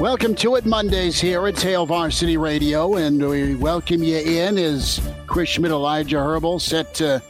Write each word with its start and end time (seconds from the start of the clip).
Welcome 0.00 0.34
to 0.36 0.56
it 0.56 0.66
Mondays 0.66 1.20
here 1.20 1.46
at 1.46 1.60
Hail 1.60 1.86
Varsity 1.86 2.36
Radio, 2.36 2.96
and 2.96 3.28
we 3.28 3.54
welcome 3.54 4.02
you 4.02 4.18
in 4.18 4.58
as 4.58 5.00
Chris 5.26 5.50
Schmidt, 5.50 5.70
Elijah 5.70 6.16
Herbel, 6.16 6.60
set 6.60 6.92
to 6.94 7.22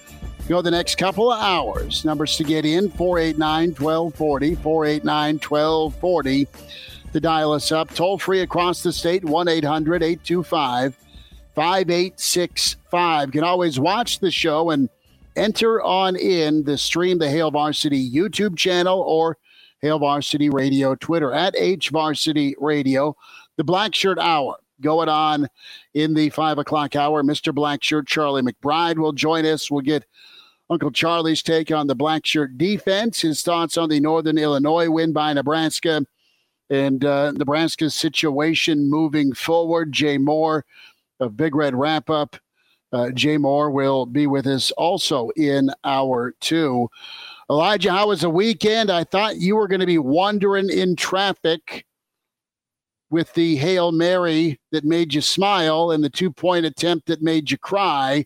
go 0.48 0.62
the 0.62 0.70
next 0.70 0.96
couple 0.96 1.30
of 1.30 1.42
hours. 1.42 2.04
Numbers 2.04 2.36
to 2.36 2.44
get 2.44 2.64
in 2.64 2.90
489 2.90 3.70
1240, 3.74 4.54
489 4.54 5.34
1240 5.34 6.48
to 7.12 7.20
dial 7.20 7.52
us 7.52 7.72
up. 7.72 7.92
Toll 7.94 8.18
free 8.18 8.40
across 8.40 8.82
the 8.82 8.92
state 8.92 9.24
1 9.24 9.48
800 9.48 10.02
825 10.02 10.96
5865. 11.54 13.28
You 13.28 13.32
can 13.32 13.44
always 13.44 13.78
watch 13.78 14.20
the 14.20 14.30
show 14.30 14.70
and 14.70 14.88
enter 15.36 15.82
on 15.82 16.16
in 16.16 16.64
the 16.64 16.78
stream, 16.78 17.18
the 17.18 17.30
Hail 17.30 17.50
Varsity 17.50 18.10
YouTube 18.10 18.56
channel 18.56 19.00
or 19.00 19.36
Hail 19.82 19.98
Varsity 19.98 20.48
Radio 20.48 20.94
Twitter 20.94 21.32
at 21.32 21.54
H 21.58 21.90
Varsity 21.90 22.54
Radio. 22.58 23.16
The 23.56 23.64
Black 23.64 23.94
Shirt 23.94 24.18
Hour 24.18 24.56
going 24.80 25.08
on 25.08 25.48
in 25.94 26.14
the 26.14 26.30
five 26.30 26.58
o'clock 26.58 26.96
hour. 26.96 27.22
Mr. 27.22 27.54
Black 27.54 27.82
Shirt 27.82 28.06
Charlie 28.06 28.42
McBride 28.42 28.96
will 28.96 29.12
join 29.12 29.44
us. 29.44 29.70
We'll 29.70 29.80
get 29.80 30.04
Uncle 30.70 30.90
Charlie's 30.90 31.42
take 31.42 31.70
on 31.70 31.86
the 31.86 31.94
Black 31.94 32.24
Shirt 32.24 32.56
defense, 32.56 33.20
his 33.20 33.42
thoughts 33.42 33.76
on 33.76 33.88
the 33.88 34.00
Northern 34.00 34.38
Illinois 34.38 34.88
win 34.88 35.12
by 35.12 35.32
Nebraska, 35.32 36.06
and 36.70 37.04
uh, 37.04 37.32
Nebraska's 37.32 37.94
situation 37.94 38.88
moving 38.88 39.34
forward. 39.34 39.92
Jay 39.92 40.16
Moore 40.16 40.64
of 41.20 41.36
Big 41.36 41.54
Red 41.54 41.74
Wrap 41.74 42.08
Up. 42.08 42.36
Uh, 42.92 43.10
Jay 43.10 43.36
Moore 43.36 43.70
will 43.70 44.06
be 44.06 44.26
with 44.26 44.46
us 44.46 44.70
also 44.72 45.30
in 45.30 45.70
hour 45.84 46.34
two. 46.40 46.88
Elijah, 47.52 47.92
how 47.92 48.08
was 48.08 48.22
the 48.22 48.30
weekend? 48.30 48.90
I 48.90 49.04
thought 49.04 49.36
you 49.36 49.56
were 49.56 49.68
going 49.68 49.80
to 49.80 49.86
be 49.86 49.98
wandering 49.98 50.70
in 50.70 50.96
traffic 50.96 51.84
with 53.10 53.34
the 53.34 53.56
Hail 53.56 53.92
Mary 53.92 54.58
that 54.70 54.84
made 54.84 55.12
you 55.12 55.20
smile 55.20 55.90
and 55.90 56.02
the 56.02 56.08
two 56.08 56.30
point 56.30 56.64
attempt 56.64 57.08
that 57.08 57.20
made 57.20 57.50
you 57.50 57.58
cry 57.58 58.24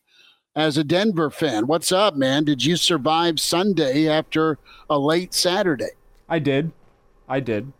as 0.55 0.79
a 0.79 0.85
Denver 0.85 1.29
fan. 1.29 1.67
What's 1.67 1.91
up, 1.91 2.15
man? 2.15 2.45
Did 2.45 2.65
you 2.65 2.77
survive 2.77 3.41
Sunday 3.41 4.09
after 4.09 4.59
a 4.89 4.97
late 4.97 5.35
Saturday? 5.35 5.91
I 6.29 6.39
did. 6.39 6.71
I 7.29 7.41
did. 7.41 7.73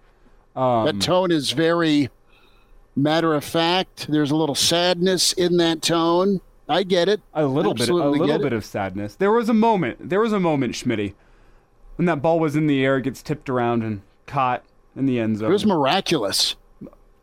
Um, 0.57 0.87
that 0.87 1.01
tone 1.01 1.31
is 1.31 1.53
very 1.53 2.11
matter 2.97 3.35
of 3.35 3.45
fact. 3.45 4.09
There's 4.09 4.33
a 4.33 4.37
little 4.37 4.57
sadness 4.57 5.33
in 5.35 5.59
that 5.59 5.81
tone. 5.81 6.41
I 6.69 6.83
get 6.83 7.09
it. 7.09 7.21
A 7.35 7.47
little 7.47 7.71
Absolutely 7.71 8.19
bit, 8.19 8.23
a 8.23 8.33
little 8.33 8.43
bit 8.43 8.53
of 8.53 8.65
sadness. 8.65 9.15
There 9.15 9.31
was 9.31 9.49
a 9.49 9.55
moment. 9.55 10.09
There 10.11 10.19
was 10.19 10.33
a 10.33 10.41
moment, 10.41 10.75
Schmitty, 10.75 11.15
when 11.97 12.07
that 12.07 12.23
ball 12.23 12.39
was 12.39 12.57
in 12.57 12.67
the 12.67 12.85
air, 12.85 12.99
it 12.99 13.03
gets 13.03 13.23
tipped 13.23 13.51
around 13.51 13.83
and 13.83 14.03
caught 14.27 14.65
in 14.95 15.07
the 15.07 15.19
end 15.19 15.39
zone. 15.39 15.51
It 15.51 15.53
was 15.53 15.67
miraculous. 15.67 16.57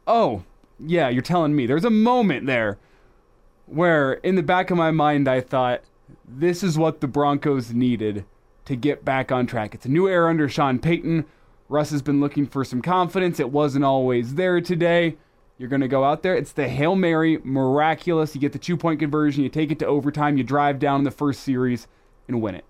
Oh, 0.05 0.43
yeah, 0.79 1.09
you're 1.09 1.21
telling 1.21 1.55
me. 1.55 1.66
There's 1.66 1.85
a 1.85 1.89
moment 1.89 2.45
there 2.45 2.77
where, 3.66 4.13
in 4.13 4.35
the 4.35 4.44
back 4.44 4.69
of 4.71 4.77
my 4.77 4.91
mind, 4.91 5.27
I 5.27 5.41
thought, 5.41 5.81
this 6.27 6.63
is 6.63 6.77
what 6.77 7.01
the 7.01 7.07
Broncos 7.07 7.72
needed 7.72 8.25
to 8.66 8.75
get 8.75 9.03
back 9.06 9.31
on 9.31 9.45
track. 9.45 9.73
It's 9.73 9.85
a 9.85 9.89
new 9.89 10.07
era 10.07 10.29
under 10.29 10.50
Sean 10.50 10.79
Payton. 10.79 11.25
Russ 11.69 11.91
has 11.91 12.01
been 12.01 12.19
looking 12.19 12.45
for 12.45 12.63
some 12.63 12.81
confidence. 12.81 13.39
It 13.39 13.51
wasn't 13.51 13.85
always 13.85 14.35
there 14.35 14.62
today. 14.62 15.17
You're 15.57 15.69
going 15.69 15.81
to 15.81 15.88
go 15.88 16.03
out 16.03 16.23
there. 16.23 16.35
It's 16.35 16.51
the 16.51 16.67
Hail 16.67 16.95
Mary, 16.95 17.39
miraculous. 17.44 18.35
You 18.35 18.41
get 18.41 18.53
the 18.53 18.59
two 18.59 18.75
point 18.75 19.00
conversion, 19.00 19.44
you 19.44 19.50
take 19.50 19.72
it 19.72 19.79
to 19.79 19.85
overtime, 19.85 20.38
you 20.38 20.44
drive 20.44 20.79
down 20.79 21.00
in 21.00 21.03
the 21.03 21.12
first 21.12 21.41
series 21.44 21.88
and 22.28 22.41
win 22.41 22.56
it. 22.56 22.66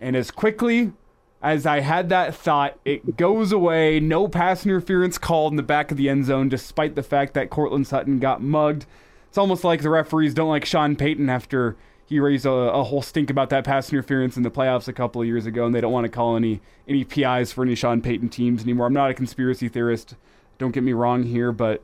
And 0.00 0.16
as 0.16 0.30
quickly 0.30 0.92
as 1.40 1.66
I 1.66 1.80
had 1.80 2.08
that 2.08 2.34
thought, 2.34 2.78
it 2.84 3.16
goes 3.16 3.52
away. 3.52 4.00
No 4.00 4.28
pass 4.28 4.66
interference 4.66 5.18
called 5.18 5.52
in 5.52 5.56
the 5.56 5.62
back 5.62 5.90
of 5.90 5.96
the 5.96 6.08
end 6.08 6.24
zone, 6.24 6.48
despite 6.48 6.94
the 6.94 7.02
fact 7.02 7.34
that 7.34 7.50
Courtland 7.50 7.86
Sutton 7.86 8.18
got 8.18 8.42
mugged. 8.42 8.86
It's 9.28 9.38
almost 9.38 9.62
like 9.62 9.82
the 9.82 9.90
referees 9.90 10.34
don't 10.34 10.48
like 10.48 10.64
Sean 10.64 10.96
Payton 10.96 11.28
after 11.28 11.76
he 12.06 12.18
raised 12.18 12.46
a, 12.46 12.50
a, 12.50 12.84
whole 12.84 13.02
stink 13.02 13.28
about 13.28 13.50
that 13.50 13.64
pass 13.64 13.92
interference 13.92 14.38
in 14.38 14.42
the 14.42 14.50
playoffs 14.50 14.88
a 14.88 14.94
couple 14.94 15.20
of 15.20 15.28
years 15.28 15.44
ago, 15.44 15.66
and 15.66 15.74
they 15.74 15.80
don't 15.80 15.92
want 15.92 16.06
to 16.06 16.10
call 16.10 16.36
any 16.36 16.60
any 16.88 17.04
PIs 17.04 17.52
for 17.52 17.62
any 17.62 17.74
Sean 17.74 18.00
Payton 18.00 18.30
teams 18.30 18.62
anymore. 18.62 18.86
I'm 18.86 18.94
not 18.94 19.10
a 19.10 19.14
conspiracy 19.14 19.68
theorist. 19.68 20.16
Don't 20.56 20.72
get 20.72 20.82
me 20.82 20.94
wrong 20.94 21.24
here, 21.24 21.52
but 21.52 21.82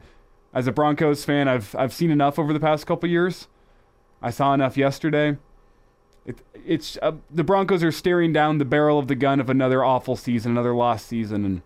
as 0.54 0.66
a 0.66 0.72
Broncos 0.72 1.24
fan, 1.24 1.46
I've 1.46 1.76
I've 1.76 1.92
seen 1.92 2.10
enough 2.10 2.38
over 2.38 2.54
the 2.54 2.60
past 2.60 2.86
couple 2.86 3.08
years. 3.08 3.48
I 4.22 4.30
saw 4.30 4.54
enough 4.54 4.78
yesterday. 4.78 5.36
It, 6.26 6.38
it's 6.66 6.98
uh, 7.02 7.12
the 7.30 7.44
Broncos 7.44 7.82
are 7.82 7.92
staring 7.92 8.32
down 8.32 8.58
the 8.58 8.64
barrel 8.64 8.98
of 8.98 9.08
the 9.08 9.14
gun 9.14 9.40
of 9.40 9.50
another 9.50 9.84
awful 9.84 10.16
season, 10.16 10.52
another 10.52 10.74
lost 10.74 11.06
season, 11.06 11.44
and 11.44 11.62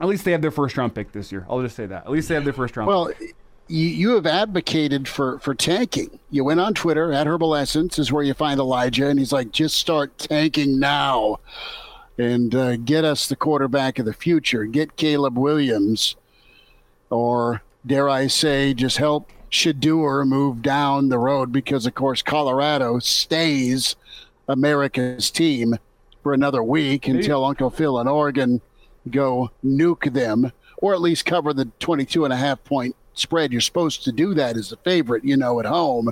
at 0.00 0.06
least 0.06 0.24
they 0.24 0.32
have 0.32 0.42
their 0.42 0.50
first 0.50 0.76
round 0.76 0.94
pick 0.94 1.12
this 1.12 1.32
year. 1.32 1.46
I'll 1.48 1.62
just 1.62 1.76
say 1.76 1.86
that. 1.86 2.04
At 2.04 2.10
least 2.10 2.28
they 2.28 2.34
have 2.34 2.44
their 2.44 2.52
first 2.52 2.76
round. 2.76 2.88
Well, 2.88 3.06
pick. 3.18 3.34
you 3.68 3.88
you 3.88 4.14
have 4.14 4.26
advocated 4.26 5.08
for 5.08 5.38
for 5.40 5.54
tanking. 5.54 6.20
You 6.30 6.44
went 6.44 6.60
on 6.60 6.74
Twitter 6.74 7.12
at 7.12 7.26
Herbal 7.26 7.56
Essence 7.56 7.98
is 7.98 8.12
where 8.12 8.22
you 8.22 8.34
find 8.34 8.60
Elijah, 8.60 9.08
and 9.08 9.18
he's 9.18 9.32
like, 9.32 9.50
just 9.50 9.76
start 9.76 10.16
tanking 10.18 10.78
now, 10.78 11.40
and 12.16 12.54
uh, 12.54 12.76
get 12.76 13.04
us 13.04 13.26
the 13.26 13.36
quarterback 13.36 13.98
of 13.98 14.06
the 14.06 14.12
future. 14.12 14.64
Get 14.66 14.96
Caleb 14.96 15.36
Williams, 15.36 16.14
or 17.10 17.62
dare 17.84 18.08
I 18.08 18.28
say, 18.28 18.72
just 18.72 18.98
help 18.98 19.32
Shedeur 19.50 20.26
move 20.26 20.62
down 20.62 21.08
the 21.08 21.18
road 21.18 21.52
because, 21.52 21.86
of 21.86 21.94
course, 21.94 22.22
Colorado 22.22 22.98
stays 22.98 23.96
America's 24.48 25.30
team 25.30 25.76
for 26.22 26.34
another 26.34 26.62
week 26.62 27.08
until 27.08 27.44
Uncle 27.44 27.70
Phil 27.70 27.98
and 27.98 28.08
Oregon 28.08 28.60
go 29.10 29.50
nuke 29.64 30.12
them 30.12 30.52
or 30.78 30.94
at 30.94 31.00
least 31.00 31.24
cover 31.24 31.52
the 31.52 31.66
22 31.80 32.24
and 32.24 32.32
a 32.32 32.36
half 32.36 32.62
point 32.64 32.94
spread. 33.14 33.52
You're 33.52 33.60
supposed 33.60 34.04
to 34.04 34.12
do 34.12 34.34
that 34.34 34.56
as 34.56 34.72
a 34.72 34.76
favorite, 34.78 35.24
you 35.24 35.36
know, 35.36 35.60
at 35.60 35.66
home. 35.66 36.10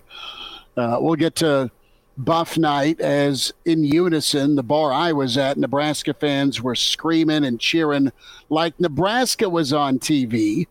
Uh, 0.76 0.98
we'll 1.00 1.16
get 1.16 1.34
to 1.36 1.70
Buff 2.16 2.56
Night 2.56 3.00
as 3.00 3.52
in 3.64 3.84
unison, 3.84 4.54
the 4.54 4.62
bar 4.62 4.92
I 4.92 5.12
was 5.12 5.36
at, 5.36 5.58
Nebraska 5.58 6.14
fans 6.14 6.62
were 6.62 6.76
screaming 6.76 7.44
and 7.44 7.58
cheering 7.58 8.12
like 8.48 8.78
Nebraska 8.78 9.48
was 9.48 9.72
on 9.72 9.98
TV 9.98 10.66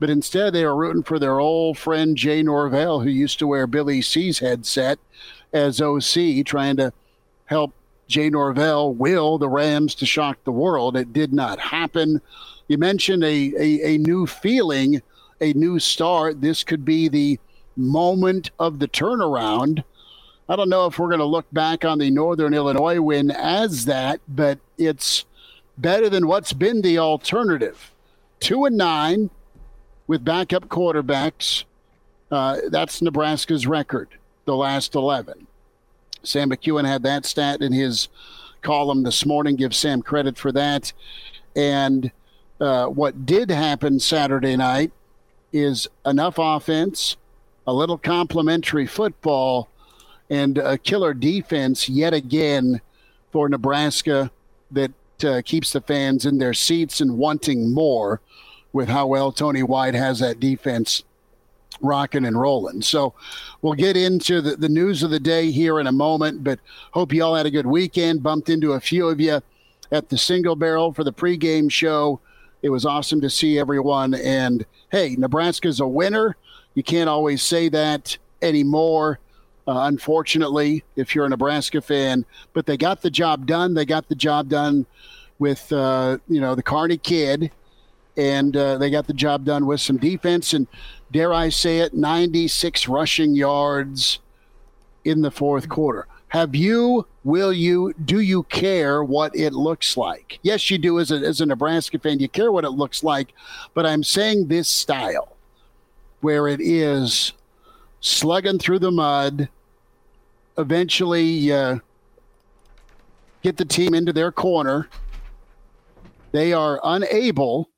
but 0.00 0.10
instead 0.10 0.52
they 0.52 0.64
were 0.64 0.74
rooting 0.74 1.02
for 1.02 1.18
their 1.18 1.38
old 1.38 1.78
friend 1.78 2.16
Jay 2.16 2.42
Norvell, 2.42 3.00
who 3.00 3.10
used 3.10 3.38
to 3.38 3.46
wear 3.46 3.66
Billy 3.66 4.02
C's 4.02 4.40
headset 4.40 4.98
as 5.52 5.80
OC, 5.80 6.44
trying 6.44 6.76
to 6.78 6.92
help 7.44 7.74
Jay 8.08 8.30
Norvell 8.30 8.92
will 8.92 9.38
the 9.38 9.48
Rams 9.48 9.94
to 9.96 10.06
shock 10.06 10.42
the 10.42 10.52
world. 10.52 10.96
It 10.96 11.12
did 11.12 11.32
not 11.32 11.60
happen. 11.60 12.20
You 12.66 12.78
mentioned 12.78 13.22
a, 13.22 13.52
a, 13.56 13.94
a 13.94 13.98
new 13.98 14.26
feeling, 14.26 15.02
a 15.40 15.52
new 15.52 15.78
start. 15.78 16.40
This 16.40 16.64
could 16.64 16.84
be 16.84 17.08
the 17.08 17.38
moment 17.76 18.50
of 18.58 18.78
the 18.78 18.88
turnaround. 18.88 19.84
I 20.48 20.56
don't 20.56 20.68
know 20.68 20.86
if 20.86 20.98
we're 20.98 21.08
going 21.08 21.20
to 21.20 21.24
look 21.24 21.46
back 21.52 21.84
on 21.84 21.98
the 21.98 22.10
Northern 22.10 22.54
Illinois 22.54 23.00
win 23.00 23.30
as 23.30 23.84
that, 23.84 24.20
but 24.26 24.58
it's 24.78 25.24
better 25.78 26.08
than 26.08 26.26
what's 26.26 26.52
been 26.52 26.82
the 26.82 26.98
alternative. 26.98 27.92
Two 28.40 28.64
and 28.64 28.76
nine, 28.76 29.30
with 30.10 30.24
backup 30.24 30.68
quarterbacks. 30.68 31.62
Uh, 32.32 32.56
that's 32.68 33.00
Nebraska's 33.00 33.64
record, 33.64 34.08
the 34.44 34.56
last 34.56 34.96
11. 34.96 35.46
Sam 36.24 36.50
McKewon 36.50 36.84
had 36.84 37.04
that 37.04 37.24
stat 37.24 37.62
in 37.62 37.72
his 37.72 38.08
column 38.60 39.04
this 39.04 39.24
morning. 39.24 39.54
Give 39.54 39.72
Sam 39.72 40.02
credit 40.02 40.36
for 40.36 40.50
that. 40.50 40.92
And 41.54 42.10
uh, 42.60 42.86
what 42.86 43.24
did 43.24 43.52
happen 43.52 44.00
Saturday 44.00 44.56
night 44.56 44.90
is 45.52 45.86
enough 46.04 46.38
offense, 46.38 47.16
a 47.68 47.72
little 47.72 47.96
complementary 47.96 48.88
football, 48.88 49.68
and 50.28 50.58
a 50.58 50.76
killer 50.76 51.14
defense 51.14 51.88
yet 51.88 52.14
again 52.14 52.80
for 53.30 53.48
Nebraska 53.48 54.32
that 54.72 54.90
uh, 55.22 55.40
keeps 55.44 55.72
the 55.72 55.80
fans 55.80 56.26
in 56.26 56.38
their 56.38 56.54
seats 56.54 57.00
and 57.00 57.16
wanting 57.16 57.72
more 57.72 58.20
with 58.72 58.88
how 58.88 59.06
well 59.06 59.32
Tony 59.32 59.62
White 59.62 59.94
has 59.94 60.20
that 60.20 60.40
defense 60.40 61.02
rocking 61.80 62.24
and 62.24 62.38
rolling. 62.38 62.82
So 62.82 63.14
we'll 63.62 63.74
get 63.74 63.96
into 63.96 64.40
the, 64.40 64.56
the 64.56 64.68
news 64.68 65.02
of 65.02 65.10
the 65.10 65.20
day 65.20 65.50
here 65.50 65.80
in 65.80 65.86
a 65.86 65.92
moment, 65.92 66.44
but 66.44 66.58
hope 66.92 67.12
you 67.12 67.24
all 67.24 67.34
had 67.34 67.46
a 67.46 67.50
good 67.50 67.66
weekend. 67.66 68.22
Bumped 68.22 68.48
into 68.48 68.72
a 68.72 68.80
few 68.80 69.08
of 69.08 69.20
you 69.20 69.40
at 69.92 70.08
the 70.08 70.18
single 70.18 70.56
barrel 70.56 70.92
for 70.92 71.04
the 71.04 71.12
pregame 71.12 71.70
show. 71.70 72.20
It 72.62 72.70
was 72.70 72.84
awesome 72.84 73.20
to 73.22 73.30
see 73.30 73.58
everyone. 73.58 74.14
And 74.14 74.66
hey, 74.90 75.16
Nebraska's 75.16 75.80
a 75.80 75.86
winner. 75.86 76.36
You 76.74 76.82
can't 76.82 77.08
always 77.08 77.42
say 77.42 77.68
that 77.70 78.16
anymore, 78.42 79.18
uh, 79.66 79.80
unfortunately, 79.82 80.84
if 80.96 81.14
you're 81.14 81.26
a 81.26 81.28
Nebraska 81.28 81.80
fan. 81.80 82.24
But 82.52 82.66
they 82.66 82.76
got 82.76 83.02
the 83.02 83.10
job 83.10 83.46
done. 83.46 83.74
They 83.74 83.84
got 83.84 84.08
the 84.08 84.14
job 84.14 84.48
done 84.48 84.86
with, 85.38 85.72
uh, 85.72 86.18
you 86.28 86.40
know, 86.40 86.54
the 86.54 86.62
Carney 86.62 86.98
kid. 86.98 87.50
And 88.20 88.54
uh, 88.54 88.76
they 88.76 88.90
got 88.90 89.06
the 89.06 89.14
job 89.14 89.46
done 89.46 89.64
with 89.64 89.80
some 89.80 89.96
defense. 89.96 90.52
And 90.52 90.66
dare 91.10 91.32
I 91.32 91.48
say 91.48 91.78
it, 91.78 91.94
96 91.94 92.86
rushing 92.86 93.34
yards 93.34 94.18
in 95.06 95.22
the 95.22 95.30
fourth 95.30 95.70
quarter. 95.70 96.06
Have 96.28 96.54
you, 96.54 97.06
will 97.24 97.50
you, 97.50 97.94
do 98.04 98.20
you 98.20 98.42
care 98.44 99.02
what 99.02 99.34
it 99.34 99.54
looks 99.54 99.96
like? 99.96 100.38
Yes, 100.42 100.70
you 100.70 100.76
do 100.76 101.00
as 101.00 101.10
a, 101.10 101.14
as 101.14 101.40
a 101.40 101.46
Nebraska 101.46 101.98
fan. 101.98 102.20
You 102.20 102.28
care 102.28 102.52
what 102.52 102.64
it 102.64 102.70
looks 102.70 103.02
like. 103.02 103.32
But 103.72 103.86
I'm 103.86 104.04
saying 104.04 104.48
this 104.48 104.68
style 104.68 105.34
where 106.20 106.46
it 106.46 106.60
is 106.60 107.32
slugging 108.00 108.58
through 108.58 108.80
the 108.80 108.90
mud, 108.90 109.48
eventually 110.58 111.50
uh, 111.50 111.78
get 113.42 113.56
the 113.56 113.64
team 113.64 113.94
into 113.94 114.12
their 114.12 114.30
corner. 114.30 114.90
They 116.32 116.52
are 116.52 116.78
unable 116.84 117.70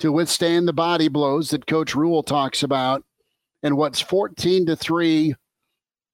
to 0.00 0.12
withstand 0.12 0.66
the 0.66 0.72
body 0.72 1.08
blows 1.08 1.50
that 1.50 1.66
Coach 1.66 1.94
Rhule 1.94 2.22
talks 2.22 2.62
about. 2.62 3.04
And 3.62 3.76
what's 3.76 4.00
14 4.00 4.66
to 4.66 4.76
3 4.76 5.34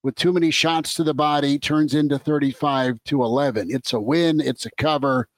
with 0.02 0.14
too 0.16 0.32
many 0.32 0.50
shots 0.50 0.94
to 0.94 1.04
the 1.04 1.14
body 1.14 1.58
turns 1.58 1.94
into 1.94 2.18
35 2.18 3.02
to 3.04 3.22
11. 3.22 3.70
It's 3.70 3.92
a 3.92 4.00
win, 4.00 4.40
it's 4.40 4.66
a 4.66 4.70
cover. 4.78 5.28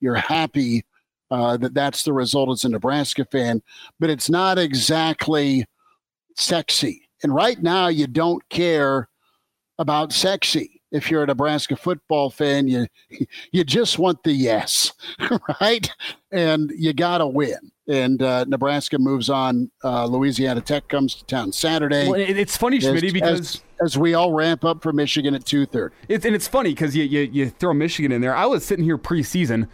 You're 0.00 0.16
happy 0.16 0.84
uh, 1.30 1.56
that 1.56 1.74
that's 1.74 2.02
the 2.02 2.12
result 2.12 2.50
as 2.50 2.64
a 2.64 2.68
Nebraska 2.68 3.24
fan, 3.24 3.62
but 3.98 4.10
it's 4.10 4.28
not 4.28 4.58
exactly 4.58 5.64
sexy. 6.36 7.08
And 7.22 7.34
right 7.34 7.62
now, 7.62 7.88
you 7.88 8.06
don't 8.06 8.46
care 8.48 9.08
about 9.78 10.12
sexy. 10.12 10.81
If 10.92 11.10
you're 11.10 11.24
a 11.24 11.26
Nebraska 11.26 11.76
football 11.76 12.30
fan, 12.30 12.68
you 12.68 12.86
you 13.52 13.64
just 13.64 13.98
want 13.98 14.22
the 14.22 14.32
yes, 14.32 14.92
right? 15.60 15.90
And 16.30 16.70
you 16.76 16.92
got 16.92 17.18
to 17.18 17.26
win 17.26 17.72
and 17.88 18.22
uh, 18.22 18.44
Nebraska 18.44 18.98
moves 18.98 19.28
on. 19.28 19.70
Uh, 19.82 20.06
Louisiana 20.06 20.60
Tech 20.60 20.88
comes 20.88 21.14
to 21.16 21.24
town 21.24 21.52
Saturday. 21.52 22.08
Well, 22.08 22.20
it's 22.20 22.56
funny, 22.56 22.80
Schmidt, 22.80 23.12
because 23.12 23.40
as, 23.40 23.62
as, 23.84 23.98
we 23.98 24.14
all 24.14 24.32
ramp 24.32 24.64
up 24.64 24.82
for 24.82 24.92
Michigan 24.92 25.34
at 25.34 25.44
two 25.44 25.66
thirty. 25.66 25.94
It's, 26.08 26.24
and 26.24 26.34
it's 26.34 26.48
funny 26.48 26.70
because 26.70 26.94
you, 26.94 27.04
you 27.04 27.20
you 27.32 27.50
throw 27.50 27.74
Michigan 27.74 28.12
in 28.12 28.20
there. 28.20 28.34
I 28.34 28.46
was 28.46 28.64
sitting 28.64 28.84
here 28.84 28.98
preseason 28.98 29.68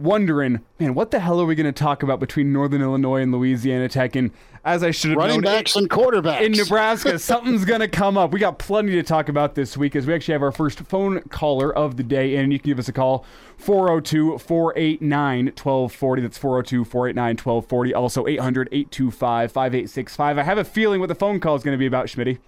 wondering, 0.00 0.60
man, 0.78 0.94
what 0.94 1.10
the 1.10 1.20
hell 1.20 1.40
are 1.40 1.44
we 1.44 1.54
going 1.54 1.66
to 1.66 1.72
talk 1.72 2.02
about 2.02 2.20
between 2.20 2.52
Northern 2.52 2.82
Illinois 2.82 3.20
and 3.20 3.32
Louisiana 3.32 3.88
Tech? 3.88 4.16
And 4.16 4.30
as 4.64 4.82
I 4.82 4.90
should 4.90 5.10
have 5.10 5.18
running 5.18 5.40
known, 5.40 5.54
backs 5.54 5.76
it, 5.76 5.80
and 5.80 5.90
quarterbacks 5.90 6.40
in 6.40 6.52
Nebraska, 6.52 7.18
something's 7.18 7.64
going 7.64 7.80
to 7.80 7.88
come 7.88 8.18
up. 8.18 8.32
We 8.32 8.40
got 8.40 8.58
plenty 8.58 8.92
to 8.92 9.02
talk 9.02 9.28
about 9.28 9.54
this 9.54 9.76
week 9.76 9.96
as 9.96 10.06
we 10.06 10.14
actually 10.14 10.32
have 10.32 10.42
our 10.42 10.52
first 10.52 10.80
phone 10.80 11.20
caller 11.30 11.74
of 11.74 11.96
the 11.96 12.02
day, 12.02 12.36
and 12.36 12.52
you 12.52 12.58
can 12.58 12.70
give 12.70 12.78
us 12.78 12.88
a 12.88 12.92
call 12.92 13.24
402 13.58 14.38
489 14.38 15.46
1240. 15.46 16.22
That's 16.22 16.38
402 16.38 16.84
489 16.84 17.30
1240. 17.36 17.94
Also 17.94 18.26
800 18.26 18.68
825 18.72 19.52
5865. 19.52 20.38
I 20.38 20.42
have 20.42 20.58
a 20.58 20.64
feeling 20.64 21.00
what 21.00 21.08
the 21.08 21.14
phone 21.14 21.40
call 21.40 21.56
is 21.56 21.62
going 21.62 21.74
to 21.74 21.78
be 21.78 21.86
about, 21.86 22.06
Schmitty. 22.06 22.38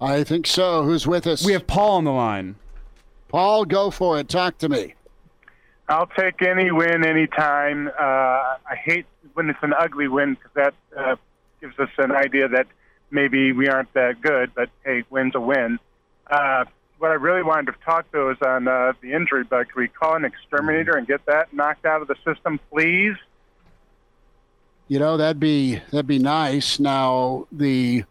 I 0.00 0.24
think 0.24 0.46
so. 0.46 0.84
Who's 0.84 1.06
with 1.06 1.26
us? 1.26 1.44
We 1.44 1.52
have 1.52 1.66
Paul 1.66 1.96
on 1.96 2.04
the 2.04 2.12
line. 2.12 2.56
Paul, 3.28 3.64
go 3.64 3.90
for 3.90 4.18
it. 4.18 4.28
Talk 4.28 4.58
to 4.58 4.68
me. 4.68 4.94
I'll 5.88 6.06
take 6.06 6.42
any 6.42 6.70
win 6.70 7.04
anytime. 7.04 7.88
Uh, 7.88 8.00
I 8.00 8.76
hate 8.82 9.06
when 9.34 9.48
it's 9.48 9.58
an 9.62 9.72
ugly 9.72 10.08
win 10.08 10.34
because 10.34 10.50
that 10.54 10.74
uh, 10.96 11.16
gives 11.60 11.78
us 11.78 11.88
an 11.96 12.12
idea 12.12 12.48
that 12.48 12.66
maybe 13.10 13.52
we 13.52 13.68
aren't 13.68 13.92
that 13.94 14.20
good. 14.20 14.52
But 14.54 14.68
hey, 14.84 15.04
win's 15.08 15.34
a 15.34 15.40
win. 15.40 15.78
Uh, 16.30 16.66
what 16.98 17.10
I 17.10 17.14
really 17.14 17.42
wanted 17.42 17.72
to 17.72 17.78
talk 17.84 18.06
though 18.12 18.30
is 18.30 18.36
on 18.44 18.68
uh, 18.68 18.92
the 19.00 19.12
injury 19.12 19.44
bug. 19.44 19.68
Can 19.72 19.82
we 19.82 19.88
call 19.88 20.14
an 20.14 20.24
exterminator 20.24 20.96
and 20.96 21.06
get 21.06 21.24
that 21.26 21.54
knocked 21.54 21.86
out 21.86 22.02
of 22.02 22.08
the 22.08 22.16
system, 22.24 22.60
please? 22.70 23.16
You 24.88 24.98
know 24.98 25.16
that'd 25.16 25.40
be 25.40 25.76
that'd 25.90 26.06
be 26.06 26.18
nice. 26.18 26.78
Now 26.78 27.46
the 27.50 28.04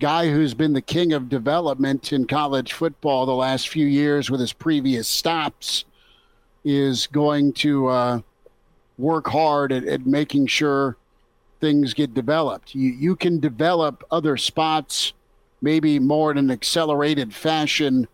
guy 0.00 0.30
who's 0.30 0.54
been 0.54 0.72
the 0.72 0.82
king 0.82 1.12
of 1.12 1.28
development 1.28 2.12
in 2.12 2.26
college 2.26 2.72
football 2.72 3.26
the 3.26 3.34
last 3.34 3.68
few 3.68 3.86
years 3.86 4.30
with 4.30 4.40
his 4.40 4.52
previous 4.52 5.08
stops 5.08 5.84
is 6.64 7.06
going 7.06 7.52
to 7.52 7.88
uh, 7.88 8.20
work 8.98 9.28
hard 9.28 9.72
at, 9.72 9.84
at, 9.84 10.06
making 10.06 10.46
sure 10.46 10.96
things 11.60 11.94
get 11.94 12.14
developed. 12.14 12.74
You, 12.74 12.90
you 12.90 13.16
can 13.16 13.40
develop 13.40 14.04
other 14.10 14.36
spots 14.36 15.12
maybe 15.60 15.98
more 15.98 16.30
in 16.30 16.38
an 16.38 16.50
accelerated 16.50 17.34
fashion 17.34 18.06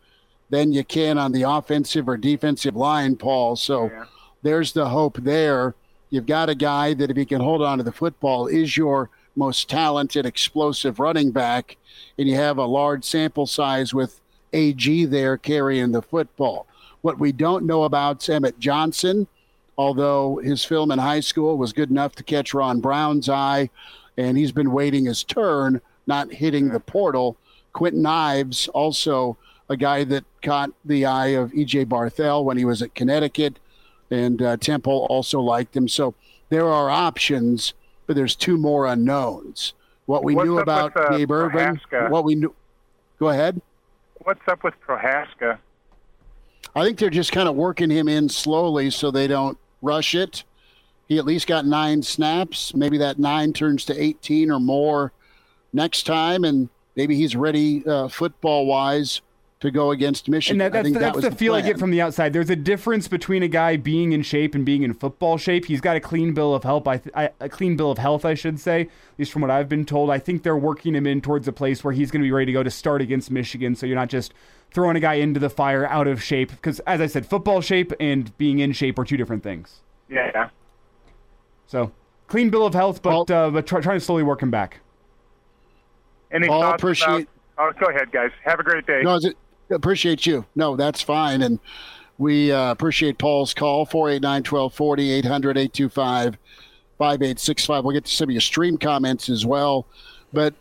than 0.51 0.73
you 0.73 0.85
can 0.85 1.19
on 1.19 1.33
the 1.33 1.43
offensive 1.43 2.09
or 2.09 2.17
defensive 2.17 2.77
line, 2.77 3.17
Paul. 3.17 3.57
So 3.57 3.91
yeah. 3.91 4.05
there's 4.43 4.73
the 4.73 4.89
hope 4.89 5.19
there. 5.19 5.75
You've 6.11 6.27
got 6.27 6.49
a 6.49 6.55
guy 6.55 6.95
that, 6.95 7.11
if 7.11 7.17
he 7.17 7.25
can 7.25 7.41
hold 7.41 7.63
on 7.63 7.79
to 7.79 7.85
the 7.85 7.93
football, 7.93 8.47
is 8.47 8.77
your 8.77 9.11
most 9.37 9.69
talented, 9.69 10.27
explosive 10.27 10.99
running 10.99 11.31
back, 11.31 11.77
and 12.19 12.29
you 12.29 12.35
have 12.35 12.59
a 12.59 12.65
large 12.65 13.05
sample 13.05 13.47
size 13.47 13.95
with 13.95 14.21
AG 14.53 15.05
there 15.07 15.37
carrying 15.37 15.93
the 15.93 16.03
football. 16.03 16.67
What 17.03 17.19
we 17.19 17.33
don't 17.33 17.67
know 17.67 17.85
about 17.85 18.29
Emmett 18.29 18.59
Johnson, 18.59 19.27
although 19.79 20.41
his 20.43 20.65
film 20.65 20.91
in 20.91 20.99
high 20.99 21.21
school 21.21 21.57
was 21.57 21.73
good 21.73 21.91
enough 21.91 22.15
to 22.17 22.23
catch 22.23 22.53
Ron 22.53 22.81
Brown's 22.81 23.29
eye, 23.29 23.71
and 24.17 24.37
he's 24.37 24.53
been 24.53 24.73
waiting 24.73 25.07
his 25.07 25.25
turn, 25.25 25.81
not 26.07 26.33
hitting 26.33 26.69
the 26.69 26.81
portal. 26.81 27.37
Quinton 27.73 28.05
Ives, 28.05 28.69
also 28.69 29.39
a 29.69 29.77
guy 29.77 30.05
that 30.05 30.25
caught 30.43 30.71
the 30.85 31.07
eye 31.07 31.29
of 31.29 31.53
EJ 31.53 31.87
Barthel 31.87 32.45
when 32.45 32.59
he 32.59 32.65
was 32.65 32.83
at 32.83 32.95
Connecticut, 32.95 33.59
and 34.11 34.43
uh, 34.43 34.57
Temple 34.57 35.07
also 35.09 35.41
liked 35.41 35.77
him. 35.77 35.89
So 35.89 36.15
there 36.49 36.69
are 36.69 36.91
options, 36.91 37.73
but 38.07 38.17
there's 38.17 38.35
two 38.35 38.59
more 38.59 38.87
unknowns. 38.87 39.73
What 40.07 40.25
we 40.25 40.35
What's 40.35 40.47
knew 40.47 40.59
about 40.59 40.95
with, 40.95 41.05
uh, 41.05 41.17
Gabe 41.17 41.31
Ervin, 41.31 41.81
what 42.09 42.25
we 42.25 42.35
knew. 42.35 42.55
Go 43.19 43.29
ahead. 43.29 43.63
What's 44.25 44.47
up 44.49 44.65
with 44.65 44.75
Prohaska? 44.87 45.59
I 46.75 46.85
think 46.85 46.99
they're 46.99 47.11
just 47.11 47.33
kind 47.33 47.49
of 47.49 47.57
working 47.57 47.91
him 47.91 48.09
in 48.09 48.29
slowly 48.29 48.91
so 48.91 49.11
they 49.11 49.27
don't 49.27 49.59
rush 49.83 50.15
it. 50.15 50.45
He 51.09 51.19
at 51.19 51.25
least 51.25 51.47
got 51.47 51.67
nine 51.67 52.03
snaps. 52.03 52.75
Maybe 52.75 52.99
that 52.99 53.19
nine 53.19 53.53
turns 53.53 53.85
to 53.87 54.01
18 54.01 54.51
or 54.51 54.61
more 54.61 55.13
next 55.73 56.05
time, 56.05 56.45
and 56.45 56.69
maybe 56.95 57.17
he's 57.17 57.35
ready 57.35 57.85
uh, 57.87 58.09
football 58.09 58.67
wise 58.67 59.21
to 59.61 59.71
go 59.71 59.91
against 59.91 60.29
Michigan. 60.29 60.61
And 60.61 60.73
that, 60.73 60.85
that's, 60.85 60.93
that's 60.95 61.17
that 61.17 61.23
the, 61.23 61.31
the 61.31 61.37
feel 61.37 61.53
plan. 61.53 61.65
I 61.65 61.67
get 61.67 61.79
from 61.79 61.91
the 61.91 62.01
outside. 62.01 62.33
There's 62.33 62.49
a 62.49 62.57
difference 62.57 63.09
between 63.09 63.43
a 63.43 63.49
guy 63.49 63.77
being 63.77 64.13
in 64.13 64.23
shape 64.23 64.55
and 64.55 64.65
being 64.65 64.83
in 64.83 64.95
football 64.95 65.37
shape. 65.37 65.67
He's 65.67 65.83
got 65.83 65.97
a 65.97 66.01
clean 66.01 66.33
bill 66.33 66.55
of 66.55 66.65
health. 66.65 66.87
I, 66.87 66.97
th- 66.97 67.15
I, 67.15 67.31
a 67.41 67.49
clean 67.49 67.77
bill 67.77 67.91
of 67.91 67.99
health, 67.99 68.25
I 68.25 68.35
should 68.35 68.59
say, 68.59 68.83
at 68.83 68.89
least 69.19 69.33
from 69.33 69.43
what 69.43 69.51
I've 69.51 69.69
been 69.69 69.85
told. 69.85 70.11
I 70.11 70.19
think 70.19 70.45
they're 70.45 70.57
working 70.57 70.95
him 70.95 71.07
in 71.07 71.21
towards 71.21 71.47
a 71.47 71.53
place 71.53 71.85
where 71.85 71.93
he's 71.93 72.11
going 72.11 72.23
to 72.23 72.27
be 72.27 72.33
ready 72.33 72.47
to 72.47 72.53
go 72.53 72.63
to 72.63 72.71
start 72.71 73.03
against 73.03 73.31
Michigan. 73.31 73.75
So 73.75 73.85
you're 73.85 73.97
not 73.97 74.09
just 74.09 74.33
throwing 74.73 74.97
a 74.97 75.01
guy 75.01 75.15
into 75.15 75.41
the 75.41 75.51
fire 75.51 75.87
out 75.87 76.07
of 76.07 76.23
shape. 76.23 76.51
Because 76.51 76.81
as 76.81 77.01
I 77.01 77.07
said, 77.07 77.27
football 77.27 77.61
shape 77.61 77.93
and 78.01 78.37
being 78.39 78.59
in 78.59 78.73
shape 78.73 78.99
are 78.99 79.05
two 79.05 79.17
different 79.17 79.43
things. 79.43 79.81
Yeah. 80.09 80.51
So 81.67 81.93
clean 82.27 82.51
bill 82.51 82.67
of 82.67 82.75
health, 82.75 83.03
but 83.03 83.31
uh, 83.31 83.51
but 83.51 83.67
try, 83.67 83.81
trying 83.81 83.99
to 83.99 84.05
slowly 84.05 84.23
work 84.23 84.43
him 84.43 84.51
back. 84.51 84.81
Any 86.33 86.49
Paul, 86.49 86.63
thoughts 86.63 86.83
appreciate. 86.83 87.29
About, 87.55 87.77
oh, 87.77 87.81
go 87.81 87.87
ahead, 87.91 88.13
guys. 88.13 88.31
Have 88.45 88.61
a 88.61 88.63
great 88.63 88.87
day. 88.87 89.03
No, 89.03 89.15
is 89.15 89.25
it? 89.25 89.37
appreciate 89.71 90.27
you. 90.27 90.45
No, 90.57 90.75
that's 90.75 91.01
fine. 91.01 91.43
And 91.43 91.61
we 92.19 92.51
uh, 92.51 92.73
appreciate 92.73 93.19
Paul's 93.19 93.55
call 93.55 93.87
489 93.87 94.41
1240 94.41 95.11
800 95.13 95.57
825 95.57 96.39
5865. 96.99 97.85
We'll 97.85 97.95
get 97.95 98.05
to 98.05 98.13
some 98.13 98.29
of 98.29 98.33
your 98.33 98.41
stream 98.41 98.77
comments 98.77 99.29
as 99.29 99.47
well. 99.47 99.87
But 100.33 100.55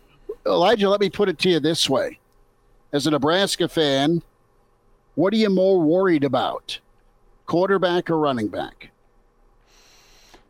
Elijah, 0.46 0.88
let 0.88 1.00
me 1.00 1.10
put 1.10 1.28
it 1.28 1.38
to 1.40 1.50
you 1.50 1.58
this 1.60 1.90
way. 1.90 2.19
As 2.92 3.06
a 3.06 3.10
Nebraska 3.10 3.68
fan, 3.68 4.22
what 5.14 5.32
are 5.32 5.36
you 5.36 5.50
more 5.50 5.80
worried 5.80 6.24
about? 6.24 6.80
Quarterback 7.46 8.10
or 8.10 8.18
running 8.18 8.48
back? 8.48 8.90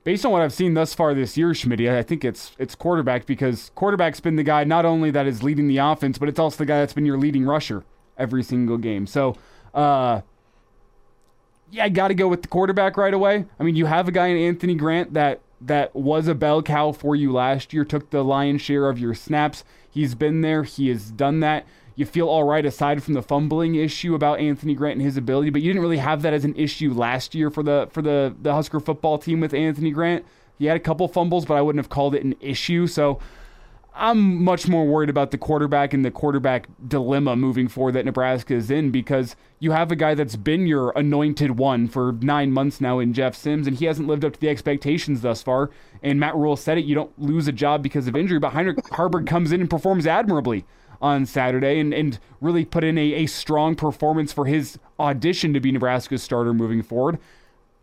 Based 0.04 0.24
on 0.24 0.32
what 0.32 0.40
I've 0.40 0.52
seen 0.52 0.72
thus 0.72 0.94
far 0.94 1.12
this 1.12 1.36
year, 1.36 1.52
Schmidt, 1.52 1.80
I 1.80 2.02
think 2.02 2.24
it's 2.24 2.52
it's 2.58 2.74
quarterback 2.74 3.26
because 3.26 3.70
quarterback's 3.74 4.20
been 4.20 4.36
the 4.36 4.42
guy 4.42 4.64
not 4.64 4.86
only 4.86 5.10
that 5.10 5.26
is 5.26 5.42
leading 5.42 5.68
the 5.68 5.76
offense, 5.76 6.16
but 6.16 6.28
it's 6.28 6.38
also 6.38 6.56
the 6.56 6.66
guy 6.66 6.78
that's 6.78 6.94
been 6.94 7.04
your 7.04 7.18
leading 7.18 7.44
rusher 7.44 7.84
every 8.16 8.42
single 8.42 8.78
game. 8.78 9.06
So, 9.06 9.36
uh, 9.74 10.22
yeah, 11.70 11.84
I 11.84 11.90
got 11.90 12.08
to 12.08 12.14
go 12.14 12.28
with 12.28 12.40
the 12.40 12.48
quarterback 12.48 12.96
right 12.96 13.12
away. 13.12 13.44
I 13.58 13.62
mean, 13.62 13.76
you 13.76 13.84
have 13.84 14.08
a 14.08 14.12
guy 14.12 14.28
in 14.28 14.38
Anthony 14.38 14.74
Grant 14.74 15.12
that 15.12 15.40
that 15.60 15.94
was 15.94 16.26
a 16.26 16.34
bell 16.34 16.62
cow 16.62 16.92
for 16.92 17.14
you 17.14 17.32
last 17.32 17.74
year, 17.74 17.84
took 17.84 18.08
the 18.08 18.24
lion's 18.24 18.62
share 18.62 18.88
of 18.88 18.98
your 18.98 19.14
snaps. 19.14 19.64
He's 19.90 20.14
been 20.14 20.40
there. 20.40 20.62
He 20.62 20.88
has 20.88 21.10
done 21.10 21.40
that. 21.40 21.66
You 21.96 22.06
feel 22.06 22.28
all 22.28 22.44
right 22.44 22.64
aside 22.64 23.02
from 23.02 23.14
the 23.14 23.22
fumbling 23.22 23.74
issue 23.74 24.14
about 24.14 24.40
Anthony 24.40 24.74
Grant 24.74 24.96
and 24.96 25.02
his 25.02 25.16
ability, 25.16 25.50
but 25.50 25.62
you 25.62 25.68
didn't 25.68 25.82
really 25.82 25.98
have 25.98 26.22
that 26.22 26.32
as 26.32 26.44
an 26.44 26.54
issue 26.56 26.92
last 26.92 27.34
year 27.34 27.50
for 27.50 27.62
the 27.62 27.88
for 27.90 28.02
the 28.02 28.34
the 28.40 28.52
Husker 28.52 28.80
football 28.80 29.18
team 29.18 29.40
with 29.40 29.52
Anthony 29.52 29.90
Grant. 29.90 30.24
He 30.58 30.66
had 30.66 30.76
a 30.76 30.80
couple 30.80 31.08
fumbles, 31.08 31.46
but 31.46 31.54
I 31.56 31.62
wouldn't 31.62 31.82
have 31.82 31.90
called 31.90 32.14
it 32.14 32.22
an 32.22 32.34
issue. 32.40 32.86
So 32.86 33.18
I'm 33.94 34.44
much 34.44 34.68
more 34.68 34.86
worried 34.86 35.10
about 35.10 35.30
the 35.30 35.38
quarterback 35.38 35.92
and 35.92 36.04
the 36.04 36.10
quarterback 36.10 36.68
dilemma 36.86 37.34
moving 37.34 37.66
forward 37.66 37.92
that 37.92 38.04
Nebraska 38.04 38.54
is 38.54 38.70
in 38.70 38.90
because 38.90 39.36
you 39.58 39.72
have 39.72 39.90
a 39.90 39.96
guy 39.96 40.14
that's 40.14 40.36
been 40.36 40.66
your 40.66 40.90
anointed 40.96 41.58
one 41.58 41.88
for 41.88 42.12
nine 42.20 42.52
months 42.52 42.80
now 42.80 42.98
in 42.98 43.12
Jeff 43.12 43.34
Sims, 43.34 43.66
and 43.66 43.76
he 43.76 43.86
hasn't 43.86 44.06
lived 44.06 44.24
up 44.24 44.34
to 44.34 44.40
the 44.40 44.48
expectations 44.48 45.22
thus 45.22 45.42
far. 45.42 45.70
And 46.02 46.20
Matt 46.20 46.36
Rhule 46.36 46.56
said 46.56 46.78
it 46.78 46.84
you 46.84 46.94
don't 46.94 47.18
lose 47.18 47.48
a 47.48 47.52
job 47.52 47.82
because 47.82 48.06
of 48.06 48.16
injury, 48.16 48.38
but 48.38 48.52
Heinrich 48.52 48.78
Haarberg 48.92 49.26
comes 49.26 49.52
in 49.52 49.60
and 49.60 49.68
performs 49.68 50.06
admirably 50.06 50.64
on 51.00 51.26
Saturday 51.26 51.80
and, 51.80 51.94
and 51.94 52.18
really 52.40 52.64
put 52.64 52.84
in 52.84 52.98
a, 52.98 53.12
a 53.14 53.26
strong 53.26 53.74
performance 53.74 54.32
for 54.32 54.46
his 54.46 54.78
audition 54.98 55.52
to 55.54 55.60
be 55.60 55.72
Nebraska's 55.72 56.22
starter 56.22 56.52
moving 56.52 56.82
forward. 56.82 57.18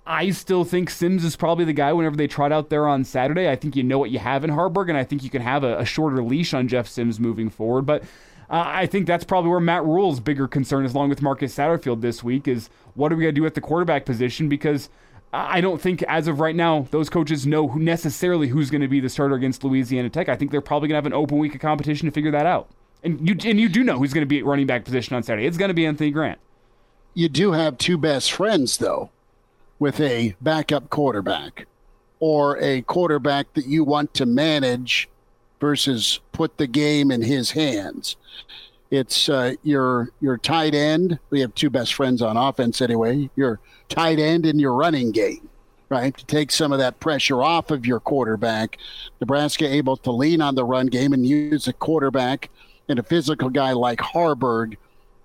I 0.05 0.29
still 0.29 0.63
think 0.63 0.89
Sims 0.89 1.25
is 1.25 1.35
probably 1.35 1.65
the 1.65 1.73
guy 1.73 1.91
whenever 1.91 2.15
they 2.15 2.27
trot 2.27 2.53
out 2.53 2.69
there 2.69 2.87
on 2.87 3.03
Saturday. 3.03 3.49
I 3.49 3.57
think 3.57 3.75
you 3.75 3.83
know 3.83 3.99
what 3.99 4.09
you 4.09 4.19
have 4.19 4.45
in 4.45 4.51
Haarberg, 4.51 4.87
and 4.87 4.97
I 4.97 5.03
think 5.03 5.23
you 5.23 5.29
can 5.29 5.41
have 5.41 5.65
a, 5.65 5.79
a 5.79 5.85
shorter 5.85 6.23
leash 6.23 6.53
on 6.53 6.69
Jeff 6.69 6.87
Sims 6.87 7.19
moving 7.19 7.49
forward. 7.49 7.85
But 7.85 8.03
uh, 8.49 8.63
I 8.65 8.85
think 8.85 9.05
that's 9.05 9.25
probably 9.25 9.49
where 9.49 9.59
Matt 9.59 9.83
Rhule's 9.83 10.21
bigger 10.21 10.47
concern 10.47 10.85
is, 10.85 10.93
along 10.93 11.09
with 11.09 11.21
Marcus 11.21 11.53
Satterfield 11.53 11.99
this 11.99 12.23
week, 12.23 12.47
is 12.47 12.69
what 12.93 13.11
are 13.11 13.17
we 13.17 13.23
going 13.23 13.35
to 13.35 13.41
do 13.41 13.45
at 13.45 13.53
the 13.53 13.61
quarterback 13.61 14.05
position? 14.05 14.47
Because 14.47 14.89
I 15.33 15.59
don't 15.59 15.81
think, 15.81 16.03
as 16.03 16.29
of 16.29 16.39
right 16.39 16.55
now, 16.55 16.87
those 16.91 17.09
coaches 17.09 17.45
know 17.45 17.67
who 17.67 17.79
necessarily 17.79 18.47
who's 18.47 18.69
going 18.69 18.81
to 18.81 18.87
be 18.87 19.01
the 19.01 19.09
starter 19.09 19.35
against 19.35 19.63
Louisiana 19.65 20.09
Tech. 20.09 20.29
I 20.29 20.37
think 20.37 20.51
they're 20.51 20.61
probably 20.61 20.87
going 20.87 20.93
to 20.93 21.03
have 21.03 21.05
an 21.05 21.13
open 21.13 21.37
week 21.37 21.53
of 21.53 21.59
competition 21.59 22.05
to 22.05 22.11
figure 22.11 22.31
that 22.31 22.45
out. 22.45 22.69
And 23.07 23.25
you 23.25 23.37
and 23.49 23.57
you 23.57 23.69
do 23.69 23.85
know 23.85 23.97
who's 23.97 24.11
going 24.11 24.23
to 24.23 24.27
be 24.27 24.39
at 24.39 24.45
running 24.45 24.67
back 24.67 24.83
position 24.83 25.15
on 25.15 25.23
Saturday. 25.23 25.47
It's 25.47 25.55
going 25.57 25.69
to 25.69 25.73
be 25.73 25.85
Anthony 25.85 26.11
Grant. 26.11 26.39
You 27.13 27.29
do 27.29 27.53
have 27.53 27.77
two 27.77 27.97
best 27.97 28.33
friends, 28.33 28.77
though 28.77 29.09
with 29.79 30.01
a 30.01 30.35
backup 30.41 30.89
quarterback 30.89 31.67
or 32.19 32.61
a 32.61 32.81
quarterback 32.81 33.53
that 33.53 33.65
you 33.65 33.85
want 33.85 34.13
to 34.15 34.25
manage 34.25 35.07
versus 35.61 36.19
put 36.33 36.57
the 36.57 36.67
game 36.67 37.09
in 37.09 37.21
his 37.21 37.51
hands. 37.51 38.17
It's 38.91 39.29
uh, 39.29 39.53
your 39.63 40.09
your 40.19 40.37
tight 40.37 40.75
end. 40.75 41.17
We 41.29 41.39
have 41.39 41.55
two 41.55 41.69
best 41.69 41.93
friends 41.93 42.21
on 42.21 42.35
offense 42.35 42.81
anyway. 42.81 43.29
Your 43.37 43.61
tight 43.87 44.19
end 44.19 44.45
and 44.45 44.59
your 44.59 44.73
running 44.73 45.11
game, 45.13 45.47
right? 45.87 46.15
To 46.17 46.25
take 46.25 46.51
some 46.51 46.73
of 46.73 46.79
that 46.79 46.99
pressure 46.99 47.41
off 47.41 47.71
of 47.71 47.85
your 47.85 48.01
quarterback. 48.01 48.77
Nebraska 49.21 49.65
able 49.65 49.95
to 49.95 50.11
lean 50.11 50.41
on 50.41 50.55
the 50.55 50.65
run 50.65 50.87
game 50.87 51.13
and 51.13 51.25
use 51.25 51.69
a 51.69 51.73
quarterback 51.73 52.49
and 52.89 52.99
a 52.99 53.03
physical 53.03 53.49
guy 53.49 53.73
like 53.73 53.99
Haarberg 53.99 54.77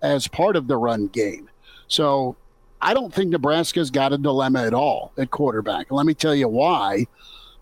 as 0.02 0.28
part 0.28 0.57
of 0.57 0.66
the 0.66 0.76
run 0.76 1.07
game. 1.07 1.49
So 1.87 2.37
I 2.81 2.95
don't 2.95 3.14
think 3.14 3.31
Nebraska's 3.31 3.90
got 3.90 4.12
a 4.12 4.19
dilemma 4.19 4.64
at 4.64 4.75
all 4.75 5.12
at 5.16 5.31
quarterback. 5.31 5.90
Let 5.90 6.07
me 6.07 6.14
tell 6.14 6.35
you 6.35 6.49
why. 6.49 7.07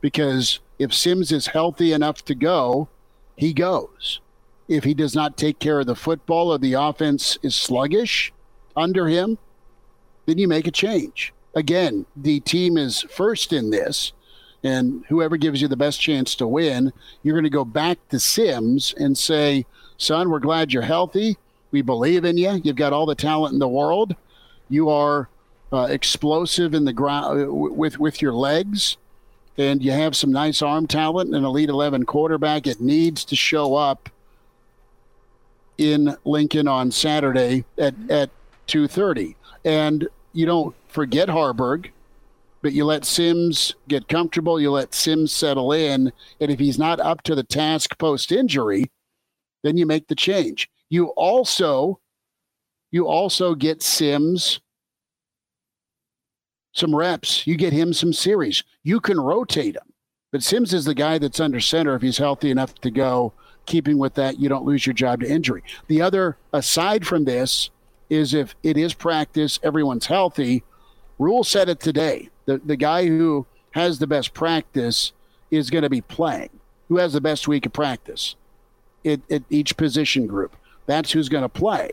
Because 0.00 0.60
if 0.78 0.94
Sims 0.94 1.30
is 1.30 1.48
healthy 1.48 1.92
enough 1.92 2.24
to 2.24 2.34
go, 2.34 2.88
he 3.36 3.52
goes. 3.52 4.20
If 4.66 4.84
he 4.84 4.94
does 4.94 5.14
not 5.14 5.36
take 5.36 5.58
care 5.58 5.80
of 5.80 5.86
the 5.86 5.94
football 5.94 6.52
or 6.52 6.58
the 6.58 6.74
offense 6.74 7.38
is 7.42 7.54
sluggish 7.54 8.32
under 8.76 9.08
him, 9.08 9.36
then 10.26 10.38
you 10.38 10.48
make 10.48 10.66
a 10.66 10.70
change. 10.70 11.34
Again, 11.54 12.06
the 12.16 12.40
team 12.40 12.78
is 12.78 13.02
first 13.02 13.52
in 13.52 13.70
this, 13.70 14.12
and 14.62 15.04
whoever 15.08 15.36
gives 15.36 15.60
you 15.60 15.68
the 15.68 15.76
best 15.76 16.00
chance 16.00 16.34
to 16.36 16.46
win, 16.46 16.92
you're 17.22 17.34
going 17.34 17.44
to 17.44 17.50
go 17.50 17.64
back 17.64 17.98
to 18.08 18.20
Sims 18.20 18.94
and 18.96 19.18
say, 19.18 19.66
son, 20.00 20.30
we're 20.30 20.40
glad 20.40 20.72
you're 20.72 20.82
healthy. 20.82 21.36
We 21.70 21.82
believe 21.82 22.24
in 22.24 22.36
you. 22.36 22.60
You've 22.64 22.76
got 22.76 22.92
all 22.92 23.06
the 23.06 23.14
talent 23.14 23.52
in 23.52 23.60
the 23.60 23.68
world 23.68 24.16
you 24.70 24.88
are 24.88 25.28
uh, 25.72 25.88
explosive 25.90 26.74
in 26.74 26.84
the 26.84 26.92
ground 26.92 27.42
uh, 27.42 27.52
with 27.52 27.98
with 27.98 28.22
your 28.22 28.32
legs, 28.32 28.96
and 29.58 29.82
you 29.82 29.90
have 29.90 30.16
some 30.16 30.32
nice 30.32 30.62
arm 30.62 30.86
talent. 30.86 31.34
An 31.34 31.44
elite 31.44 31.68
eleven 31.68 32.06
quarterback. 32.06 32.66
It 32.66 32.80
needs 32.80 33.24
to 33.26 33.36
show 33.36 33.74
up 33.74 34.08
in 35.76 36.16
Lincoln 36.24 36.68
on 36.68 36.92
Saturday 36.92 37.64
at 37.76 37.94
at 38.08 38.30
two 38.66 38.86
thirty, 38.86 39.36
and 39.64 40.08
you 40.32 40.46
don't 40.46 40.74
forget 40.88 41.28
Haarberg, 41.28 41.90
But 42.62 42.72
you 42.72 42.84
let 42.84 43.04
Sims 43.04 43.74
get 43.88 44.08
comfortable. 44.08 44.60
You 44.60 44.70
let 44.70 44.94
Sims 44.94 45.32
settle 45.32 45.72
in, 45.72 46.12
and 46.40 46.50
if 46.50 46.58
he's 46.58 46.78
not 46.78 47.00
up 47.00 47.22
to 47.22 47.34
the 47.34 47.42
task 47.42 47.98
post 47.98 48.30
injury, 48.30 48.90
then 49.62 49.76
you 49.76 49.86
make 49.86 50.08
the 50.08 50.14
change. 50.14 50.70
You 50.88 51.06
also 51.08 52.00
you 52.90 53.06
also 53.06 53.54
get 53.54 53.82
Sims 53.82 54.60
some 56.72 56.94
reps. 56.94 57.46
You 57.46 57.56
get 57.56 57.72
him 57.72 57.92
some 57.92 58.12
series. 58.12 58.62
You 58.82 59.00
can 59.00 59.20
rotate 59.20 59.76
him. 59.76 59.92
But 60.32 60.42
Sims 60.42 60.72
is 60.72 60.84
the 60.84 60.94
guy 60.94 61.18
that's 61.18 61.40
under 61.40 61.60
center 61.60 61.94
if 61.94 62.02
he's 62.02 62.18
healthy 62.18 62.50
enough 62.50 62.74
to 62.76 62.90
go. 62.90 63.32
Keeping 63.66 63.98
with 63.98 64.14
that, 64.14 64.38
you 64.38 64.48
don't 64.48 64.64
lose 64.64 64.86
your 64.86 64.94
job 64.94 65.20
to 65.20 65.30
injury. 65.30 65.62
The 65.88 66.02
other, 66.02 66.36
aside 66.52 67.06
from 67.06 67.24
this, 67.24 67.70
is 68.08 68.34
if 68.34 68.54
it 68.62 68.76
is 68.76 68.94
practice, 68.94 69.58
everyone's 69.62 70.06
healthy. 70.06 70.62
Rhule 71.18 71.44
said 71.44 71.68
it 71.68 71.80
today. 71.80 72.30
The, 72.46 72.58
the 72.58 72.76
guy 72.76 73.06
who 73.06 73.46
has 73.72 73.98
the 73.98 74.06
best 74.06 74.34
practice 74.34 75.12
is 75.50 75.70
going 75.70 75.82
to 75.82 75.90
be 75.90 76.00
playing. 76.00 76.50
Who 76.88 76.96
has 76.96 77.12
the 77.12 77.20
best 77.20 77.46
week 77.46 77.66
of 77.66 77.72
practice? 77.72 78.34
At, 79.04 79.20
at 79.30 79.42
each 79.48 79.76
position 79.76 80.26
group. 80.26 80.56
That's 80.86 81.12
who's 81.12 81.28
going 81.28 81.42
to 81.42 81.48
play. 81.48 81.90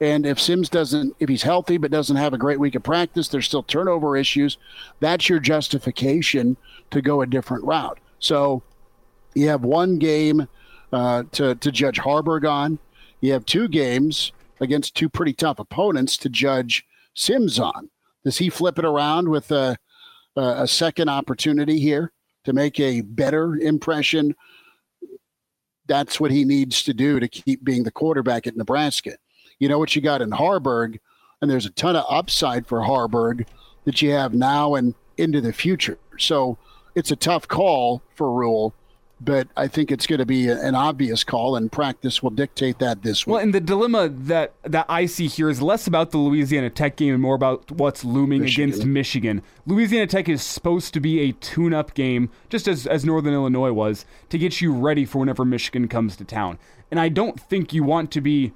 And 0.00 0.24
if 0.24 0.40
Sims 0.40 0.70
doesn't, 0.70 1.14
if 1.20 1.28
he's 1.28 1.42
healthy 1.42 1.76
but 1.76 1.90
doesn't 1.90 2.16
have 2.16 2.32
a 2.32 2.38
great 2.38 2.58
week 2.58 2.74
of 2.74 2.82
practice, 2.82 3.28
there's 3.28 3.46
still 3.46 3.62
turnover 3.62 4.16
issues. 4.16 4.56
That's 5.00 5.28
your 5.28 5.40
justification 5.40 6.56
to 6.90 7.02
go 7.02 7.20
a 7.20 7.26
different 7.26 7.64
route. 7.64 7.98
So 8.18 8.62
you 9.34 9.48
have 9.48 9.62
one 9.62 9.98
game 9.98 10.48
uh, 10.92 11.24
to, 11.32 11.54
to 11.56 11.70
judge 11.70 11.98
Haarberg 11.98 12.48
on. 12.48 12.78
You 13.20 13.32
have 13.34 13.44
two 13.44 13.68
games 13.68 14.32
against 14.60 14.94
two 14.94 15.10
pretty 15.10 15.34
tough 15.34 15.58
opponents 15.58 16.16
to 16.18 16.30
judge 16.30 16.86
Sims 17.14 17.58
on. 17.58 17.90
Does 18.24 18.38
he 18.38 18.48
flip 18.48 18.78
it 18.78 18.84
around 18.84 19.28
with 19.28 19.50
a, 19.50 19.76
a 20.36 20.66
second 20.66 21.10
opportunity 21.10 21.78
here 21.78 22.12
to 22.44 22.52
make 22.54 22.80
a 22.80 23.02
better 23.02 23.56
impression? 23.56 24.34
That's 25.90 26.20
what 26.20 26.30
he 26.30 26.44
needs 26.44 26.82
to 26.84 26.94
do 26.94 27.18
to 27.18 27.28
keep 27.28 27.64
being 27.64 27.82
the 27.82 27.90
quarterback 27.90 28.46
at 28.46 28.56
Nebraska 28.56 29.16
you 29.60 29.68
know 29.68 29.78
what 29.78 29.94
you 29.94 30.02
got 30.02 30.22
in 30.22 30.30
Haarberg, 30.30 30.98
and 31.40 31.50
there's 31.50 31.66
a 31.66 31.70
ton 31.70 31.94
of 31.94 32.04
upside 32.08 32.66
for 32.66 32.80
Haarberg 32.80 33.46
that 33.84 34.02
you 34.02 34.10
have 34.10 34.34
now 34.34 34.74
and 34.74 34.94
into 35.16 35.40
the 35.40 35.52
future. 35.52 35.98
So 36.18 36.58
it's 36.94 37.12
a 37.12 37.16
tough 37.16 37.46
call 37.46 38.02
for 38.16 38.32
Rhule, 38.32 38.74
but 39.20 39.48
I 39.56 39.68
think 39.68 39.90
it's 39.90 40.06
going 40.06 40.18
to 40.18 40.26
be 40.26 40.48
an 40.48 40.74
obvious 40.74 41.24
call, 41.24 41.56
and 41.56 41.70
practice 41.70 42.22
will 42.22 42.30
dictate 42.30 42.78
that 42.78 43.02
this 43.02 43.26
week. 43.26 43.32
Well, 43.32 43.42
and 43.42 43.54
the 43.54 43.60
dilemma 43.60 44.08
that 44.08 44.54
that 44.62 44.86
I 44.88 45.06
see 45.06 45.26
here 45.26 45.50
is 45.50 45.60
less 45.60 45.86
about 45.86 46.10
the 46.10 46.18
Louisiana 46.18 46.70
Tech 46.70 46.96
game 46.96 47.14
and 47.14 47.22
more 47.22 47.34
about 47.34 47.70
what's 47.70 48.04
looming 48.04 48.42
Michigan. 48.42 48.70
against 48.70 48.86
Michigan. 48.86 49.42
Louisiana 49.66 50.06
Tech 50.06 50.28
is 50.28 50.42
supposed 50.42 50.94
to 50.94 51.00
be 51.00 51.20
a 51.20 51.32
tune-up 51.32 51.94
game, 51.94 52.30
just 52.48 52.66
as 52.66 52.86
as 52.86 53.04
Northern 53.04 53.34
Illinois 53.34 53.72
was, 53.72 54.06
to 54.30 54.38
get 54.38 54.60
you 54.60 54.72
ready 54.72 55.04
for 55.04 55.18
whenever 55.18 55.44
Michigan 55.44 55.88
comes 55.88 56.16
to 56.16 56.24
town. 56.24 56.58
And 56.90 56.98
I 56.98 57.08
don't 57.08 57.38
think 57.38 57.72
you 57.72 57.84
want 57.84 58.10
to 58.12 58.20
be 58.20 58.52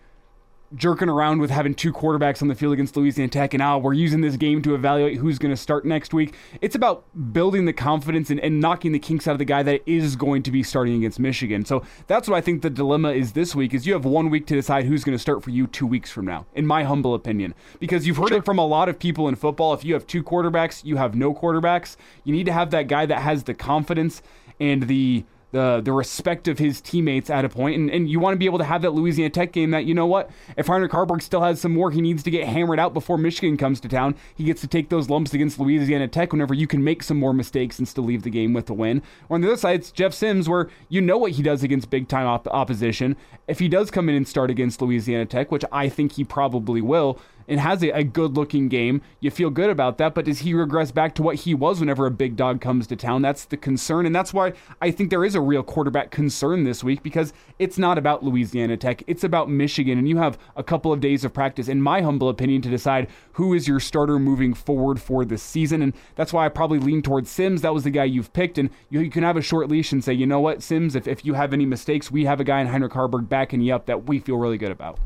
jerking 0.77 1.09
around 1.09 1.41
with 1.41 1.51
having 1.51 1.75
two 1.75 1.93
quarterbacks 1.93 2.43
on 2.43 2.49
the 2.49 2.55
field 2.55 2.73
against 2.73 2.97
Louisiana 2.97 3.31
Tech 3.31 3.55
and 3.55 3.61
now 3.61 3.77
oh, 3.77 3.79
we're 3.79 3.93
using 3.93 4.21
this 4.21 4.37
game 4.37 4.63
to 4.63 4.75
evaluate 4.75 5.19
who's 5.19 5.39
going 5.39 5.53
to 5.53 5.57
start 5.57 5.85
next 5.85 6.13
week. 6.13 6.35
It's 6.61 6.75
about 6.75 7.05
building 7.33 7.65
the 7.65 7.73
confidence 7.73 8.31
and, 8.31 8.41
and 8.41 8.61
knocking 8.61 8.93
the 8.93 8.99
kinks 8.99 9.29
out 9.29 9.33
of 9.33 9.39
the 9.39 9.45
guy 9.45 9.63
that 9.63 9.83
is 9.87 10.17
going 10.17 10.43
to 10.45 10.51
be 10.51 10.63
starting 10.63 10.95
against 10.97 11.19
Michigan. 11.19 11.65
So 11.65 11.83
that's 12.07 12.29
what 12.29 12.37
I 12.37 12.41
think 12.41 12.63
the 12.63 12.71
dilemma 12.71 13.13
is 13.13 13.33
this 13.33 13.55
week 13.55 13.75
is 13.75 13.87
you 13.87 13.93
have 13.93 14.05
one 14.05 14.31
week 14.31 14.47
to 14.47 14.55
decide 14.55 14.85
who's 14.85 15.05
going 15.05 15.17
to 15.17 15.23
start 15.23 15.43
for 15.43 15.51
you 15.51 15.67
two 15.67 15.87
weeks 15.87 16.11
from 16.11 16.25
now, 16.25 16.47
in 16.55 16.67
my 16.67 16.85
humble 16.85 17.15
opinion. 17.15 17.55
Because 17.79 18.07
you've 18.07 18.17
heard 18.17 18.33
it 18.33 18.45
from 18.45 18.59
a 18.59 18.67
lot 18.67 18.89
of 18.89 18.99
people 18.99 19.29
in 19.29 19.37
football. 19.37 19.75
If 19.75 19.85
you 19.85 19.95
have 19.95 20.07
two 20.07 20.23
quarterbacks, 20.23 20.85
you 20.85 20.97
have 20.97 21.15
no 21.15 21.35
quarterbacks. 21.35 21.97
You 22.25 22.33
need 22.33 22.47
to 22.47 22.53
have 22.53 22.71
that 22.71 22.89
guy 22.89 23.07
that 23.07 23.23
has 23.23 23.45
the 23.45 23.55
confidence 23.55 24.23
and 24.61 24.85
the 24.85 25.25
the 25.55 25.81
the 25.81 25.93
respect 25.93 26.49
of 26.49 26.59
his 26.59 26.81
teammates 26.81 27.31
at 27.31 27.45
a 27.45 27.49
point, 27.49 27.77
and, 27.77 27.89
and 27.89 28.09
you 28.11 28.19
want 28.19 28.35
to 28.35 28.39
be 28.39 28.45
able 28.45 28.59
to 28.59 28.65
have 28.65 28.83
that 28.83 28.91
Louisiana 28.91 29.31
Tech 29.31 29.53
game 29.53 29.71
that 29.71 29.85
you 29.85 29.95
know 29.95 30.05
what 30.05 30.29
if 30.57 30.67
Heinrich 30.67 30.91
Haarberg 30.91 31.23
still 31.23 31.43
has 31.43 31.61
some 31.61 31.73
more 31.73 31.93
he 31.93 32.01
needs 32.01 32.25
to 32.25 32.31
get 32.31 32.47
hammered 32.47 32.81
out 32.81 32.93
before 32.93 33.17
Michigan 33.17 33.57
comes 33.57 33.79
to 33.81 33.89
town, 33.89 34.17
he 34.35 34.45
gets 34.45 34.61
to 34.63 34.67
take 34.67 34.89
those 34.89 35.09
lumps 35.09 35.33
against 35.33 35.59
Louisiana 35.61 36.09
Tech 36.09 36.33
whenever 36.33 36.53
you 36.55 36.67
can 36.67 36.83
make 36.83 37.05
some 37.05 37.19
more 37.19 37.33
mistakes 37.33 37.79
and 37.79 37.87
still 37.87 38.05
leave 38.05 38.25
the 38.25 38.31
game 38.31 38.53
with 38.53 38.69
a 38.69 38.75
win. 38.75 39.01
Or 39.29 39.37
on 39.37 39.41
the 39.41 39.49
other 39.49 39.57
side, 39.57 39.81
it's 39.81 39.93
Jeff 39.93 40.13
Sims 40.13 40.49
where 40.49 40.69
you 40.89 41.01
know 41.01 41.17
what 41.17 41.33
he 41.33 41.43
does 41.43 41.63
against 41.63 41.89
big 41.89 42.09
time 42.09 42.27
op- 42.27 42.49
opposition. 42.49 43.17
If 43.47 43.61
he 43.61 43.69
does 43.69 43.93
come 43.93 44.09
in 44.09 44.17
and 44.17 44.27
start 44.27 44.51
against 44.51 44.83
Louisiana 44.83 45.25
Tech, 45.25 45.53
which 45.53 45.65
I 45.71 45.89
think 45.89 46.13
he 46.13 46.25
probably 46.25 46.81
will, 46.81 47.21
and 47.49 47.61
has 47.61 47.83
a, 47.83 47.91
a 47.91 48.05
good 48.05 48.37
looking 48.37 48.69
game, 48.69 49.03
you 49.21 49.31
feel 49.31 49.51
good 49.51 49.71
about 49.71 49.99
that. 49.99 50.15
But 50.15 50.25
does 50.25 50.41
he 50.41 50.55
regress 50.55 50.91
back 50.91 51.15
to 51.17 51.23
what 51.23 51.37
he 51.37 51.55
was 51.55 51.81
whenever 51.81 52.07
a 52.07 52.11
big 52.11 52.37
dog 52.37 52.61
comes 52.61 52.87
to 52.89 52.97
town? 52.97 53.23
That's 53.23 53.45
the 53.45 53.57
concern. 53.57 54.07
And 54.07 54.15
that's 54.15 54.33
why 54.33 54.53
I 54.81 54.91
think 54.91 55.11
there 55.11 55.25
is 55.25 55.35
a 55.35 55.41
real 55.41 55.63
quarterback 55.63 56.11
concern 56.11 56.65
this 56.65 56.85
week 56.85 57.03
because 57.03 57.33
it's 57.59 57.79
not 57.79 57.99
about 57.99 58.25
Louisiana 58.25 58.77
Tech, 58.77 59.03
it's 59.07 59.25
about 59.25 59.49
Michigan. 59.51 59.99
And 59.99 60.09
you 60.09 60.19
have 60.19 60.39
a 60.57 60.63
couple 60.63 60.93
of 60.93 61.01
days 61.01 61.25
of 61.25 61.33
practice, 61.33 61.69
in 61.69 61.81
my 61.81 62.01
humble 62.01 62.29
opinion, 62.29 62.63
to 62.63 62.71
decide 62.71 63.09
who 63.33 63.55
is 63.55 63.69
your 63.69 63.81
starter 63.81 64.19
moving 64.19 64.55
forward 64.55 65.01
for 65.01 65.25
this 65.25 65.43
season. 65.43 65.83
And 65.83 65.95
that's 66.15 66.33
why 66.33 66.47
I 66.47 66.49
probably 66.49 66.79
lean 66.79 67.03
towards 67.03 67.31
Sims. 67.31 67.63
That 67.63 67.75
was 67.75 67.85
the 67.85 67.91
guy 67.91 68.05
you've 68.05 68.33
picked. 68.33 68.59
And 68.59 68.71
you, 68.91 69.01
you 69.01 69.11
can 69.11 69.23
have 69.23 69.37
a 69.37 69.43
short 69.43 69.69
leash 69.69 69.93
and 69.93 70.03
say, 70.03 70.13
you 70.13 70.27
know 70.27 70.41
what, 70.41 70.63
Sims, 70.63 70.95
if, 70.95 71.07
if 71.07 71.25
you 71.25 71.35
have 71.35 71.53
any 71.53 71.67
mistakes, 71.67 72.11
we 72.11 72.25
have 72.25 72.41
a 72.41 72.45
guy 72.45 72.61
in 72.61 72.67
Heinrich 72.67 72.93
Haarberg 72.93 73.29
backing 73.29 73.61
you 73.61 73.75
up 73.75 73.87
that 73.87 74.05
we 74.07 74.19
feel 74.19 74.37
really 74.37 74.59
good 74.59 74.73
about. 74.73 74.99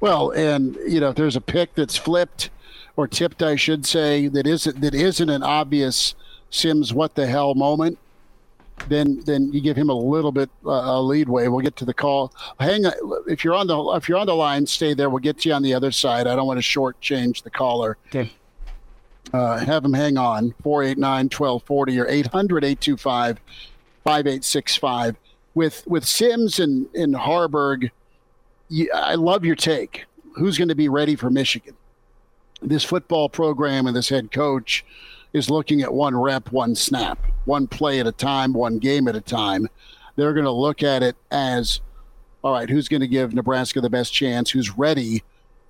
Well, 0.00 0.30
and 0.30 0.76
you 0.86 1.00
know, 1.00 1.10
if 1.10 1.16
there's 1.16 1.36
a 1.36 1.40
pick 1.40 1.74
that's 1.74 1.96
flipped 1.96 2.50
or 2.96 3.08
tipped, 3.08 3.42
I 3.42 3.56
should 3.56 3.86
say, 3.86 4.28
that 4.28 4.46
isn't 4.46 4.80
that 4.80 4.94
isn't 4.94 5.30
an 5.30 5.42
obvious 5.42 6.14
Sims 6.50 6.92
what 6.92 7.14
the 7.14 7.26
hell 7.26 7.54
moment, 7.54 7.98
then 8.88 9.22
then 9.24 9.52
you 9.52 9.60
give 9.60 9.76
him 9.76 9.88
a 9.88 9.94
little 9.94 10.32
bit 10.32 10.50
uh, 10.66 10.70
a 10.70 11.00
leadway. 11.00 11.48
We'll 11.48 11.60
get 11.60 11.76
to 11.76 11.84
the 11.84 11.94
call. 11.94 12.32
Hang 12.60 12.84
on, 12.84 12.92
if 13.26 13.44
you're 13.44 13.54
on 13.54 13.66
the 13.66 13.78
if 13.96 14.08
you're 14.08 14.18
on 14.18 14.26
the 14.26 14.34
line, 14.34 14.66
stay 14.66 14.94
there. 14.94 15.08
We'll 15.08 15.20
get 15.20 15.38
to 15.40 15.48
you 15.48 15.54
on 15.54 15.62
the 15.62 15.74
other 15.74 15.90
side. 15.90 16.26
I 16.26 16.36
don't 16.36 16.46
want 16.46 16.62
to 16.62 16.66
shortchange 16.66 17.42
the 17.42 17.50
caller. 17.50 17.96
Okay. 18.08 18.32
Uh, 19.32 19.58
have 19.58 19.84
him 19.84 19.94
hang 19.94 20.18
on 20.18 20.52
489 20.62 21.24
1240 21.26 22.00
or 22.00 22.06
800 22.06 22.64
825 22.64 23.40
5865 24.04 25.16
with 25.54 25.86
with 25.86 26.04
Sims 26.04 26.58
and 26.58 26.86
in 26.94 27.12
Haarberg 27.12 27.90
you, 28.72 28.90
I 28.94 29.14
love 29.14 29.44
your 29.44 29.56
take. 29.56 30.06
Who's 30.34 30.56
going 30.56 30.68
to 30.68 30.74
be 30.74 30.88
ready 30.88 31.14
for 31.14 31.30
Michigan? 31.30 31.76
This 32.62 32.84
football 32.84 33.28
program 33.28 33.86
and 33.86 33.94
this 33.94 34.08
head 34.08 34.32
coach 34.32 34.84
is 35.32 35.50
looking 35.50 35.82
at 35.82 35.92
one 35.92 36.16
rep, 36.16 36.50
one 36.52 36.74
snap, 36.74 37.18
one 37.44 37.66
play 37.66 38.00
at 38.00 38.06
a 38.06 38.12
time, 38.12 38.52
one 38.52 38.78
game 38.78 39.08
at 39.08 39.16
a 39.16 39.20
time. 39.20 39.68
They're 40.16 40.32
going 40.32 40.44
to 40.44 40.50
look 40.50 40.82
at 40.82 41.02
it 41.02 41.16
as 41.30 41.80
all 42.42 42.52
right, 42.52 42.68
who's 42.68 42.88
going 42.88 43.00
to 43.00 43.08
give 43.08 43.34
Nebraska 43.34 43.80
the 43.80 43.90
best 43.90 44.12
chance? 44.12 44.50
Who's 44.50 44.76
ready 44.76 45.22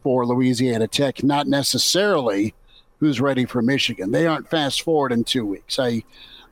for 0.02 0.25
Louisiana 0.25 0.88
Tech? 0.88 1.23
Not 1.23 1.47
necessarily 1.47 2.54
who's 2.99 3.21
ready 3.21 3.44
for 3.44 3.61
Michigan. 3.61 4.12
They 4.12 4.26
aren't 4.26 4.49
fast 4.49 4.82
forward 4.82 5.12
in 5.12 5.25
two 5.25 5.44
weeks. 5.44 5.78
I, 5.78 6.02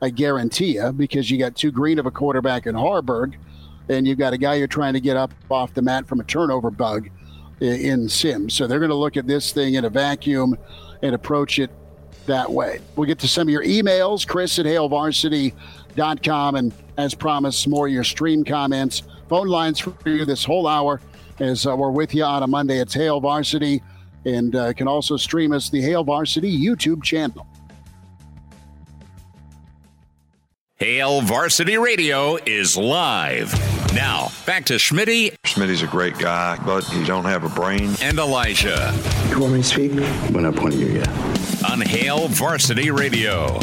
I 0.01 0.09
guarantee 0.09 0.75
you, 0.75 0.91
because 0.91 1.31
you 1.31 1.39
got 1.39 1.55
too 1.55 1.71
green 1.71 1.97
of 1.97 2.05
a 2.05 2.11
quarterback 2.11 2.67
in 2.67 2.75
Haarberg 2.75 3.33
and 3.91 4.07
you've 4.07 4.17
got 4.17 4.33
a 4.33 4.37
guy 4.37 4.55
you're 4.55 4.67
trying 4.67 4.93
to 4.93 5.01
get 5.01 5.17
up 5.17 5.33
off 5.49 5.73
the 5.73 5.81
mat 5.81 6.07
from 6.07 6.19
a 6.19 6.23
turnover 6.23 6.71
bug 6.71 7.09
in 7.59 8.07
Sims. 8.09 8.53
So 8.53 8.65
they're 8.65 8.79
going 8.79 8.89
to 8.89 8.95
look 8.95 9.17
at 9.17 9.27
this 9.27 9.51
thing 9.51 9.75
in 9.75 9.85
a 9.85 9.89
vacuum 9.89 10.57
and 11.01 11.13
approach 11.13 11.59
it 11.59 11.69
that 12.25 12.51
way. 12.51 12.79
We'll 12.95 13.07
get 13.07 13.19
to 13.19 13.27
some 13.27 13.47
of 13.47 13.51
your 13.51 13.63
emails, 13.63 14.25
Chris 14.25 14.57
at 14.59 14.65
HailVarsity.com. 14.65 16.55
And 16.55 16.73
as 16.97 17.13
promised, 17.13 17.67
more 17.67 17.87
of 17.87 17.93
your 17.93 18.03
stream 18.03 18.43
comments. 18.43 19.03
Phone 19.27 19.47
lines 19.47 19.79
for 19.79 19.93
you 20.05 20.25
this 20.25 20.43
whole 20.43 20.67
hour 20.67 21.01
as 21.39 21.65
uh, 21.65 21.75
we're 21.75 21.91
with 21.91 22.15
you 22.15 22.23
on 22.23 22.43
a 22.43 22.47
Monday. 22.47 22.79
It's 22.79 22.93
Hail 22.93 23.19
Varsity 23.19 23.81
and 24.25 24.55
uh, 24.55 24.73
can 24.73 24.87
also 24.87 25.17
stream 25.17 25.51
us 25.51 25.69
the 25.69 25.81
Hail 25.81 26.03
Varsity 26.03 26.57
YouTube 26.57 27.03
channel. 27.03 27.47
Hail 30.81 31.21
Varsity 31.21 31.77
Radio 31.77 32.37
is 32.37 32.75
live. 32.75 33.53
Now, 33.93 34.31
back 34.47 34.65
to 34.65 34.77
Schmitty. 34.77 35.35
Schmitty's 35.45 35.83
a 35.83 35.87
great 35.87 36.17
guy, 36.17 36.57
but 36.65 36.83
he 36.85 37.03
don't 37.03 37.25
have 37.25 37.43
a 37.43 37.49
brain. 37.49 37.91
And 38.01 38.17
Elijah. 38.17 38.91
You 39.29 39.41
want 39.41 39.53
me 39.53 39.61
to 39.61 39.63
speak? 39.63 39.91
When 40.33 40.43
I 40.43 40.49
point 40.49 40.73
at 40.73 40.79
you, 40.79 40.87
yeah. 40.87 41.71
On 41.71 41.79
Hail 41.81 42.29
Varsity 42.29 42.89
Radio. 42.89 43.59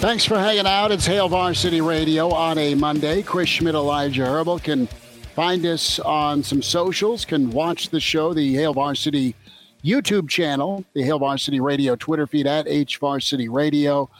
Thanks 0.00 0.24
for 0.24 0.40
hanging 0.40 0.66
out. 0.66 0.90
It's 0.90 1.06
Hail 1.06 1.28
Varsity 1.28 1.80
Radio 1.80 2.28
on 2.30 2.58
a 2.58 2.74
Monday. 2.74 3.22
Chris 3.22 3.48
Schmidt, 3.48 3.76
Elijah 3.76 4.22
Herbel 4.22 4.60
can 4.60 4.88
find 5.36 5.64
us 5.64 6.00
on 6.00 6.42
some 6.42 6.62
socials, 6.62 7.24
can 7.24 7.52
watch 7.52 7.90
the 7.90 8.00
show, 8.00 8.34
the 8.34 8.54
Hail 8.54 8.74
Varsity 8.74 9.36
YouTube 9.84 10.28
channel, 10.28 10.84
the 10.94 11.04
Hail 11.04 11.20
Varsity 11.20 11.60
Radio 11.60 11.94
Twitter 11.94 12.26
feed 12.26 12.48
at 12.48 12.66
H 12.66 12.98
Varsity 12.98 13.48
Radio 13.48 14.10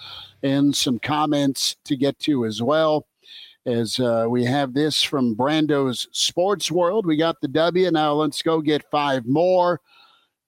and 0.42 0.74
some 0.74 0.98
comments 0.98 1.76
to 1.84 1.96
get 1.96 2.18
to 2.20 2.44
as 2.44 2.62
well. 2.62 3.06
As 3.64 4.00
uh, 4.00 4.26
we 4.28 4.44
have 4.44 4.74
this 4.74 5.02
from 5.02 5.36
Brando's 5.36 6.08
Sports 6.10 6.70
World, 6.70 7.06
we 7.06 7.16
got 7.16 7.40
the 7.40 7.48
W. 7.48 7.90
Now 7.90 8.12
let's 8.14 8.42
go 8.42 8.60
get 8.60 8.90
five 8.90 9.24
more 9.24 9.80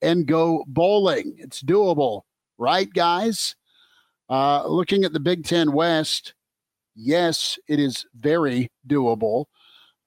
and 0.02 0.26
go 0.26 0.64
bowling. 0.66 1.36
It's 1.38 1.62
doable, 1.62 2.22
right, 2.58 2.92
guys? 2.92 3.54
Uh, 4.28 4.66
looking 4.66 5.04
at 5.04 5.12
the 5.12 5.20
Big 5.20 5.44
Ten 5.44 5.72
West, 5.72 6.34
yes, 6.96 7.58
it 7.68 7.78
is 7.78 8.04
very 8.16 8.72
doable. 8.88 9.44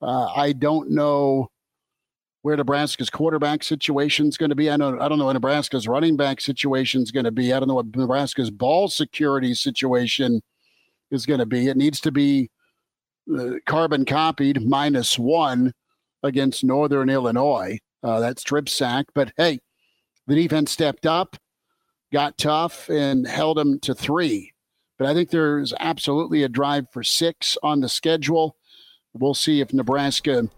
Uh, 0.01 0.25
I 0.35 0.51
don't 0.51 0.91
know 0.91 1.49
where 2.47 2.55
Nebraska's 2.55 3.09
quarterback 3.09 3.61
situation 3.61 4.25
is 4.25 4.37
going 4.37 4.51
to 4.51 4.55
be. 4.55 4.71
I 4.71 4.77
know 4.77 4.97
I 5.01 5.09
don't 5.09 5.19
know 5.19 5.29
Nebraska's 5.29 5.85
running 5.85 6.15
back 6.15 6.39
situation 6.39 7.01
is 7.01 7.11
going 7.11 7.25
to 7.25 7.31
be. 7.31 7.51
I 7.51 7.59
don't 7.59 7.67
know 7.67 7.75
what 7.75 7.93
Nebraska's 7.93 8.49
ball 8.49 8.87
security 8.87 9.53
situation 9.53 10.41
is 11.11 11.25
going 11.25 11.41
to 11.41 11.45
be. 11.45 11.67
It 11.67 11.75
needs 11.75 11.99
to 11.99 12.09
be 12.09 12.49
uh, 13.37 13.55
carbon 13.65 14.05
copied 14.05 14.65
minus 14.65 15.19
one 15.19 15.73
against 16.23 16.63
Northern 16.63 17.09
Illinois. 17.09 17.79
Uh, 18.01 18.21
that 18.21 18.39
strip 18.39 18.69
sack. 18.69 19.07
But 19.13 19.33
hey, 19.35 19.59
the 20.25 20.35
defense 20.35 20.71
stepped 20.71 21.05
up, 21.05 21.35
got 22.13 22.37
tough, 22.37 22.89
and 22.89 23.27
held 23.27 23.57
them 23.57 23.77
to 23.81 23.93
three. 23.93 24.53
But 24.97 25.09
I 25.09 25.13
think 25.13 25.31
there's 25.31 25.73
absolutely 25.81 26.43
a 26.43 26.47
drive 26.47 26.85
for 26.93 27.03
six 27.03 27.57
on 27.61 27.81
the 27.81 27.89
schedule. 27.89 28.55
We'll 29.13 29.33
see 29.33 29.59
if 29.59 29.73
Nebraska 29.73 30.49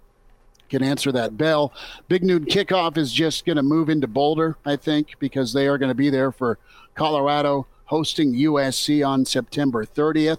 can 0.70 0.84
answer 0.84 1.12
that 1.12 1.38
bell. 1.38 1.74
Big 2.08 2.24
Noon 2.24 2.46
kickoff 2.46 2.98
is 2.98 3.12
just 3.12 3.46
going 3.46 3.58
to 3.58 3.64
move 3.64 3.90
into 3.90 4.08
Boulder, 4.08 4.58
I 4.66 4.76
think, 4.76 5.16
because 5.20 5.54
they 5.54 5.68
are 5.68 5.78
going 5.78 5.90
to 5.90 5.96
be 5.96 6.10
there 6.10 6.32
for 6.32 6.58
Colorado 6.96 7.68
hosting 7.86 8.34
USC 8.34 9.06
on 9.06 9.26
September 9.26 9.84
30th. 9.84 10.38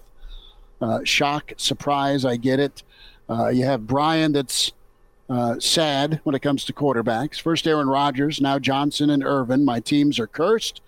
Uh, 0.80 1.00
shock, 1.04 1.52
surprise, 1.56 2.24
I 2.24 2.36
get 2.36 2.60
it. 2.60 2.82
Uh, 3.28 3.48
you 3.48 3.64
have 3.64 3.86
Brian 3.86 4.32
that's 4.32 4.72
uh, 5.28 5.58
sad 5.60 6.20
when 6.24 6.34
it 6.34 6.42
comes 6.42 6.64
to 6.64 6.72
quarterbacks. 6.72 7.40
First 7.40 7.66
Aaron 7.66 7.88
Rodgers, 7.88 8.40
now 8.40 8.58
Johnson 8.58 9.10
and 9.10 9.24
Ervin. 9.24 9.64
My 9.64 9.80
teams 9.80 10.18
are 10.18 10.26
cursed. 10.26 10.80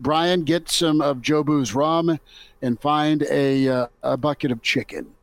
Brian, 0.00 0.42
get 0.42 0.68
some 0.68 1.00
of 1.00 1.18
Jobu's 1.18 1.74
rum 1.74 2.18
and 2.62 2.80
find 2.80 3.22
a, 3.30 3.68
uh, 3.68 3.86
a 4.02 4.16
bucket 4.16 4.50
of 4.50 4.62
chicken. 4.62 5.14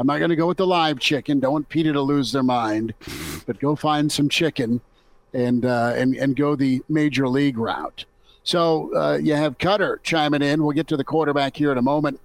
I'm 0.00 0.06
not 0.06 0.16
going 0.16 0.30
to 0.30 0.36
go 0.36 0.46
with 0.46 0.56
the 0.56 0.66
live 0.66 0.98
chicken. 0.98 1.40
Don't 1.40 1.52
want 1.52 1.68
Peter 1.68 1.92
to 1.92 2.00
lose 2.00 2.32
their 2.32 2.42
mind, 2.42 2.94
but 3.44 3.60
go 3.60 3.76
find 3.76 4.10
some 4.10 4.30
chicken 4.30 4.80
and 5.34 5.66
uh, 5.66 5.92
and 5.94 6.16
and 6.16 6.34
go 6.34 6.56
the 6.56 6.80
major 6.88 7.28
league 7.28 7.58
route. 7.58 8.06
So 8.42 8.96
uh, 8.96 9.18
you 9.18 9.34
have 9.34 9.58
Cutter 9.58 10.00
chiming 10.02 10.40
in. 10.40 10.62
We'll 10.62 10.74
get 10.74 10.86
to 10.88 10.96
the 10.96 11.04
quarterback 11.04 11.54
here 11.54 11.70
in 11.70 11.76
a 11.76 11.82
moment. 11.82 12.18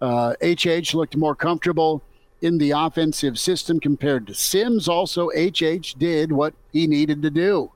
Uh, 0.00 0.34
HH 0.42 0.94
looked 0.94 1.16
more 1.16 1.36
comfortable 1.36 2.02
in 2.40 2.58
the 2.58 2.72
offensive 2.72 3.38
system 3.38 3.78
compared 3.78 4.26
to 4.26 4.34
Sims. 4.34 4.88
Also, 4.88 5.28
HH 5.28 5.94
did 5.98 6.32
what 6.32 6.54
he 6.72 6.88
needed 6.88 7.22
to 7.22 7.30
do 7.30 7.70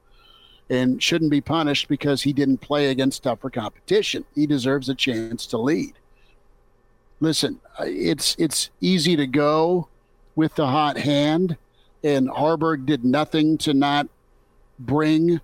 and 0.69 1.01
shouldn't 1.01 1.31
be 1.31 1.41
punished 1.41 1.87
because 1.87 2.23
he 2.23 2.33
didn't 2.33 2.59
play 2.59 2.91
against 2.91 3.23
tougher 3.23 3.51
competition. 3.51 4.25
He 4.35 4.49
deserves 4.49 4.89
a 4.89 4.95
chance 4.97 5.47
to 5.47 5.59
lead 5.59 5.95
listen, 7.21 7.61
it's 7.81 8.37
it's 8.39 8.71
easy 8.81 9.17
to 9.17 9.27
go 9.27 9.89
with 10.35 10.55
the 10.55 10.67
hot 10.67 10.99
hand, 10.99 11.57
and 12.03 12.29
Haarberg 12.29 12.87
did 12.87 13.05
nothing 13.05 13.59
to 13.59 13.75
not 13.75 14.09
bring 14.79 15.41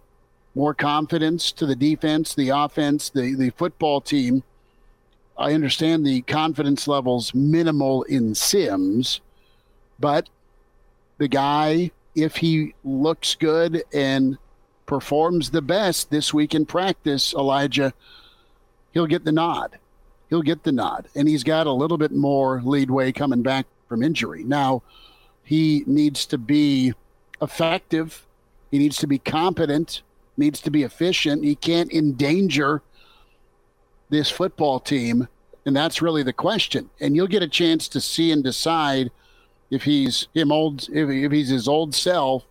more 0.55 0.75
confidence 0.75 1.51
to 1.53 1.67
the 1.67 1.77
defense, 1.77 2.35
the 2.35 2.51
offense, 2.51 3.11
the 3.11 3.35
the 3.35 3.51
football 3.51 4.01
team. 4.01 4.43
I 5.39 5.55
understand 5.55 6.07
the 6.07 6.23
confidence 6.23 6.87
levels 6.87 7.35
minimal 7.35 8.03
in 8.05 8.35
Sims, 8.35 9.21
but 9.99 10.29
the 11.19 11.29
guy, 11.29 11.91
if 12.15 12.37
he 12.37 12.75
looks 12.85 13.35
good 13.35 13.83
and 13.95 14.37
performs 14.85 15.51
the 15.51 15.63
best 15.63 16.11
this 16.11 16.35
week 16.35 16.55
in 16.55 16.67
practice, 16.67 17.33
Elijah, 17.33 17.95
he'll 18.93 19.07
get 19.07 19.25
the 19.25 19.33
nod 19.33 19.79
he'll 20.33 20.41
get 20.41 20.63
the 20.63 20.73
nod. 20.73 21.09
And 21.15 21.29
he's 21.29 21.45
got 21.45 21.67
a 21.67 21.73
little 21.73 21.99
bit 21.99 22.11
more 22.11 22.63
leadway 22.65 23.13
coming 23.13 23.43
back 23.43 23.67
from 23.87 24.03
injury. 24.03 24.45
Now, 24.45 24.83
he 25.45 25.85
needs 25.87 26.25
to 26.27 26.39
be 26.39 26.95
effective, 27.43 28.25
he 28.71 28.79
needs 28.79 28.97
to 28.97 29.07
be 29.07 29.19
competent, 29.19 30.01
needs 30.39 30.63
to 30.63 30.71
be 30.71 30.85
efficient. 30.85 31.45
He 31.45 31.55
can't 31.55 31.93
endanger 31.93 32.81
this 34.09 34.31
football 34.31 34.81
team. 34.81 35.29
And 35.67 35.77
that's 35.77 36.01
really 36.01 36.23
the 36.23 36.33
question. 36.33 36.89
And 36.99 37.15
you'll 37.15 37.27
get 37.27 37.43
a 37.43 37.49
chance 37.49 37.87
to 37.89 38.01
see 38.01 38.33
and 38.33 38.43
decide 38.43 39.11
if 39.71 39.83
he's 39.83 40.29
him 40.33 40.51
old 40.51 40.89
if, 40.91 41.11
if 41.11 41.31
he's 41.31 41.51
his 41.51 41.69
old 41.69 41.95
self 41.95 42.47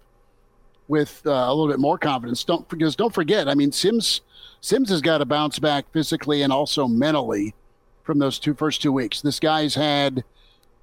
with 0.88 1.24
uh, 1.26 1.32
a 1.32 1.50
little 1.50 1.68
bit 1.68 1.80
more 1.80 1.98
confidence. 1.98 2.44
Don't 2.44 2.70
because 2.70 2.96
don't 2.96 3.14
forget. 3.14 3.50
I 3.50 3.56
mean, 3.56 3.72
Sims 3.72 4.22
Sims 4.60 4.90
has 4.92 5.02
got 5.02 5.18
to 5.18 5.26
bounce 5.26 5.58
back 5.58 5.92
physically 5.92 6.44
and 6.44 6.54
also 6.54 6.88
mentally 6.88 7.56
from 8.04 8.20
those 8.20 8.40
two 8.40 8.54
first 8.54 8.82
two 8.82 8.92
weeks. 8.92 9.22
This 9.22 9.40
guy's 9.40 9.76
had 9.76 10.24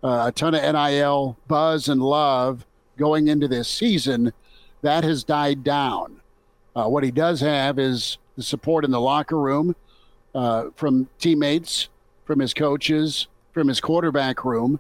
uh, 0.03 0.25
a 0.29 0.33
ton 0.33 0.55
of 0.55 0.63
NIL 0.63 1.37
buzz 1.47 1.89
and 1.89 2.03
love 2.03 2.67
going 2.97 3.29
into 3.29 3.49
this 3.49 3.69
season. 3.69 4.33
That 4.83 5.05
has 5.05 5.25
died 5.25 5.65
down. 5.65 6.21
Uh, 6.75 6.89
what 6.89 7.03
he 7.03 7.11
does 7.11 7.41
have 7.41 7.79
is 7.79 8.19
the 8.37 8.43
support 8.43 8.85
in 8.85 8.91
the 8.91 9.01
locker 9.01 9.39
room 9.39 9.75
uh, 10.35 10.67
from 10.77 11.09
teammates, 11.19 11.89
from 12.25 12.39
his 12.39 12.55
coaches, 12.55 13.27
from 13.53 13.69
his 13.69 13.81
quarterback 13.81 14.45
room. 14.45 14.79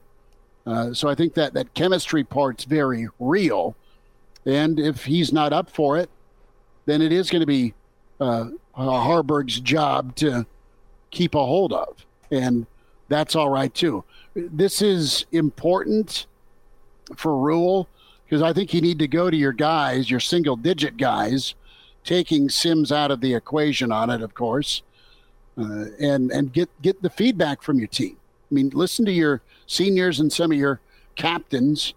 Uh, 0.66 0.92
so 0.92 1.08
I 1.08 1.14
think 1.14 1.34
that 1.34 1.54
that 1.54 1.74
chemistry 1.74 2.22
part's 2.22 2.64
very 2.64 3.08
real. 3.18 3.74
And 4.46 4.78
if 4.78 5.04
he's 5.04 5.32
not 5.32 5.52
up 5.52 5.70
for 5.70 5.96
it, 5.96 6.10
then 6.86 7.02
it 7.02 7.10
is 7.10 7.30
going 7.30 7.40
to 7.40 7.46
be 7.46 7.74
uh, 8.20 8.50
Haarberg's 8.76 9.60
job 9.60 10.14
to 10.16 10.46
keep 11.10 11.34
a 11.34 11.44
hold 11.44 11.72
of. 11.72 12.06
And 12.30 12.66
that's 13.08 13.34
all 13.34 13.48
right 13.48 13.72
too. 13.74 14.04
This 14.34 14.82
is 14.82 15.26
important 15.32 16.26
for 17.16 17.36
Rhule 17.36 17.88
because 18.24 18.42
I 18.42 18.52
think 18.52 18.74
you 18.74 18.80
need 18.80 18.98
to 18.98 19.08
go 19.08 19.30
to 19.30 19.36
your 19.36 19.52
guys, 19.52 20.10
your 20.10 20.20
single 20.20 20.56
digit 20.56 20.96
guys, 20.96 21.54
taking 22.04 22.48
Sims 22.48 22.92
out 22.92 23.10
of 23.10 23.20
the 23.20 23.34
equation 23.34 23.90
on 23.90 24.10
it, 24.10 24.22
of 24.22 24.34
course, 24.34 24.82
uh, 25.56 25.86
and 25.98 26.30
and 26.30 26.52
get 26.52 26.68
get 26.82 27.02
the 27.02 27.10
feedback 27.10 27.62
from 27.62 27.78
your 27.78 27.88
team. 27.88 28.16
I 28.50 28.54
mean, 28.54 28.70
listen 28.74 29.04
to 29.06 29.12
your 29.12 29.42
seniors 29.66 30.20
and 30.20 30.32
some 30.32 30.52
of 30.52 30.58
your 30.58 30.80
captains 31.16 31.94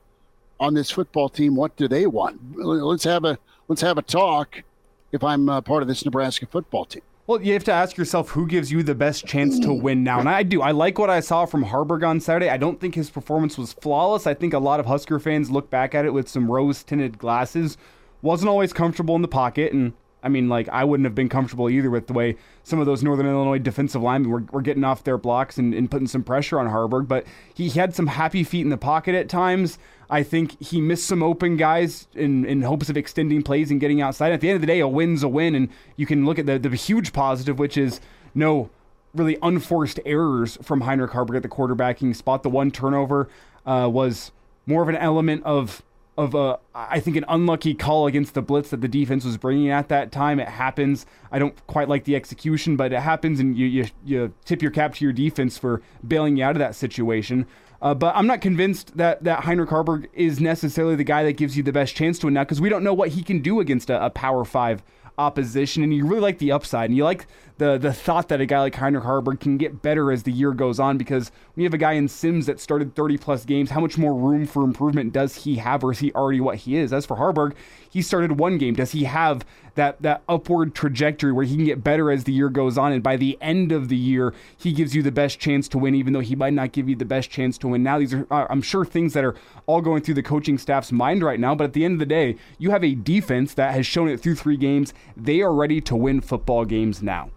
on 0.59 0.73
this 0.73 0.91
football 0.91 1.29
team. 1.29 1.55
What 1.55 1.75
do 1.75 1.87
they 1.87 2.07
want? 2.07 2.57
Let's 2.57 3.03
have 3.03 3.25
a 3.25 3.37
let's 3.67 3.81
have 3.81 3.97
a 3.97 4.01
talk. 4.01 4.63
If 5.11 5.23
I'm 5.25 5.49
uh, 5.49 5.59
part 5.59 5.81
of 5.81 5.89
this 5.89 6.05
Nebraska 6.05 6.45
football 6.45 6.85
team. 6.85 7.01
Well, 7.31 7.41
you 7.41 7.53
have 7.53 7.63
to 7.63 7.71
ask 7.71 7.95
yourself 7.95 8.31
who 8.31 8.45
gives 8.45 8.73
you 8.73 8.83
the 8.83 8.93
best 8.93 9.25
chance 9.25 9.57
to 9.59 9.71
win 9.71 10.03
now. 10.03 10.19
And 10.19 10.27
I 10.27 10.43
do. 10.43 10.61
I 10.61 10.71
like 10.71 10.99
what 10.99 11.09
I 11.09 11.21
saw 11.21 11.45
from 11.45 11.63
Haarberg 11.63 12.05
on 12.05 12.19
Saturday. 12.19 12.49
I 12.49 12.57
don't 12.57 12.77
think 12.77 12.93
his 12.93 13.09
performance 13.09 13.57
was 13.57 13.71
flawless. 13.71 14.27
I 14.27 14.33
think 14.33 14.53
a 14.53 14.59
lot 14.59 14.81
of 14.81 14.85
Husker 14.85 15.17
fans 15.17 15.49
look 15.49 15.69
back 15.69 15.95
at 15.95 16.03
it 16.03 16.11
with 16.11 16.27
some 16.27 16.51
rose 16.51 16.83
tinted 16.83 17.17
glasses. 17.17 17.77
Wasn't 18.21 18.49
always 18.49 18.73
comfortable 18.73 19.15
in 19.15 19.21
the 19.21 19.29
pocket, 19.29 19.71
and 19.71 19.93
I 20.21 20.27
mean, 20.27 20.49
like, 20.49 20.67
I 20.67 20.83
wouldn't 20.83 21.05
have 21.05 21.15
been 21.15 21.29
comfortable 21.29 21.69
either 21.69 21.89
with 21.89 22.07
the 22.07 22.13
way 22.13 22.35
some 22.63 22.81
of 22.81 22.85
those 22.85 23.01
Northern 23.01 23.27
Illinois 23.27 23.59
defensive 23.59 24.01
linemen 24.01 24.29
were, 24.29 24.43
were 24.51 24.61
getting 24.61 24.83
off 24.83 25.05
their 25.05 25.17
blocks 25.17 25.57
and, 25.57 25.73
and 25.73 25.89
putting 25.89 26.07
some 26.07 26.23
pressure 26.23 26.59
on 26.59 26.67
Haarberg. 26.67 27.07
But 27.07 27.25
he 27.53 27.69
had 27.69 27.95
some 27.95 28.07
happy 28.07 28.43
feet 28.43 28.61
in 28.61 28.69
the 28.69 28.77
pocket 28.77 29.15
at 29.15 29.29
times. 29.29 29.79
I 30.11 30.23
think 30.23 30.61
he 30.61 30.81
missed 30.81 31.07
some 31.07 31.23
open 31.23 31.55
guys 31.55 32.07
in, 32.13 32.43
in 32.45 32.63
hopes 32.63 32.89
of 32.89 32.97
extending 32.97 33.41
plays 33.41 33.71
and 33.71 33.79
getting 33.79 34.01
outside. 34.01 34.33
At 34.33 34.41
the 34.41 34.49
end 34.49 34.55
of 34.55 34.61
the 34.61 34.67
day, 34.67 34.81
a 34.81 34.87
win's 34.87 35.23
a 35.23 35.29
win. 35.29 35.55
And 35.55 35.69
you 35.95 36.05
can 36.05 36.25
look 36.25 36.37
at 36.37 36.45
the, 36.45 36.59
the 36.59 36.75
huge 36.75 37.13
positive, 37.13 37.57
which 37.57 37.77
is 37.77 38.01
no 38.35 38.69
really 39.13 39.37
unforced 39.41 40.01
errors 40.05 40.57
from 40.61 40.81
Heinrich 40.81 41.11
Haarberg 41.11 41.37
at 41.37 41.43
the 41.43 41.49
quarterbacking 41.49 42.13
spot. 42.13 42.43
The 42.43 42.49
one 42.49 42.71
turnover 42.71 43.29
uh, 43.65 43.89
was 43.91 44.33
more 44.65 44.83
of 44.83 44.89
an 44.89 44.97
element 44.97 45.43
of 45.45 45.81
of 46.17 46.35
a, 46.35 46.59
I 46.75 46.99
think 46.99 47.15
an 47.15 47.23
unlucky 47.29 47.73
call 47.73 48.05
against 48.05 48.33
the 48.33 48.41
blitz 48.41 48.69
that 48.71 48.81
the 48.81 48.87
defense 48.89 49.23
was 49.23 49.37
bringing 49.37 49.69
at 49.69 49.87
that 49.87 50.11
time. 50.11 50.41
It 50.41 50.49
happens. 50.49 51.05
I 51.31 51.39
don't 51.39 51.55
quite 51.67 51.87
like 51.87 52.03
the 52.03 52.17
execution, 52.17 52.75
but 52.75 52.91
it 52.91 52.99
happens, 52.99 53.39
and 53.39 53.57
you 53.57 53.65
you, 53.65 53.85
you 54.05 54.33
tip 54.43 54.61
your 54.61 54.71
cap 54.71 54.93
to 54.95 55.05
your 55.05 55.13
defense 55.13 55.57
for 55.57 55.81
bailing 56.05 56.35
you 56.35 56.43
out 56.43 56.51
of 56.51 56.59
that 56.59 56.75
situation. 56.75 57.47
Uh, 57.81 57.95
but 57.95 58.15
I'm 58.15 58.27
not 58.27 58.41
convinced 58.41 58.95
that 58.97 59.23
that 59.23 59.43
Heinrich 59.43 59.69
Haarberg 59.69 60.07
is 60.13 60.39
necessarily 60.39 60.95
the 60.95 61.03
guy 61.03 61.23
that 61.23 61.33
gives 61.33 61.57
you 61.57 61.63
the 61.63 61.71
best 61.71 61.95
chance 61.95 62.19
to 62.19 62.27
win 62.27 62.35
now 62.35 62.43
because 62.43 62.61
we 62.61 62.69
don't 62.69 62.83
know 62.83 62.93
what 62.93 63.09
he 63.09 63.23
can 63.23 63.41
do 63.41 63.59
against 63.59 63.89
a, 63.89 64.05
a 64.05 64.09
Power 64.09 64.45
Five 64.45 64.83
opposition, 65.21 65.83
and 65.83 65.93
you 65.93 66.05
really 66.05 66.21
like 66.21 66.39
the 66.39 66.51
upside, 66.51 66.89
and 66.89 66.97
you 66.97 67.03
like 67.03 67.27
the 67.61 67.77
the 67.77 67.93
thought 67.93 68.27
that 68.29 68.41
a 68.41 68.45
guy 68.45 68.59
like 68.59 68.75
Heinrich 68.75 69.03
Haarberg 69.03 69.39
can 69.39 69.57
get 69.57 69.81
better 69.81 70.11
as 70.11 70.23
the 70.23 70.31
year 70.31 70.51
goes 70.51 70.79
on 70.79 70.97
because 70.97 71.31
when 71.53 71.61
you 71.61 71.67
have 71.67 71.73
a 71.75 71.77
guy 71.77 71.93
in 71.93 72.07
Sims 72.07 72.47
that 72.47 72.59
started 72.59 72.95
30 72.95 73.17
plus 73.17 73.45
games, 73.45 73.69
how 73.69 73.79
much 73.79 73.97
more 73.97 74.15
room 74.15 74.47
for 74.47 74.63
improvement 74.63 75.13
does 75.13 75.43
he 75.43 75.57
have, 75.57 75.83
or 75.83 75.91
is 75.91 75.99
he 75.99 76.11
already 76.13 76.41
what 76.41 76.57
he 76.57 76.75
is? 76.75 76.91
As 76.91 77.05
for 77.05 77.17
Haarberg, 77.17 77.53
he 77.87 78.01
started 78.01 78.39
one 78.39 78.57
game. 78.57 78.73
Does 78.73 78.93
he 78.93 79.03
have 79.03 79.45
that 79.75 80.01
that 80.01 80.23
upward 80.27 80.73
trajectory 80.73 81.31
where 81.31 81.45
he 81.45 81.55
can 81.55 81.65
get 81.65 81.83
better 81.83 82.11
as 82.11 82.23
the 82.23 82.33
year 82.33 82.49
goes 82.49 82.77
on, 82.77 82.91
and 82.91 83.03
by 83.03 83.15
the 83.15 83.37
end 83.41 83.71
of 83.71 83.89
the 83.89 83.95
year, 83.95 84.33
he 84.57 84.73
gives 84.73 84.95
you 84.95 85.03
the 85.03 85.11
best 85.11 85.39
chance 85.39 85.67
to 85.67 85.77
win, 85.77 85.93
even 85.93 86.13
though 86.13 86.19
he 86.19 86.35
might 86.35 86.53
not 86.53 86.71
give 86.71 86.89
you 86.89 86.95
the 86.95 87.05
best 87.05 87.29
chance 87.29 87.57
to 87.59 87.67
win 87.67 87.83
now. 87.83 87.99
These 87.99 88.13
are, 88.13 88.27
uh, 88.31 88.47
I'm 88.49 88.61
sure, 88.61 88.83
things 88.83 89.13
that 89.13 89.23
are 89.23 89.35
all 89.67 89.81
going 89.81 90.01
through 90.01 90.15
the 90.15 90.23
coaching 90.23 90.57
staff's 90.57 90.91
mind 90.91 91.23
right 91.23 91.39
now. 91.39 91.53
But 91.53 91.65
at 91.65 91.73
the 91.73 91.85
end 91.85 91.93
of 91.93 91.99
the 91.99 92.05
day, 92.05 92.37
you 92.57 92.71
have 92.71 92.83
a 92.83 92.95
defense 92.95 93.53
that 93.53 93.73
has 93.73 93.85
shown 93.85 94.09
it 94.09 94.19
through 94.19 94.35
three 94.35 94.57
games. 94.57 94.93
They 95.15 95.41
are 95.41 95.53
ready 95.53 95.81
to 95.81 95.95
win 95.95 96.21
football 96.21 96.65
games 96.65 97.01
now. 97.01 97.31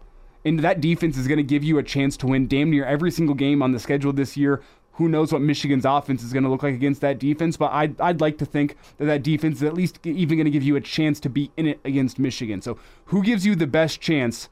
And 0.45 0.61
that 0.61 0.81
defense 0.81 1.17
is 1.17 1.27
going 1.27 1.39
to 1.39 1.43
give 1.43 1.65
you 1.65 1.79
a 1.79 1.83
chance 1.83 2.17
to 2.19 2.27
win 2.27 2.47
damn 2.47 2.71
near 2.71 2.85
every 2.85 3.11
single 3.11 3.35
game 3.35 3.63
on 3.63 3.73
the 3.73 3.79
schedule 3.79 4.13
this 4.13 4.37
year. 4.37 4.63
Who 4.93 5.09
knows 5.09 5.33
what 5.33 5.41
Michigan's 5.41 5.85
offense 5.85 6.23
is 6.23 6.33
going 6.33 6.45
to 6.45 6.49
look 6.49 6.63
like 6.63 6.75
against 6.75 7.01
that 7.01 7.19
defense? 7.19 7.57
But 7.57 7.73
I'd, 7.73 8.01
I'd 8.01 8.21
like 8.21 8.39
to 8.39 8.47
think 8.47 8.77
that 8.99 9.07
that 9.07 9.23
defense 9.23 9.57
is 9.57 9.63
at 9.65 9.75
least 9.75 9.99
even 10.07 10.37
going 10.37 10.45
to 10.45 10.51
give 10.51 10.63
you 10.63 10.77
a 10.77 10.81
chance 10.81 11.19
to 11.21 11.29
be 11.29 11.51
in 11.57 11.67
it 11.67 11.81
against 11.85 12.19
Michigan. 12.19 12.63
So 12.63 12.79
who 13.07 13.23
gives 13.23 13.45
you 13.45 13.57
the 13.57 13.67
best 13.67 14.01
chance 14.01 14.49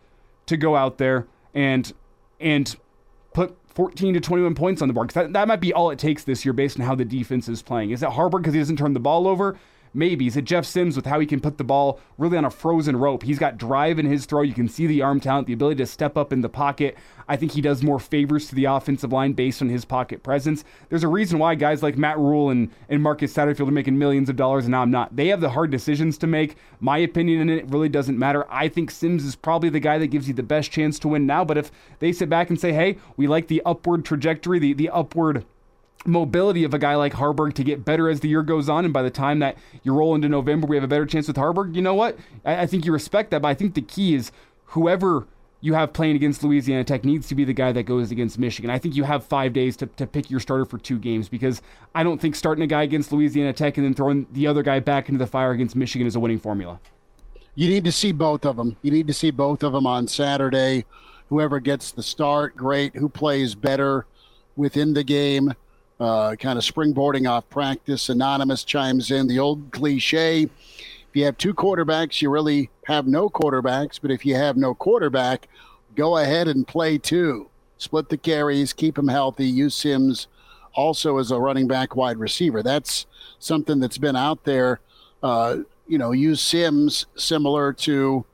to 0.47 0.57
go 0.57 0.75
out 0.75 0.99
there 0.99 1.27
and 1.55 1.93
and 2.41 2.75
put 3.35 3.57
14 3.69 4.15
to 4.15 4.21
21 4.21 4.55
points 4.55 4.83
on 4.83 4.89
the 4.89 4.95
board? 4.95 5.11
That, 5.11 5.33
that 5.33 5.47
might 5.47 5.61
be 5.61 5.73
all 5.73 5.91
it 5.91 5.99
takes 5.99 6.25
this 6.25 6.45
year 6.45 6.53
based 6.53 6.81
on 6.81 6.87
how 6.87 6.97
the 6.97 7.05
defense 7.05 7.49
is 7.49 7.63
playing. 7.63 7.91
Is 7.91 8.03
it 8.03 8.09
Haarberg 8.09 8.39
because 8.39 8.55
he 8.55 8.61
doesn't 8.61 8.79
turn 8.79 8.95
the 8.95 9.01
ball 9.01 9.29
over? 9.29 9.59
Maybe. 9.95 10.27
Is 10.27 10.37
it 10.37 10.45
Jeff 10.45 10.65
Sims 10.65 10.97
with 10.97 11.05
how 11.05 11.21
he 11.21 11.27
can 11.27 11.41
put 11.41 11.59
the 11.59 11.65
ball 11.65 12.01
really 12.17 12.39
on 12.39 12.45
a 12.45 12.51
frozen 12.51 12.97
rope? 12.97 13.23
He's 13.23 13.39
got 13.39 13.59
drive 13.59 13.99
in 13.99 14.07
his 14.07 14.25
throw. 14.25 14.43
You 14.43 14.55
can 14.55 14.69
see 14.69 14.87
the 14.87 15.03
arm 15.03 15.21
talent, 15.21 15.47
the 15.47 15.53
ability 15.53 15.77
to 15.79 15.87
step 15.87 16.17
up 16.17 16.33
in 16.33 16.41
the 16.41 16.49
pocket. 16.49 16.97
I 17.29 17.37
think 17.37 17.53
he 17.53 17.61
does 17.61 17.83
more 17.83 18.01
favors 18.01 18.49
to 18.49 18.55
the 18.55 18.65
offensive 18.65 19.13
line 19.13 19.33
based 19.35 19.61
on 19.61 19.69
his 19.69 19.85
pocket 19.85 20.23
presence. 20.23 20.65
There's 20.89 21.05
a 21.05 21.09
reason 21.09 21.39
why 21.39 21.55
guys 21.57 21.83
like 21.83 21.99
Matt 21.99 22.19
Rhule 22.19 22.51
and, 22.51 22.71
and 22.89 23.03
Marcus 23.03 23.35
Satterfield 23.35 23.69
are 23.69 23.73
making 23.73 23.99
millions 23.99 24.29
of 24.29 24.37
dollars, 24.37 24.65
and 24.65 24.73
now 24.73 24.83
I'm 24.83 24.91
not. 24.91 25.15
They 25.15 25.29
have 25.29 25.41
the 25.41 25.51
hard 25.51 25.71
decisions 25.71 26.17
to 26.19 26.27
make. 26.27 26.57
My 26.81 26.99
opinion 26.99 27.43
in 27.43 27.51
it 27.51 27.71
really 27.71 27.89
doesn't 27.89 28.19
matter. 28.19 28.47
I 28.51 28.69
think 28.69 28.91
Sims 28.91 29.25
is 29.25 29.37
probably 29.37 29.69
the 29.69 29.81
guy 29.81 29.99
that 29.99 30.09
gives 30.09 30.27
you 30.27 30.35
the 30.35 30.43
best 30.43 30.71
chance 30.71 30.99
to 31.01 31.09
win 31.09 31.27
now. 31.27 31.45
But 31.45 31.59
if 31.59 31.71
they 31.99 32.13
sit 32.13 32.31
back 32.31 32.49
and 32.49 32.59
say, 32.59 32.73
hey, 32.73 32.99
we 33.17 33.27
like 33.27 33.49
the 33.49 33.63
upward 33.67 34.05
trajectory, 34.05 34.59
the, 34.59 34.73
the 34.73 34.89
upward 34.91 35.45
mobility 36.05 36.65
of 36.65 36.75
a 36.75 36.79
guy 36.79 36.97
like 36.97 37.13
Haarberg 37.13 37.55
to 37.55 37.65
get 37.65 37.85
better 37.85 38.09
as 38.09 38.21
the 38.21 38.29
year 38.29 38.43
goes 38.43 38.69
on. 38.69 38.85
And 38.85 38.93
by 38.93 39.03
the 39.03 39.11
time 39.11 39.39
that 39.41 39.57
you 39.83 39.95
roll 39.95 40.15
into 40.15 40.29
November, 40.29 40.67
we 40.67 40.77
have 40.77 40.85
a 40.85 40.89
better 40.89 41.07
chance 41.07 41.29
with 41.29 41.37
Haarberg. 41.37 41.75
You 41.75 41.83
know 41.83 41.95
what? 41.95 42.19
I, 42.45 42.63
I 42.63 42.67
think 42.67 42.85
you 42.85 42.93
respect 42.93 43.31
that, 43.31 43.43
but 43.43 43.49
I 43.49 43.55
think 43.55 43.75
the 43.75 43.83
key 43.83 44.15
is 44.15 44.33
whoever 44.67 45.27
you 45.61 45.75
have 45.75 45.93
playing 45.93 46.17
against 46.17 46.43
Louisiana 46.43 46.83
Tech 46.83 47.05
needs 47.05 47.29
to 47.29 47.37
be 47.37 47.45
the 47.45 47.53
guy 47.53 47.71
that 47.71 47.85
goes 47.85 48.11
against 48.11 48.37
Michigan. 48.37 48.69
I 48.69 48.79
think 48.79 48.97
you 48.97 49.05
have 49.05 49.25
five 49.25 49.53
days 49.53 49.77
to, 49.77 49.87
to 49.87 50.09
pick 50.09 50.29
your 50.29 50.41
starter 50.41 50.65
for 50.65 50.77
two 50.77 50.99
games 50.99 51.29
because 51.29 51.63
I 51.95 52.03
don't 52.03 52.21
think 52.21 52.35
starting 52.35 52.65
a 52.65 52.67
guy 52.67 52.83
against 52.83 53.13
Louisiana 53.13 53.53
Tech 53.53 53.77
and 53.77 53.87
then 53.87 53.95
throwing 53.95 54.27
the 54.33 54.49
other 54.49 54.65
guy 54.65 54.81
back 54.81 55.09
into 55.09 55.19
the 55.19 55.27
fire 55.27 55.53
against 55.53 55.77
Michigan 55.77 56.07
is 56.07 56.17
a 56.17 56.21
winning 56.21 56.41
formula. 56.41 56.81
You 57.55 57.69
need 57.69 57.85
to 57.85 57.93
see 57.93 58.11
both 58.11 58.45
of 58.45 58.57
them. 58.57 58.77
You 58.83 58.91
need 58.91 59.07
to 59.07 59.15
see 59.15 59.31
both 59.31 59.63
of 59.63 59.73
them 59.73 59.87
on 59.87 60.09
Saturday. 60.09 60.85
Whoever 61.29 61.61
gets 61.61 61.93
the 61.93 62.03
start, 62.03 62.57
great. 62.57 62.97
Who 62.97 63.09
plays 63.09 63.55
better 63.55 64.07
within 64.57 64.95
the 64.95 65.05
game? 65.05 65.53
Uh, 66.03 66.37
kind 66.37 66.59
of 66.59 66.65
springboarding 66.65 67.31
off 67.31 67.49
practice. 67.49 68.09
Anonymous 68.09 68.65
chimes 68.65 69.11
in 69.11 69.27
the 69.27 69.39
old 69.39 69.71
cliche 69.71 70.49
if 71.13 71.17
you 71.17 71.27
have 71.27 71.37
two 71.37 71.53
quarterbacks, 71.53 72.23
you 72.23 72.31
really 72.31 72.71
have 72.87 73.07
no 73.07 73.29
quarterbacks. 73.29 73.99
But 74.01 74.11
if 74.11 74.25
you 74.25 74.35
have 74.35 74.57
no 74.57 74.73
quarterback, 74.73 75.47
go 75.95 76.17
ahead 76.17 76.49
and 76.49 76.67
play 76.67 76.97
two. 76.97 77.51
Split 77.77 78.09
the 78.09 78.17
carries, 78.17 78.73
keep 78.73 78.95
them 78.95 79.09
healthy. 79.09 79.45
Use 79.45 79.75
Sims 79.75 80.27
also 80.73 81.19
as 81.19 81.31
a 81.31 81.39
running 81.39 81.69
back 81.69 81.97
wide 81.97 82.17
receiver. 82.17 82.63
That's 82.63 83.05
something 83.39 83.79
that's 83.79 83.99
been 83.99 84.17
out 84.17 84.45
there. 84.45 84.81
Uh, 85.23 85.59
you 85.87 85.99
know, 85.99 86.13
use 86.13 86.41
Sims 86.41 87.05
similar 87.15 87.75
to 87.75 88.25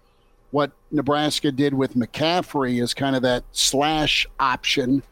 what 0.53 0.71
Nebraska 0.93 1.51
did 1.51 1.75
with 1.75 1.95
McCaffrey 1.97 2.81
is 2.81 2.95
kind 2.95 3.17
of 3.17 3.23
that 3.23 3.43
slash 3.51 4.25
option. 4.39 5.03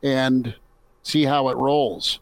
And 0.00 0.54
see 1.02 1.24
how 1.24 1.48
it 1.48 1.56
rolls. 1.56 2.20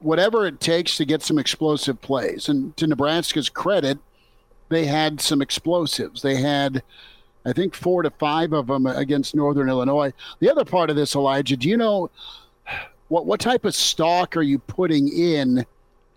Whatever 0.00 0.46
it 0.46 0.60
takes 0.60 0.96
to 0.96 1.04
get 1.04 1.22
some 1.22 1.38
explosive 1.38 2.00
plays. 2.00 2.48
And 2.48 2.76
to 2.78 2.86
Nebraska's 2.86 3.48
credit, 3.48 3.98
they 4.70 4.86
had 4.86 5.20
some 5.20 5.42
explosives. 5.42 6.22
They 6.22 6.36
had, 6.36 6.82
I 7.44 7.52
think, 7.52 7.74
four 7.74 8.02
to 8.02 8.10
five 8.10 8.52
of 8.52 8.68
them 8.68 8.86
against 8.86 9.34
Northern 9.34 9.68
Illinois. 9.68 10.12
The 10.38 10.50
other 10.50 10.64
part 10.64 10.88
of 10.90 10.96
this, 10.96 11.14
Elijah, 11.14 11.56
do 11.56 11.68
you 11.68 11.76
know 11.76 12.10
what 13.08 13.26
what 13.26 13.40
type 13.40 13.64
of 13.64 13.74
stock 13.74 14.36
are 14.36 14.42
you 14.42 14.58
putting 14.58 15.08
in 15.08 15.66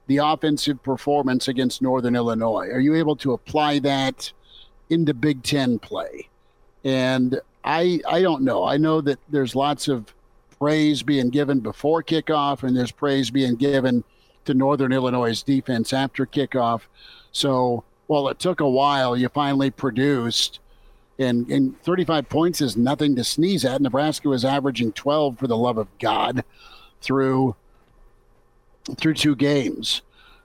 the 0.08 0.17
offensive 0.17 0.82
performance 0.84 1.47
against 1.47 1.82
Northern 1.82 2.15
Illinois? 2.15 2.67
Are 2.69 2.79
you 2.79 2.95
able 2.95 3.15
to 3.17 3.34
apply 3.34 3.79
that 3.79 4.32
into 4.89 5.13
Big 5.13 5.43
Ten 5.43 5.79
play? 5.79 6.29
And 6.84 7.41
I 7.63 7.99
I 8.08 8.21
don't 8.21 8.43
know. 8.43 8.63
I 8.63 8.77
know 8.77 9.01
that 9.01 9.19
there's 9.29 9.56
lots 9.56 9.88
of 9.88 10.13
praise 10.63 11.04
being 11.04 11.30
given 11.30 11.60
before 11.60 12.02
kickoff, 12.02 12.63
and 12.63 12.78
there's 12.78 12.91
praise 12.91 13.30
being 13.30 13.56
given 13.56 14.02
to 14.45 14.54
Northern 14.54 14.93
Illinois' 14.93 15.43
defense 15.43 15.91
after 15.91 16.26
kickoff. 16.26 16.84
So 17.34 17.84
while 18.08 18.30
it 18.30 18.39
took 18.39 18.60
a 18.60 18.69
while. 18.69 19.17
You 19.17 19.30
finally 19.30 19.71
produced. 19.71 20.60
And, 21.19 21.49
and 21.49 21.80
35 21.82 22.30
points 22.30 22.62
is 22.62 22.76
nothing 22.76 23.15
to 23.15 23.23
sneeze 23.23 23.65
at. 23.65 23.82
Nebraska 23.82 24.30
was 24.30 24.43
averaging 24.43 24.93
12 24.93 25.38
for 25.38 25.47
the 25.47 25.58
love 25.58 25.78
of 25.78 25.88
God 25.99 26.43
through 27.02 27.56
through 28.97 29.13
two 29.13 29.36
games. 29.36 30.02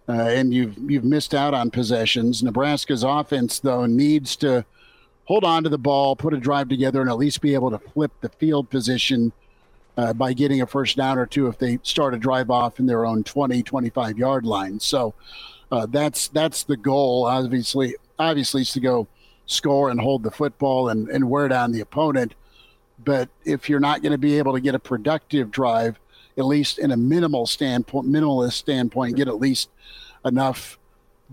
Uh, 0.08 0.12
and 0.12 0.54
you've 0.54 0.78
you've 0.90 1.04
missed 1.04 1.34
out 1.34 1.54
on 1.54 1.70
possessions. 1.70 2.42
Nebraska's 2.42 3.02
offense, 3.02 3.60
though, 3.60 3.86
needs 3.86 4.36
to 4.36 4.64
hold 5.24 5.44
on 5.44 5.62
to 5.64 5.68
the 5.68 5.78
ball, 5.78 6.16
put 6.16 6.32
a 6.32 6.38
drive 6.38 6.68
together, 6.68 7.00
and 7.00 7.10
at 7.10 7.18
least 7.18 7.40
be 7.40 7.54
able 7.54 7.70
to 7.70 7.78
flip 7.78 8.12
the 8.20 8.30
field 8.30 8.70
position 8.70 9.32
uh, 9.98 10.12
by 10.12 10.32
getting 10.32 10.62
a 10.62 10.66
first 10.66 10.96
down 10.96 11.18
or 11.18 11.26
two 11.26 11.48
if 11.48 11.58
they 11.58 11.78
start 11.82 12.14
a 12.14 12.18
drive 12.18 12.50
off 12.50 12.78
in 12.78 12.86
their 12.86 13.04
own 13.04 13.24
20, 13.24 13.64
25 13.64 14.16
yard 14.16 14.46
line. 14.46 14.78
So 14.78 15.12
uh, 15.72 15.86
that's 15.86 16.28
that's 16.28 16.62
the 16.62 16.76
goal. 16.76 17.26
Obviously, 17.26 17.96
obviously, 18.16 18.62
is 18.62 18.72
to 18.72 18.80
go 18.80 19.08
score 19.46 19.90
and 19.90 20.00
hold 20.00 20.22
the 20.22 20.30
football 20.30 20.88
and, 20.88 21.08
and 21.08 21.28
wear 21.28 21.48
down 21.48 21.72
the 21.72 21.80
opponent. 21.80 22.34
But 23.04 23.28
if 23.44 23.68
you're 23.68 23.80
not 23.80 24.00
going 24.00 24.12
to 24.12 24.18
be 24.18 24.38
able 24.38 24.52
to 24.54 24.60
get 24.60 24.76
a 24.76 24.78
productive 24.78 25.50
drive, 25.50 25.98
at 26.36 26.44
least 26.44 26.78
in 26.78 26.92
a 26.92 26.96
minimal 26.96 27.46
standpoint, 27.46 28.06
minimalist 28.06 28.52
standpoint, 28.52 29.16
get 29.16 29.26
at 29.26 29.40
least 29.40 29.68
enough 30.24 30.78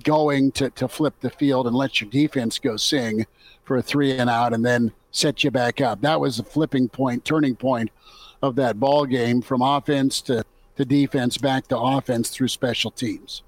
going 0.03 0.51
to, 0.53 0.71
to 0.71 0.87
flip 0.87 1.13
the 1.21 1.29
field 1.29 1.67
and 1.67 1.75
let 1.75 2.01
your 2.01 2.09
defense 2.09 2.57
go 2.57 2.77
sing 2.77 3.27
for 3.63 3.77
a 3.77 3.81
three 3.81 4.17
and 4.17 4.29
out 4.29 4.53
and 4.53 4.65
then 4.65 4.91
set 5.11 5.43
you 5.43 5.51
back 5.51 5.81
up. 5.81 6.01
That 6.01 6.19
was 6.19 6.37
the 6.37 6.43
flipping 6.43 6.89
point, 6.89 7.25
turning 7.25 7.55
point 7.55 7.91
of 8.45 8.55
that 8.55 8.79
ball 8.79 9.05
game 9.05 9.41
from 9.41 9.61
offense 9.61 10.21
to, 10.21 10.43
to 10.77 10.85
defense 10.85 11.37
back 11.37 11.67
to 11.67 11.77
offense 11.77 12.29
through 12.29 12.47
special 12.47 12.91
teams. 12.91 13.43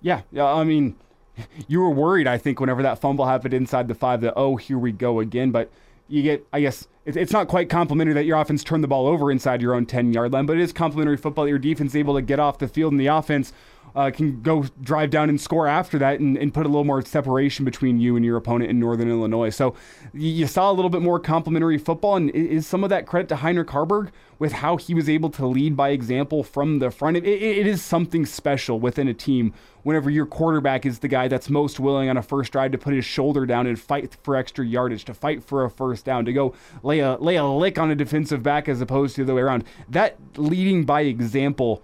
Yeah, 0.00 0.22
yeah. 0.32 0.46
I 0.46 0.64
mean, 0.64 0.96
you 1.68 1.80
were 1.80 1.90
worried, 1.90 2.26
I 2.26 2.38
think, 2.38 2.60
whenever 2.60 2.82
that 2.82 3.00
fumble 3.00 3.26
happened 3.26 3.54
inside 3.54 3.88
the 3.88 3.94
five 3.94 4.20
that, 4.22 4.34
oh, 4.36 4.56
here 4.56 4.78
we 4.78 4.92
go 4.92 5.20
again. 5.20 5.50
But 5.50 5.70
you 6.08 6.22
get, 6.22 6.46
I 6.52 6.60
guess, 6.60 6.88
it's 7.06 7.32
not 7.32 7.48
quite 7.48 7.68
complimentary 7.68 8.14
that 8.14 8.24
your 8.24 8.38
offense 8.40 8.62
turned 8.62 8.84
the 8.84 8.88
ball 8.88 9.06
over 9.06 9.30
inside 9.30 9.62
your 9.62 9.74
own 9.74 9.86
10 9.86 10.12
yard 10.12 10.32
line, 10.32 10.46
but 10.46 10.56
it 10.56 10.62
is 10.62 10.72
complimentary 10.72 11.16
football 11.16 11.44
that 11.44 11.50
your 11.50 11.58
defense 11.58 11.92
is 11.92 11.96
able 11.96 12.14
to 12.14 12.22
get 12.22 12.38
off 12.38 12.58
the 12.58 12.68
field 12.68 12.92
and 12.92 13.00
the 13.00 13.06
offense 13.06 13.52
uh, 13.94 14.10
can 14.10 14.40
go 14.42 14.64
drive 14.82 15.10
down 15.10 15.28
and 15.28 15.40
score 15.40 15.66
after 15.66 15.98
that 15.98 16.20
and, 16.20 16.36
and, 16.36 16.54
put 16.54 16.66
a 16.66 16.68
little 16.68 16.84
more 16.84 17.02
separation 17.02 17.64
between 17.64 18.00
you 18.00 18.16
and 18.16 18.24
your 18.24 18.36
opponent 18.36 18.70
in 18.70 18.80
Northern 18.80 19.08
Illinois. 19.08 19.50
So 19.50 19.74
you 20.12 20.46
saw 20.46 20.70
a 20.70 20.74
little 20.74 20.90
bit 20.90 21.02
more 21.02 21.20
complimentary 21.20 21.78
football, 21.78 22.16
and 22.16 22.30
is 22.30 22.66
some 22.66 22.82
of 22.82 22.90
that 22.90 23.06
credit 23.06 23.28
to 23.28 23.36
Heinrich 23.36 23.68
Haarberg 23.68 24.10
with 24.38 24.52
how 24.52 24.76
he 24.76 24.94
was 24.94 25.08
able 25.08 25.30
to 25.30 25.46
lead 25.46 25.76
by 25.76 25.90
example 25.90 26.42
from 26.42 26.78
the 26.78 26.90
front? 26.90 27.16
it, 27.16 27.24
it, 27.24 27.42
it 27.42 27.66
is 27.66 27.82
something 27.82 28.26
special 28.26 28.80
within 28.80 29.06
a 29.08 29.14
team 29.14 29.52
whenever 29.82 30.10
your 30.10 30.26
quarterback 30.26 30.84
is 30.84 30.98
the 30.98 31.08
guy 31.08 31.28
that's 31.28 31.48
most 31.48 31.80
willing 31.80 32.08
on 32.08 32.16
a 32.16 32.22
first 32.22 32.52
drive 32.52 32.72
to 32.72 32.78
put 32.78 32.94
his 32.94 33.04
shoulder 33.04 33.46
down 33.46 33.66
and 33.66 33.78
fight 33.78 34.16
for 34.22 34.36
extra 34.36 34.64
yardage, 34.64 35.04
to 35.04 35.14
fight 35.14 35.42
for 35.42 35.64
a 35.64 35.70
first 35.70 36.04
down, 36.04 36.24
to 36.24 36.32
go 36.32 36.54
lay 36.82 37.00
a 37.00 37.16
lay 37.16 37.36
a 37.36 37.44
lick 37.44 37.78
on 37.78 37.90
a 37.90 37.94
defensive 37.94 38.42
back 38.42 38.68
as 38.68 38.80
opposed 38.80 39.14
to 39.16 39.24
the 39.24 39.32
other 39.32 39.36
way 39.36 39.42
around. 39.42 39.64
That 39.88 40.16
leading 40.36 40.84
by 40.84 41.02
example 41.02 41.82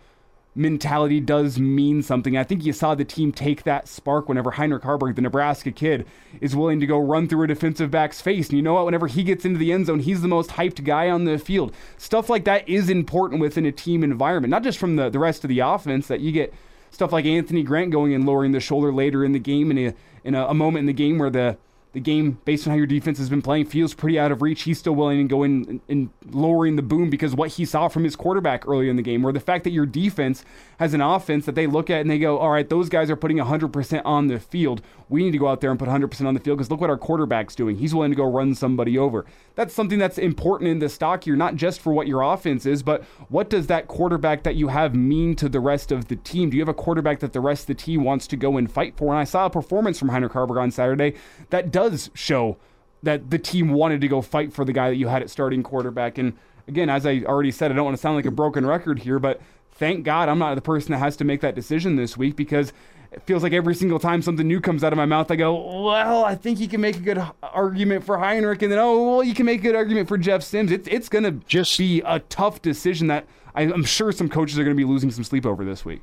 mentality 0.57 1.21
does 1.21 1.59
mean 1.59 2.03
something. 2.03 2.37
I 2.37 2.43
think 2.43 2.65
you 2.65 2.73
saw 2.73 2.95
the 2.95 3.05
team 3.05 3.31
take 3.31 3.65
that 3.65 3.87
spark 3.87 4.29
whenever 4.29 4.53
Heinrich 4.53 4.83
Haarberg, 4.83 5.15
the 5.15 5.23
Nebraska 5.23 5.71
kid, 5.71 6.07
is 6.41 6.57
willing 6.57 6.81
to 6.81 6.87
go 6.87 6.99
run 6.99 7.29
through 7.29 7.45
a 7.45 7.47
defensive 7.47 7.91
back's 7.91 8.21
face. 8.21 8.49
And 8.49 8.57
you 8.57 8.63
know 8.63 8.75
what? 8.75 8.87
Whenever 8.87 9.07
he 9.07 9.23
gets 9.23 9.45
into 9.45 9.59
the 9.59 9.71
end 9.71 9.87
zone, 9.87 10.01
he's 10.01 10.23
the 10.23 10.29
most 10.29 10.51
hyped 10.51 10.83
guy 10.83 11.11
on 11.11 11.25
the 11.25 11.39
field. 11.39 11.75
Stuff 11.99 12.31
like 12.31 12.45
that 12.45 12.69
is 12.69 12.89
important 12.89 13.41
within 13.41 13.67
a 13.67 13.73
team 13.73 14.03
environment, 14.03 14.51
not 14.51 14.63
just 14.63 14.79
from 14.79 14.97
the, 14.97 15.11
the 15.11 15.19
rest 15.19 15.45
of 15.45 15.49
the 15.49 15.61
offense 15.61 16.07
that 16.09 16.21
you 16.21 16.33
get 16.33 16.55
stuff 16.91 17.13
like 17.13 17.27
Anthony 17.27 17.63
Grant 17.63 17.91
going 17.91 18.15
and 18.15 18.25
lowering 18.25 18.53
the 18.53 18.61
shoulder 18.61 18.93
later 18.93 19.25
in 19.25 19.33
the 19.33 19.39
game 19.39 19.71
in 19.71 19.79
a, 19.79 19.95
in 20.25 20.35
a, 20.35 20.47
a 20.47 20.55
moment 20.55 20.81
in 20.81 20.87
the 20.87 20.95
game 20.95 21.19
where 21.19 21.31
the 21.31 21.59
the 21.97 22.01
game, 22.01 22.39
based 22.45 22.67
on 22.67 22.73
how 22.73 22.77
your 22.77 22.87
defense 22.87 23.17
has 23.17 23.31
been 23.31 23.41
playing, 23.41 23.65
feels 23.65 23.95
pretty 23.95 24.19
out 24.19 24.31
of 24.31 24.43
reach. 24.43 24.63
He's 24.63 24.79
still 24.79 24.95
willing 24.95 25.17
to 25.17 25.25
go 25.25 25.43
in 25.43 25.81
and, 25.89 26.11
lowering 26.31 26.77
the 26.77 26.83
boom 26.83 27.09
because 27.09 27.35
what 27.35 27.51
he 27.51 27.65
saw 27.65 27.89
from 27.89 28.05
his 28.05 28.17
quarterback 28.17 28.67
earlier 28.69 28.91
in 28.91 28.97
the 28.97 29.03
game, 29.03 29.25
or 29.25 29.33
the 29.33 29.41
fact 29.41 29.65
that 29.65 29.71
your 29.71 29.87
defense 29.87 30.45
has 30.79 30.93
an 30.93 31.01
offense 31.01 31.47
that 31.47 31.55
they 31.55 31.67
look 31.67 31.89
at 31.89 32.01
and 32.01 32.11
they 32.11 32.19
go, 32.19 32.37
all 32.37 32.51
right, 32.51 32.69
those 32.69 32.89
guys 32.89 33.11
are 33.11 33.17
putting 33.17 33.39
100% 33.39 34.03
on 34.05 34.27
the 34.27 34.39
field. 34.39 34.83
We 35.09 35.23
need 35.23 35.31
to 35.31 35.39
go 35.39 35.47
out 35.49 35.61
there 35.61 35.71
and 35.71 35.79
put 35.79 35.89
100% 35.89 36.27
on 36.27 36.35
the 36.35 36.41
field 36.41 36.59
because 36.59 36.71
look 36.71 36.81
what 36.81 36.91
our 36.91 36.99
quarterback's 36.99 37.55
doing. 37.55 37.77
He's 37.77 37.95
willing 37.95 38.11
to 38.11 38.17
go 38.17 38.25
run 38.25 38.55
somebody 38.55 38.99
over. 38.99 39.25
That's 39.55 39.73
something 39.73 39.99
that's 39.99 40.19
important 40.19 40.69
in 40.69 40.81
the 40.81 40.89
stock 40.89 41.25
here, 41.25 41.37
not 41.37 41.55
just 41.55 41.81
for 41.81 41.93
what 41.93 42.07
your 42.07 42.21
offense 42.23 42.67
is, 42.67 42.83
but 42.83 43.05
what 43.29 43.49
does 43.49 43.69
that 43.69 43.87
quarterback 43.87 44.43
that 44.43 44.57
you 44.57 44.69
have 44.69 44.95
mean 44.95 45.37
to 45.37 45.49
the 45.49 45.61
rest 45.61 45.93
of 45.93 46.09
the 46.09 46.17
team? 46.17 46.51
Do 46.51 46.57
you 46.57 46.63
have 46.63 46.69
a 46.69 46.75
quarterback 46.75 47.21
that 47.21 47.33
the 47.33 47.41
rest 47.41 47.63
of 47.63 47.67
the 47.69 47.75
team 47.75 48.05
wants 48.05 48.27
to 48.27 48.37
go 48.37 48.57
and 48.57 48.71
fight 48.71 48.97
for? 48.97 49.13
And 49.13 49.19
I 49.19 49.25
saw 49.25 49.47
a 49.47 49.51
performance 49.51 49.99
from 49.99 50.09
Heinrich 50.09 50.33
Haarberg 50.33 50.61
on 50.61 50.71
Saturday 50.71 51.15
that 51.51 51.71
does 51.71 51.86
show 52.15 52.57
that 53.03 53.31
the 53.31 53.39
team 53.39 53.71
wanted 53.71 54.01
to 54.01 54.09
go 54.09 54.23
fight 54.23 54.53
for 54.53 54.65
the 54.65 54.73
guy 54.73 54.91
that 54.91 54.97
you 54.97 55.09
had 55.09 55.23
at 55.23 55.31
starting 55.31 55.63
quarterback. 55.63 56.19
And 56.19 56.35
again, 56.69 56.91
as 56.91 57.07
I 57.07 57.23
already 57.27 57.51
said, 57.51 57.71
I 57.71 57.75
don't 57.75 57.85
want 57.85 57.97
to 57.97 58.01
sound 58.01 58.17
like 58.17 58.27
a 58.27 58.31
broken 58.31 58.67
record 58.67 59.01
here, 59.01 59.19
but 59.19 59.41
thank 59.73 60.05
God 60.05 60.29
I'm 60.29 60.39
not 60.39 60.55
the 60.55 60.61
person 60.61 60.93
that 60.93 60.99
has 60.99 61.17
to 61.19 61.25
make 61.25 61.41
that 61.43 61.55
decision 61.55 61.97
this 61.97 62.17
week 62.17 62.37
because 62.37 62.73
it 63.13 63.23
feels 63.23 63.43
like 63.43 63.53
every 63.53 63.75
single 63.75 63.99
time 63.99 64.23
something 64.23 64.47
new 64.47 64.61
comes 64.61 64.83
out 64.83 64.93
of 64.93 64.97
my 64.97 65.07
mouth, 65.07 65.31
I 65.31 65.37
go, 65.37 65.85
well, 65.85 66.25
I 66.25 66.35
think 66.35 66.59
you 66.59 66.69
can 66.69 66.81
make 66.81 66.97
a 66.97 67.01
good 67.01 67.23
argument 67.43 68.05
for 68.05 68.19
Heinrich, 68.19 68.63
and 68.63 68.73
then 68.73 68.79
oh, 68.79 69.11
well, 69.11 69.25
you 69.25 69.35
can 69.35 69.47
make 69.47 69.61
a 69.61 69.63
good 69.63 69.77
argument 69.77 70.09
for 70.09 70.19
Jeff 70.19 70.43
Sims. 70.43 70.73
It's 70.73 70.89
it's 70.89 71.09
going 71.09 71.25
to 71.25 71.33
just 71.47 71.79
be 71.79 72.03
a 72.05 72.19
tough 72.21 72.63
decision 72.63 73.07
that 73.07 73.27
I, 73.55 73.63
am 73.63 73.85
sure 73.85 74.13
some 74.13 74.29
coaches 74.29 74.59
are 74.59 74.65
going 74.65 74.77
to 74.77 74.81
be 74.81 74.85
losing 74.85 75.11
some 75.11 75.25
sleep 75.25 75.47
over 75.47 75.65
this 75.65 75.85
week. 75.85 76.03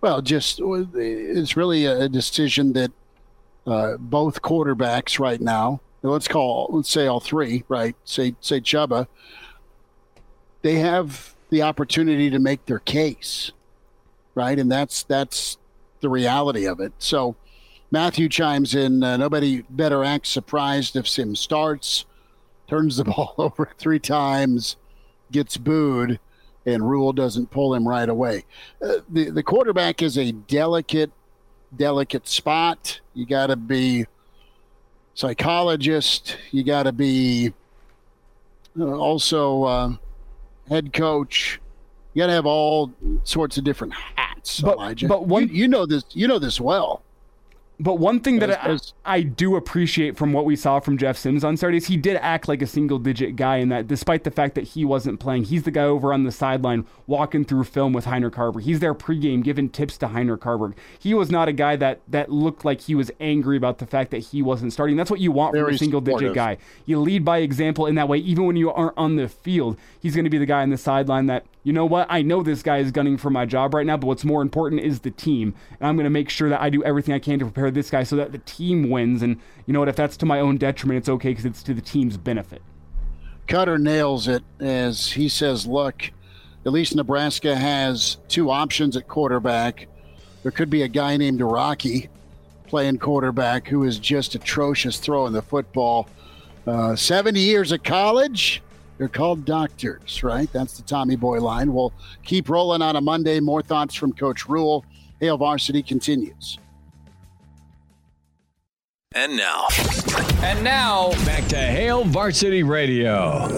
Well, 0.00 0.20
just 0.20 0.60
uh, 0.60 0.84
it's 0.94 1.56
really 1.56 1.86
a 1.86 2.08
decision 2.08 2.74
that 2.74 2.92
uh, 3.66 3.96
both 3.98 4.42
quarterbacks 4.42 5.18
right 5.18 5.40
now. 5.40 5.80
Let's 6.02 6.28
call 6.28 6.68
let's 6.70 6.90
say 6.90 7.06
all 7.06 7.20
three, 7.20 7.64
right? 7.68 7.96
Say 8.04 8.34
say 8.40 8.60
Chubba. 8.60 9.06
They 10.62 10.76
have 10.76 11.34
the 11.50 11.62
opportunity 11.62 12.30
to 12.30 12.38
make 12.38 12.66
their 12.66 12.78
case, 12.78 13.52
right? 14.34 14.58
And 14.58 14.70
that's 14.70 15.02
that's 15.04 15.56
the 16.00 16.10
reality 16.10 16.66
of 16.66 16.80
it. 16.80 16.92
So 16.98 17.36
Matthew 17.90 18.28
chimes 18.28 18.74
in. 18.74 19.02
Uh, 19.02 19.16
nobody 19.16 19.62
better 19.70 20.04
act 20.04 20.26
surprised 20.26 20.96
if 20.96 21.08
Sim 21.08 21.36
starts, 21.36 22.04
turns 22.68 22.96
the 22.96 23.04
ball 23.04 23.34
over 23.38 23.70
three 23.78 24.00
times, 24.00 24.76
gets 25.32 25.56
booed, 25.56 26.18
and 26.66 26.88
Rhule 26.88 27.12
doesn't 27.12 27.50
pull 27.50 27.74
him 27.74 27.86
right 27.88 28.08
away. 28.08 28.44
Uh, 28.82 28.96
the 29.08 29.30
the 29.30 29.42
quarterback 29.42 30.02
is 30.02 30.18
a 30.18 30.32
delicate 30.32 31.12
delicate 31.76 32.26
spot. 32.28 33.00
You 33.14 33.26
got 33.26 33.48
to 33.48 33.56
be 33.56 34.06
psychologist. 35.14 36.36
You 36.50 36.64
got 36.64 36.84
to 36.84 36.92
be 36.92 37.52
uh, 38.78 38.84
also 38.84 39.64
uh, 39.64 39.92
head 40.68 40.92
coach. 40.92 41.60
You 42.12 42.22
got 42.22 42.26
to 42.28 42.32
have 42.32 42.46
all 42.46 42.92
sorts 43.24 43.58
of 43.58 43.64
different 43.64 43.92
hats, 43.94 44.60
but, 44.60 44.74
Elijah. 44.74 45.08
But 45.08 45.26
one, 45.26 45.48
you, 45.48 45.54
you 45.54 45.68
know 45.68 45.86
this. 45.86 46.04
You 46.10 46.28
know 46.28 46.38
this 46.38 46.60
well. 46.60 47.02
But 47.80 47.94
one 47.94 48.20
thing 48.20 48.38
that 48.38 48.64
I, 48.64 48.78
I, 49.04 49.22
do 49.22 49.56
appreciate 49.56 50.16
from 50.16 50.32
what 50.32 50.44
we 50.44 50.54
saw 50.54 50.78
from 50.78 50.96
Jeff 50.96 51.16
Sims 51.16 51.42
on 51.42 51.56
Saturday 51.56 51.78
is 51.78 51.86
he 51.86 51.96
did 51.96 52.16
act 52.18 52.46
like 52.46 52.62
a 52.62 52.68
single 52.68 53.00
digit 53.00 53.34
guy 53.34 53.56
in 53.56 53.68
that, 53.70 53.88
despite 53.88 54.22
the 54.22 54.30
fact 54.30 54.54
that 54.54 54.62
he 54.62 54.84
wasn't 54.84 55.18
playing. 55.18 55.44
He's 55.44 55.64
the 55.64 55.72
guy 55.72 55.82
over 55.82 56.12
on 56.12 56.22
the 56.22 56.30
sideline 56.30 56.86
walking 57.08 57.44
through 57.44 57.64
film 57.64 57.92
with 57.92 58.04
Heinrich 58.04 58.34
Haarberg. 58.34 58.62
He's 58.62 58.78
there 58.78 58.94
pregame 58.94 59.42
giving 59.42 59.68
tips 59.68 59.98
to 59.98 60.08
Heinrich 60.08 60.42
Haarberg. 60.42 60.74
He 61.00 61.14
was 61.14 61.30
not 61.30 61.48
a 61.48 61.52
guy 61.52 61.74
that, 61.76 62.00
that 62.06 62.30
looked 62.30 62.64
like 62.64 62.82
he 62.82 62.94
was 62.94 63.10
angry 63.18 63.56
about 63.56 63.78
the 63.78 63.86
fact 63.86 64.12
that 64.12 64.18
he 64.18 64.40
wasn't 64.40 64.72
starting. 64.72 64.96
That's 64.96 65.10
what 65.10 65.20
you 65.20 65.32
want 65.32 65.54
Very 65.54 65.64
from 65.64 65.74
a 65.74 65.78
single 65.78 66.00
digit 66.00 66.32
guy. 66.32 66.58
You 66.86 67.00
lead 67.00 67.24
by 67.24 67.38
example 67.38 67.86
in 67.86 67.96
that 67.96 68.08
way, 68.08 68.18
even 68.18 68.46
when 68.46 68.54
you 68.54 68.70
aren't 68.70 68.96
on 68.96 69.16
the 69.16 69.28
field. 69.28 69.76
He's 70.00 70.14
going 70.14 70.24
to 70.24 70.30
be 70.30 70.38
the 70.38 70.46
guy 70.46 70.62
on 70.62 70.70
the 70.70 70.78
sideline 70.78 71.26
that 71.26 71.44
you 71.64 71.72
know 71.72 71.86
what? 71.86 72.06
I 72.10 72.20
know 72.20 72.42
this 72.42 72.62
guy 72.62 72.78
is 72.78 72.92
gunning 72.92 73.16
for 73.16 73.30
my 73.30 73.46
job 73.46 73.72
right 73.72 73.86
now, 73.86 73.96
but 73.96 74.06
what's 74.06 74.24
more 74.24 74.42
important 74.42 74.82
is 74.82 75.00
the 75.00 75.10
team. 75.10 75.54
And 75.80 75.88
I'm 75.88 75.96
going 75.96 76.04
to 76.04 76.10
make 76.10 76.28
sure 76.28 76.50
that 76.50 76.60
I 76.60 76.68
do 76.68 76.84
everything 76.84 77.14
I 77.14 77.18
can 77.18 77.38
to 77.38 77.46
prepare 77.46 77.63
this 77.70 77.90
guy 77.90 78.02
so 78.02 78.16
that 78.16 78.32
the 78.32 78.38
team 78.38 78.90
wins. 78.90 79.22
And 79.22 79.40
you 79.66 79.72
know 79.72 79.80
what? 79.80 79.88
If 79.88 79.96
that's 79.96 80.16
to 80.18 80.26
my 80.26 80.40
own 80.40 80.56
detriment, 80.56 80.98
it's 80.98 81.08
okay 81.08 81.30
because 81.30 81.44
it's 81.44 81.62
to 81.64 81.74
the 81.74 81.80
team's 81.80 82.16
benefit. 82.16 82.62
Cutter 83.46 83.78
nails 83.78 84.26
it 84.28 84.42
as 84.60 85.12
he 85.12 85.28
says, 85.28 85.66
look, 85.66 86.10
at 86.64 86.72
least 86.72 86.94
Nebraska 86.94 87.54
has 87.54 88.16
two 88.28 88.50
options 88.50 88.96
at 88.96 89.06
quarterback. 89.06 89.86
There 90.42 90.52
could 90.52 90.70
be 90.70 90.82
a 90.82 90.88
guy 90.88 91.16
named 91.16 91.40
Rocky 91.40 92.08
playing 92.66 92.98
quarterback 92.98 93.68
who 93.68 93.84
is 93.84 93.98
just 93.98 94.34
atrocious 94.34 94.98
throwing 94.98 95.32
the 95.32 95.42
football. 95.42 96.08
Uh, 96.66 96.96
70 96.96 97.38
years 97.38 97.72
of 97.72 97.82
college, 97.82 98.62
they're 98.96 99.08
called 99.08 99.44
doctors, 99.44 100.22
right? 100.22 100.50
That's 100.52 100.78
the 100.78 100.82
Tommy 100.82 101.16
Boy 101.16 101.40
line. 101.40 101.72
We'll 101.72 101.92
keep 102.24 102.48
rolling 102.48 102.80
on 102.80 102.96
a 102.96 103.00
Monday. 103.00 103.40
More 103.40 103.62
thoughts 103.62 103.94
from 103.94 104.12
Coach 104.12 104.48
Rhule. 104.48 104.84
Hail 105.20 105.36
Varsity 105.36 105.82
continues. 105.82 106.58
And 109.16 109.36
now. 109.36 109.68
And 110.42 110.64
now, 110.64 111.10
back 111.24 111.46
to 111.46 111.56
Hail 111.56 112.02
Varsity 112.02 112.64
Radio. 112.64 113.48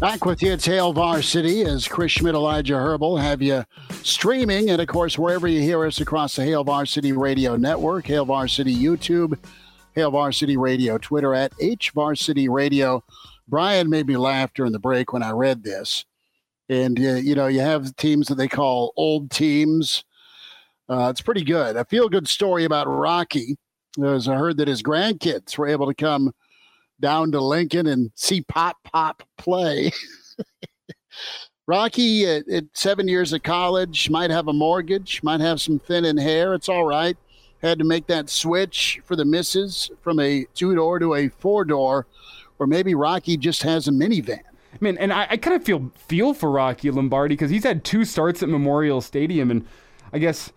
Back 0.00 0.24
with 0.24 0.40
you, 0.40 0.52
it's 0.52 0.64
Hail 0.64 0.94
Varsity 0.94 1.64
as 1.64 1.86
Chris 1.86 2.12
Schmidt, 2.12 2.34
Elijah 2.34 2.74
Herbel 2.74 3.20
have 3.20 3.42
you 3.42 3.62
streaming, 4.02 4.70
and 4.70 4.80
of 4.80 4.88
course, 4.88 5.18
wherever 5.18 5.46
you 5.46 5.60
hear 5.60 5.84
us 5.84 6.00
across 6.00 6.36
the 6.36 6.44
Hail 6.44 6.64
Varsity 6.64 7.12
Radio 7.12 7.56
Network, 7.56 8.06
Hail 8.06 8.24
Varsity 8.24 8.74
YouTube, 8.74 9.38
Hail 9.94 10.10
Varsity 10.10 10.56
Radio 10.56 10.96
Twitter 10.96 11.34
at 11.34 11.52
H 11.60 11.90
Varsity 11.90 12.48
Radio. 12.48 13.04
Brian 13.46 13.90
made 13.90 14.06
me 14.06 14.16
laugh 14.16 14.54
during 14.54 14.72
the 14.72 14.78
break 14.78 15.12
when 15.12 15.22
I 15.22 15.32
read 15.32 15.62
this. 15.62 16.06
And, 16.70 16.98
uh, 16.98 17.16
you 17.16 17.34
know, 17.34 17.48
you 17.48 17.60
have 17.60 17.96
teams 17.96 18.28
that 18.28 18.36
they 18.36 18.48
call 18.48 18.94
old 18.96 19.30
teams. 19.30 20.04
Uh, 20.88 21.08
it's 21.10 21.20
pretty 21.20 21.44
good. 21.44 21.76
A 21.76 21.84
feel 21.84 22.08
good 22.08 22.28
story 22.28 22.64
about 22.64 22.86
Rocky. 22.86 23.56
I 24.00 24.02
heard 24.02 24.58
that 24.58 24.68
his 24.68 24.82
grandkids 24.82 25.58
were 25.58 25.66
able 25.66 25.86
to 25.86 25.94
come 25.94 26.32
down 27.00 27.32
to 27.32 27.40
Lincoln 27.40 27.86
and 27.86 28.10
see 28.14 28.42
Pop 28.42 28.76
Pop 28.84 29.22
play. 29.36 29.92
Rocky, 31.66 32.26
at, 32.26 32.48
at, 32.48 32.64
seven 32.72 33.08
years 33.08 33.32
of 33.32 33.42
college, 33.42 34.08
might 34.08 34.30
have 34.30 34.48
a 34.48 34.52
mortgage, 34.52 35.22
might 35.22 35.40
have 35.40 35.60
some 35.60 35.78
thinning 35.78 36.16
hair. 36.16 36.54
It's 36.54 36.68
all 36.68 36.86
right. 36.86 37.16
Had 37.60 37.78
to 37.80 37.84
make 37.84 38.06
that 38.06 38.30
switch 38.30 39.00
for 39.04 39.16
the 39.16 39.24
misses 39.24 39.90
from 40.00 40.18
a 40.20 40.46
two 40.54 40.74
door 40.74 40.98
to 40.98 41.14
a 41.14 41.28
four 41.28 41.64
door, 41.64 42.06
or 42.58 42.66
maybe 42.66 42.94
Rocky 42.94 43.36
just 43.36 43.62
has 43.64 43.88
a 43.88 43.90
minivan. 43.90 44.40
I 44.72 44.78
mean, 44.80 44.96
and 44.96 45.12
I, 45.12 45.26
I 45.30 45.36
kind 45.36 45.56
of 45.56 45.64
feel 45.64 45.90
feel 45.96 46.34
for 46.34 46.50
Rocky 46.50 46.90
Lombardi 46.90 47.34
because 47.34 47.50
he's 47.50 47.64
had 47.64 47.84
two 47.84 48.04
starts 48.04 48.42
at 48.42 48.48
Memorial 48.48 49.00
Stadium, 49.00 49.50
and 49.50 49.66
I 50.12 50.18
guess 50.18 50.52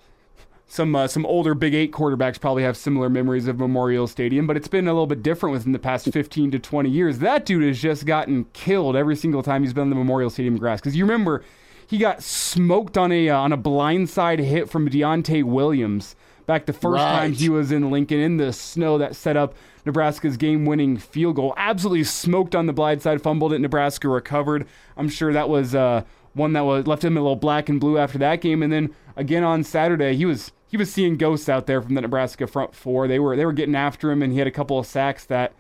some 0.72 0.96
uh, 0.96 1.06
some 1.06 1.26
older 1.26 1.54
Big 1.54 1.74
Eight 1.74 1.92
quarterbacks 1.92 2.40
probably 2.40 2.64
have 2.64 2.78
similar 2.78 3.10
memories 3.10 3.46
of 3.46 3.60
Memorial 3.60 4.08
Stadium, 4.08 4.48
but 4.48 4.56
it's 4.56 4.70
been 4.70 4.88
a 4.88 4.94
little 4.94 5.06
bit 5.06 5.22
different 5.22 5.52
within 5.52 5.74
the 5.74 5.80
past 5.80 6.10
15 6.10 6.50
to 6.52 6.60
20 6.60 6.90
years. 6.90 7.20
That 7.20 7.46
dude 7.46 7.68
has 7.68 7.82
just 7.82 8.06
gotten 8.06 8.46
killed 8.54 8.96
every 8.96 9.18
single 9.18 9.44
time 9.44 9.64
he's 9.64 9.74
been 9.74 9.82
on 9.82 9.90
the 9.90 9.98
Memorial 9.98 10.30
Stadium 10.30 10.56
grass. 10.56 10.80
Because 10.80 10.96
you 10.96 11.04
remember, 11.04 11.44
he 11.86 11.98
got 11.98 12.24
smoked 12.24 12.98
on 12.98 13.12
a 13.12 13.28
uh, 13.28 13.38
on 13.38 13.52
a 13.52 13.58
blindside 13.58 14.40
hit 14.40 14.70
from 14.70 14.90
Deontai 14.90 15.44
Williams 15.44 16.16
back 16.46 16.68
the 16.68 16.74
first 16.74 17.02
right. 17.02 17.20
time 17.20 17.34
he 17.34 17.50
was 17.50 17.74
in 17.74 17.92
Lincoln 17.92 18.20
in 18.20 18.38
the 18.38 18.54
snow 18.54 18.98
that 18.98 19.18
set 19.18 19.36
up 19.36 19.54
Nebraska's 19.86 20.38
game-winning 20.38 20.96
field 20.98 21.36
goal. 21.36 21.54
Absolutely 21.58 22.06
smoked 22.06 22.56
on 22.56 22.68
the 22.68 22.74
blindside, 22.74 23.22
fumbled 23.22 23.52
it. 23.52 23.60
Nebraska 23.60 24.08
recovered. 24.08 24.66
I'm 24.96 25.10
sure 25.10 25.34
that 25.34 25.50
was 25.50 25.76
uh, 25.76 26.06
one 26.34 26.54
that 26.54 26.64
was 26.64 26.88
left 26.88 27.04
him 27.04 27.18
a 27.18 27.22
little 27.22 27.36
black 27.36 27.68
and 27.68 27.78
blue 27.78 27.98
after 27.98 28.18
that 28.20 28.40
game, 28.40 28.64
and 28.64 28.72
then 28.72 28.96
again 29.18 29.44
on 29.44 29.66
Saturday 29.66 30.16
he 30.16 30.24
was 30.24 30.54
he 30.72 30.78
was 30.78 30.92
seeing 30.92 31.18
ghosts 31.18 31.50
out 31.50 31.68
there 31.68 31.82
from 31.82 31.96
the 31.96 32.02
Nebraska 32.02 32.48
front 32.48 32.74
four. 32.74 33.06
They 33.06 33.20
were 33.20 33.36
they 33.36 33.46
were 33.46 33.52
getting 33.52 33.76
after 33.76 34.10
him, 34.10 34.24
and 34.24 34.32
he 34.32 34.40
had 34.40 34.48
a 34.48 34.52
couple 34.52 34.80
of 34.80 34.88
sacks 34.88 35.26
that 35.26 35.52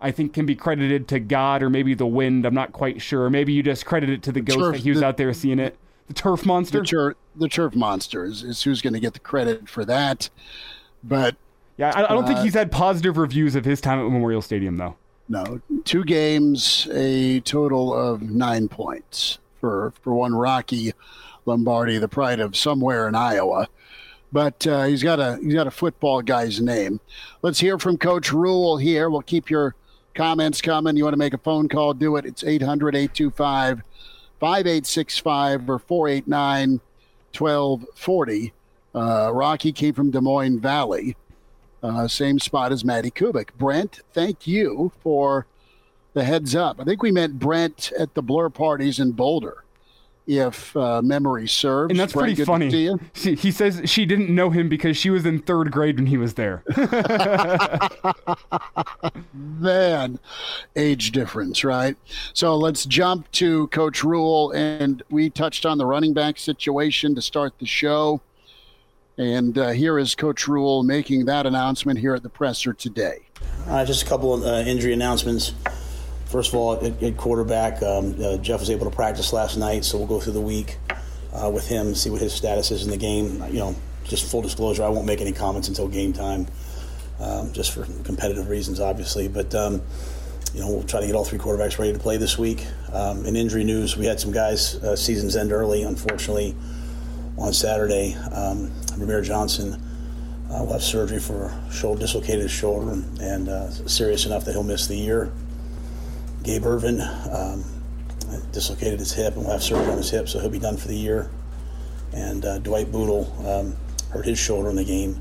I 0.00 0.10
think 0.10 0.32
can 0.32 0.46
be 0.46 0.56
credited 0.56 1.08
to 1.08 1.20
God 1.20 1.62
or 1.62 1.68
maybe 1.68 1.92
the 1.92 2.06
wind. 2.06 2.46
I'm 2.46 2.54
not 2.54 2.72
quite 2.72 3.02
sure. 3.02 3.28
Maybe 3.28 3.52
you 3.52 3.62
just 3.62 3.84
credit 3.84 4.08
it 4.08 4.22
to 4.22 4.32
the, 4.32 4.40
the 4.40 4.46
ghost 4.46 4.58
turf, 4.58 4.72
that 4.76 4.82
he 4.82 4.90
was 4.90 5.00
the, 5.00 5.06
out 5.06 5.18
there 5.18 5.32
seeing 5.34 5.58
it. 5.58 5.76
The 6.08 6.14
turf 6.14 6.46
monster. 6.46 6.80
The, 6.80 6.86
tur- 6.86 7.16
the 7.36 7.48
turf 7.50 7.74
monster 7.74 8.24
is, 8.24 8.42
is 8.42 8.62
who's 8.62 8.80
going 8.80 8.94
to 8.94 9.00
get 9.00 9.12
the 9.12 9.20
credit 9.20 9.68
for 9.68 9.84
that. 9.84 10.30
But 11.04 11.36
yeah, 11.76 11.92
I, 11.94 12.04
I 12.04 12.08
don't 12.08 12.24
uh, 12.24 12.26
think 12.26 12.38
he's 12.38 12.54
had 12.54 12.72
positive 12.72 13.18
reviews 13.18 13.56
of 13.56 13.66
his 13.66 13.82
time 13.82 13.98
at 13.98 14.10
Memorial 14.10 14.40
Stadium 14.40 14.78
though. 14.78 14.96
No, 15.28 15.60
two 15.84 16.04
games, 16.04 16.88
a 16.92 17.40
total 17.40 17.92
of 17.92 18.22
nine 18.22 18.68
points 18.68 19.38
for 19.60 19.92
for 20.00 20.14
one 20.14 20.34
Rocky 20.34 20.94
Lombardi, 21.44 21.98
the 21.98 22.08
pride 22.08 22.40
of 22.40 22.56
somewhere 22.56 23.06
in 23.06 23.14
Iowa 23.14 23.68
but 24.32 24.66
uh, 24.66 24.84
he's 24.84 25.02
got 25.02 25.20
a 25.20 25.38
he's 25.42 25.54
got 25.54 25.66
a 25.66 25.70
football 25.70 26.22
guy's 26.22 26.60
name. 26.60 27.00
Let's 27.42 27.60
hear 27.60 27.78
from 27.78 27.96
Coach 27.96 28.32
Rhule 28.32 28.76
here. 28.76 29.10
We'll 29.10 29.22
keep 29.22 29.50
your 29.50 29.74
comments 30.14 30.60
coming. 30.60 30.96
You 30.96 31.04
want 31.04 31.14
to 31.14 31.18
make 31.18 31.34
a 31.34 31.38
phone 31.38 31.68
call, 31.68 31.94
do 31.94 32.16
it. 32.16 32.24
It's 32.24 32.44
800 32.44 32.96
825 32.96 33.82
5865 34.40 35.70
or 35.70 35.78
489 35.78 36.80
1240. 37.36 38.52
Uh, 38.94 39.30
Rocky 39.32 39.72
came 39.72 39.92
from 39.92 40.10
Des 40.10 40.20
Moines 40.20 40.58
Valley, 40.58 41.16
uh, 41.82 42.08
same 42.08 42.38
spot 42.38 42.72
as 42.72 42.84
Madi 42.84 43.10
Kubik. 43.10 43.50
Brent, 43.58 44.00
thank 44.14 44.46
you 44.46 44.90
for 45.02 45.46
the 46.14 46.24
heads 46.24 46.54
up. 46.54 46.80
I 46.80 46.84
think 46.84 47.02
we 47.02 47.12
met 47.12 47.38
Brent 47.38 47.92
at 47.98 48.14
the 48.14 48.22
Blur 48.22 48.48
parties 48.48 48.98
in 48.98 49.12
Boulder 49.12 49.65
if 50.26 50.76
uh, 50.76 51.00
memory 51.02 51.46
serves. 51.46 51.90
And 51.90 52.00
that's 52.00 52.12
pretty 52.12 52.44
funny. 52.44 52.96
She, 53.14 53.34
he 53.34 53.50
says 53.50 53.82
she 53.84 54.04
didn't 54.04 54.34
know 54.34 54.50
him 54.50 54.68
because 54.68 54.96
she 54.96 55.10
was 55.10 55.24
in 55.24 55.40
third 55.40 55.70
grade 55.70 55.96
when 55.96 56.06
he 56.06 56.16
was 56.16 56.34
there. 56.34 56.64
Man, 59.32 60.18
age 60.74 61.12
difference, 61.12 61.62
right? 61.64 61.96
So 62.32 62.56
let's 62.56 62.84
jump 62.86 63.30
to 63.32 63.68
Coach 63.68 64.02
Rhule. 64.02 64.50
And 64.52 65.02
we 65.10 65.30
touched 65.30 65.64
on 65.64 65.78
the 65.78 65.86
running 65.86 66.12
back 66.12 66.38
situation 66.38 67.14
to 67.14 67.22
start 67.22 67.58
the 67.58 67.66
show. 67.66 68.20
And 69.18 69.56
uh, 69.56 69.70
here 69.70 69.98
is 69.98 70.14
Coach 70.14 70.46
Rhule 70.46 70.82
making 70.82 71.24
that 71.26 71.46
announcement 71.46 71.98
here 71.98 72.14
at 72.14 72.22
the 72.22 72.28
presser 72.28 72.74
today. 72.74 73.20
Uh, 73.66 73.84
just 73.84 74.02
a 74.02 74.06
couple 74.06 74.34
of 74.34 74.42
uh, 74.44 74.68
injury 74.68 74.92
announcements. 74.92 75.54
First 76.26 76.52
of 76.52 76.56
all, 76.56 76.84
at, 76.84 77.02
at 77.02 77.16
quarterback, 77.16 77.82
um, 77.82 78.16
uh, 78.20 78.36
Jeff 78.38 78.60
was 78.60 78.70
able 78.70 78.90
to 78.90 78.94
practice 78.94 79.32
last 79.32 79.56
night, 79.56 79.84
so 79.84 79.96
we'll 79.96 80.08
go 80.08 80.20
through 80.20 80.32
the 80.32 80.40
week 80.40 80.76
uh, 81.32 81.48
with 81.50 81.68
him, 81.68 81.94
see 81.94 82.10
what 82.10 82.20
his 82.20 82.32
status 82.32 82.70
is 82.72 82.84
in 82.84 82.90
the 82.90 82.96
game. 82.96 83.42
You 83.48 83.60
know, 83.60 83.76
just 84.04 84.28
full 84.28 84.42
disclosure, 84.42 84.82
I 84.82 84.88
won't 84.88 85.06
make 85.06 85.20
any 85.20 85.32
comments 85.32 85.68
until 85.68 85.86
game 85.88 86.12
time, 86.12 86.46
um, 87.20 87.52
just 87.52 87.72
for 87.72 87.84
competitive 88.02 88.48
reasons, 88.48 88.80
obviously. 88.80 89.28
But 89.28 89.54
um, 89.54 89.82
you 90.52 90.60
know, 90.60 90.70
we'll 90.70 90.82
try 90.82 91.00
to 91.00 91.06
get 91.06 91.14
all 91.14 91.24
three 91.24 91.38
quarterbacks 91.38 91.78
ready 91.78 91.92
to 91.92 91.98
play 91.98 92.16
this 92.16 92.36
week. 92.36 92.66
Um, 92.92 93.24
in 93.24 93.36
injury 93.36 93.62
news, 93.62 93.96
we 93.96 94.06
had 94.06 94.18
some 94.18 94.32
guys 94.32 94.76
uh, 94.76 94.96
seasons 94.96 95.36
end 95.36 95.52
early, 95.52 95.84
unfortunately, 95.84 96.56
on 97.38 97.52
Saturday. 97.52 98.14
Um, 98.32 98.70
Rahmir 98.96 99.22
Johnson 99.22 99.74
uh, 100.50 100.64
will 100.64 100.72
have 100.72 100.82
surgery 100.82 101.20
for 101.20 101.52
shoulder 101.70 102.00
dislocated 102.00 102.50
shoulder 102.50 102.92
and, 102.92 103.20
and 103.20 103.48
uh, 103.48 103.70
serious 103.70 104.26
enough 104.26 104.44
that 104.44 104.52
he'll 104.52 104.64
miss 104.64 104.86
the 104.86 104.96
year. 104.96 105.30
Gabe 106.46 106.64
Ervin 106.64 107.00
um, 107.00 107.64
dislocated 108.52 109.00
his 109.00 109.12
hip 109.12 109.34
and 109.34 109.44
will 109.44 109.50
have 109.50 109.64
surgery 109.64 109.90
on 109.90 109.98
his 109.98 110.08
hip, 110.08 110.28
so 110.28 110.38
he'll 110.38 110.48
be 110.48 110.60
done 110.60 110.76
for 110.76 110.86
the 110.86 110.94
year. 110.94 111.28
And 112.12 112.44
uh, 112.44 112.58
Dwight 112.58 112.92
Bootle 112.92 113.34
um, 113.44 113.76
hurt 114.10 114.24
his 114.24 114.38
shoulder 114.38 114.70
in 114.70 114.76
the 114.76 114.84
game 114.84 115.20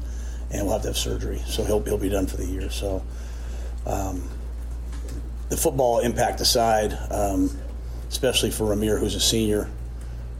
and 0.51 0.67
will 0.67 0.73
have 0.73 0.83
to 0.83 0.89
have 0.89 0.97
surgery, 0.97 1.41
so 1.47 1.63
he'll, 1.63 1.81
he'll 1.81 1.97
be 1.97 2.09
done 2.09 2.27
for 2.27 2.37
the 2.37 2.45
year. 2.45 2.69
So, 2.69 3.03
um, 3.87 4.29
the 5.49 5.57
football 5.57 5.99
impact 5.99 6.41
aside, 6.41 6.95
um, 7.09 7.49
especially 8.07 8.51
for 8.51 8.65
Rahmir, 8.65 8.99
who's 8.99 9.15
a 9.15 9.19
senior, 9.19 9.67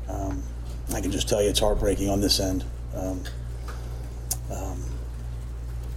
um, 0.08 0.44
I 0.94 1.02
can 1.02 1.12
just 1.12 1.28
tell 1.28 1.42
you 1.42 1.50
it's 1.50 1.60
heartbreaking 1.60 2.10
on 2.10 2.22
this 2.22 2.40
end. 2.40 2.64
Um, 2.96 3.24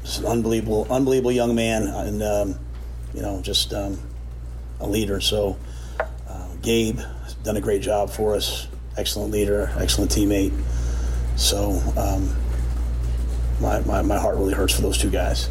it's 0.03 0.19
an 0.19 0.25
unbelievable, 0.25 0.87
unbelievable 0.91 1.33
young 1.33 1.55
man, 1.55 1.83
and 1.89 2.59
you 3.13 3.21
know, 3.21 3.43
just 3.43 3.75
um, 3.75 3.99
a 4.81 4.87
leader. 4.87 5.21
So 5.21 5.57
uh, 6.29 6.49
Gabe 6.63 6.99
has 6.99 7.35
done 7.35 7.57
a 7.57 7.61
great 7.61 7.83
job 7.83 8.11
for 8.11 8.35
us. 8.35 8.69
Excellent 8.97 9.31
leader, 9.31 9.73
excellent 9.79 10.11
teammate. 10.11 10.53
So 11.37 11.81
um, 11.97 12.35
my, 13.61 13.81
my, 13.81 14.03
my 14.03 14.19
heart 14.19 14.37
really 14.37 14.55
hurts 14.55 14.75
for 14.75 14.83
those 14.83 14.99
two 14.99 15.11
guys. 15.11 15.51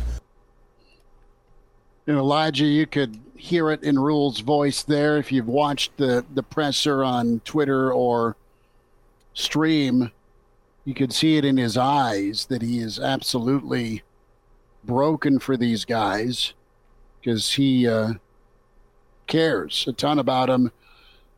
You 2.05 2.13
know, 2.13 2.19
Elijah, 2.19 2.65
you 2.65 2.85
could 2.85 3.19
hear 3.35 3.71
it 3.71 3.83
in 3.83 3.99
Rhule's 3.99 4.39
voice 4.39 4.83
there 4.83 5.17
if 5.17 5.31
you've 5.31 5.47
watched 5.47 5.95
the, 5.97 6.25
the 6.33 6.43
presser 6.43 7.03
on 7.03 7.41
Twitter 7.45 7.93
or 7.93 8.35
stream. 9.33 10.11
You 10.85 10.93
could 10.93 11.13
see 11.13 11.37
it 11.37 11.45
in 11.45 11.57
his 11.57 11.77
eyes 11.77 12.45
that 12.45 12.61
he 12.61 12.79
is 12.79 12.99
absolutely 12.99 14.03
broken 14.83 15.39
for 15.39 15.57
these 15.57 15.85
guys 15.85 16.53
because 17.19 17.53
he 17.53 17.87
uh, 17.87 18.13
cares 19.27 19.85
a 19.87 19.93
ton 19.93 20.19
about 20.19 20.49
him. 20.49 20.71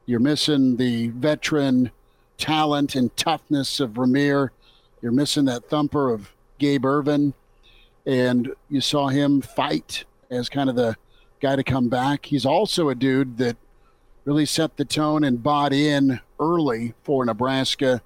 You're 0.06 0.20
missing 0.20 0.78
the 0.78 1.10
veteran 1.10 1.92
talent 2.38 2.96
and 2.96 3.16
toughness 3.16 3.80
of 3.80 3.92
Rahmir. 3.92 4.50
You're 5.02 5.12
missing 5.12 5.46
that 5.46 5.70
thumper 5.70 6.12
of 6.12 6.32
Gabe 6.58 6.86
Ervin. 6.86 7.34
And 8.06 8.54
you 8.70 8.82
saw 8.82 9.10
him 9.10 9.42
fight 9.42 10.06
as 10.32 10.50
kind 10.50 10.70
of 10.70 10.76
the 10.76 10.96
guy 11.42 11.56
to 11.56 11.64
come 11.64 11.90
back. 11.90 12.26
He's 12.26 12.46
also 12.46 12.90
a 12.90 12.96
dude 12.96 13.38
that 13.38 13.58
really 14.26 14.46
set 14.46 14.78
the 14.78 14.86
tone 14.86 15.24
and 15.24 15.44
bought 15.44 15.74
in 15.74 16.20
early 16.40 16.94
for 17.04 17.26
Nebraska. 17.26 18.02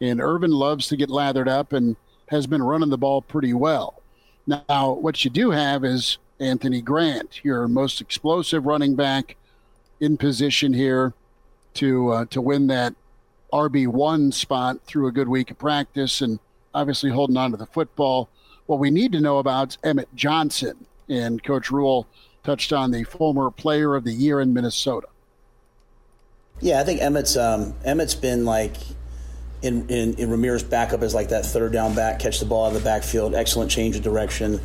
And 0.00 0.20
Ervin 0.20 0.50
loves 0.50 0.88
to 0.88 0.96
get 0.96 1.10
lathered 1.10 1.48
up 1.48 1.72
and 1.72 1.96
has 2.28 2.46
been 2.46 2.62
running 2.62 2.90
the 2.90 2.98
ball 2.98 3.22
pretty 3.22 3.52
well. 3.52 4.02
Now, 4.46 4.92
what 4.92 5.24
you 5.24 5.30
do 5.30 5.50
have 5.50 5.84
is 5.84 6.18
Anthony 6.40 6.80
Grant, 6.80 7.44
your 7.44 7.66
most 7.68 8.00
explosive 8.00 8.66
running 8.66 8.94
back 8.94 9.36
in 10.00 10.16
position 10.16 10.74
here 10.74 11.14
to 11.74 12.10
uh, 12.10 12.24
to 12.26 12.40
win 12.40 12.66
that 12.68 12.94
RB 13.52 13.86
one 13.86 14.32
spot 14.32 14.80
through 14.86 15.06
a 15.06 15.12
good 15.12 15.28
week 15.28 15.50
of 15.50 15.58
practice 15.58 16.20
and 16.20 16.38
obviously 16.74 17.10
holding 17.10 17.36
on 17.36 17.52
to 17.52 17.56
the 17.56 17.66
football. 17.66 18.28
What 18.66 18.78
we 18.78 18.90
need 18.90 19.12
to 19.12 19.20
know 19.20 19.38
about 19.38 19.68
is 19.70 19.78
Emmett 19.84 20.08
Johnson, 20.14 20.86
and 21.08 21.42
Coach 21.42 21.70
Rhule 21.70 22.06
touched 22.44 22.72
on 22.72 22.90
the 22.90 23.04
former 23.04 23.50
Player 23.50 23.94
of 23.94 24.04
the 24.04 24.12
Year 24.12 24.40
in 24.40 24.52
Minnesota. 24.52 25.08
Yeah, 26.60 26.80
I 26.80 26.84
think 26.84 27.00
Emmett's 27.00 27.36
um, 27.36 27.74
Emmett's 27.84 28.14
been 28.14 28.44
like 28.44 28.76
in, 29.62 29.88
in, 29.88 30.14
in 30.14 30.30
Rahmir's 30.30 30.62
backup 30.62 31.02
as 31.02 31.14
like 31.14 31.28
that 31.28 31.46
third 31.46 31.72
down 31.72 31.94
back, 31.94 32.18
catch 32.18 32.40
the 32.40 32.46
ball 32.46 32.66
out 32.66 32.68
of 32.68 32.74
the 32.74 32.80
backfield, 32.80 33.34
excellent 33.34 33.70
change 33.70 33.96
of 33.96 34.02
direction. 34.02 34.60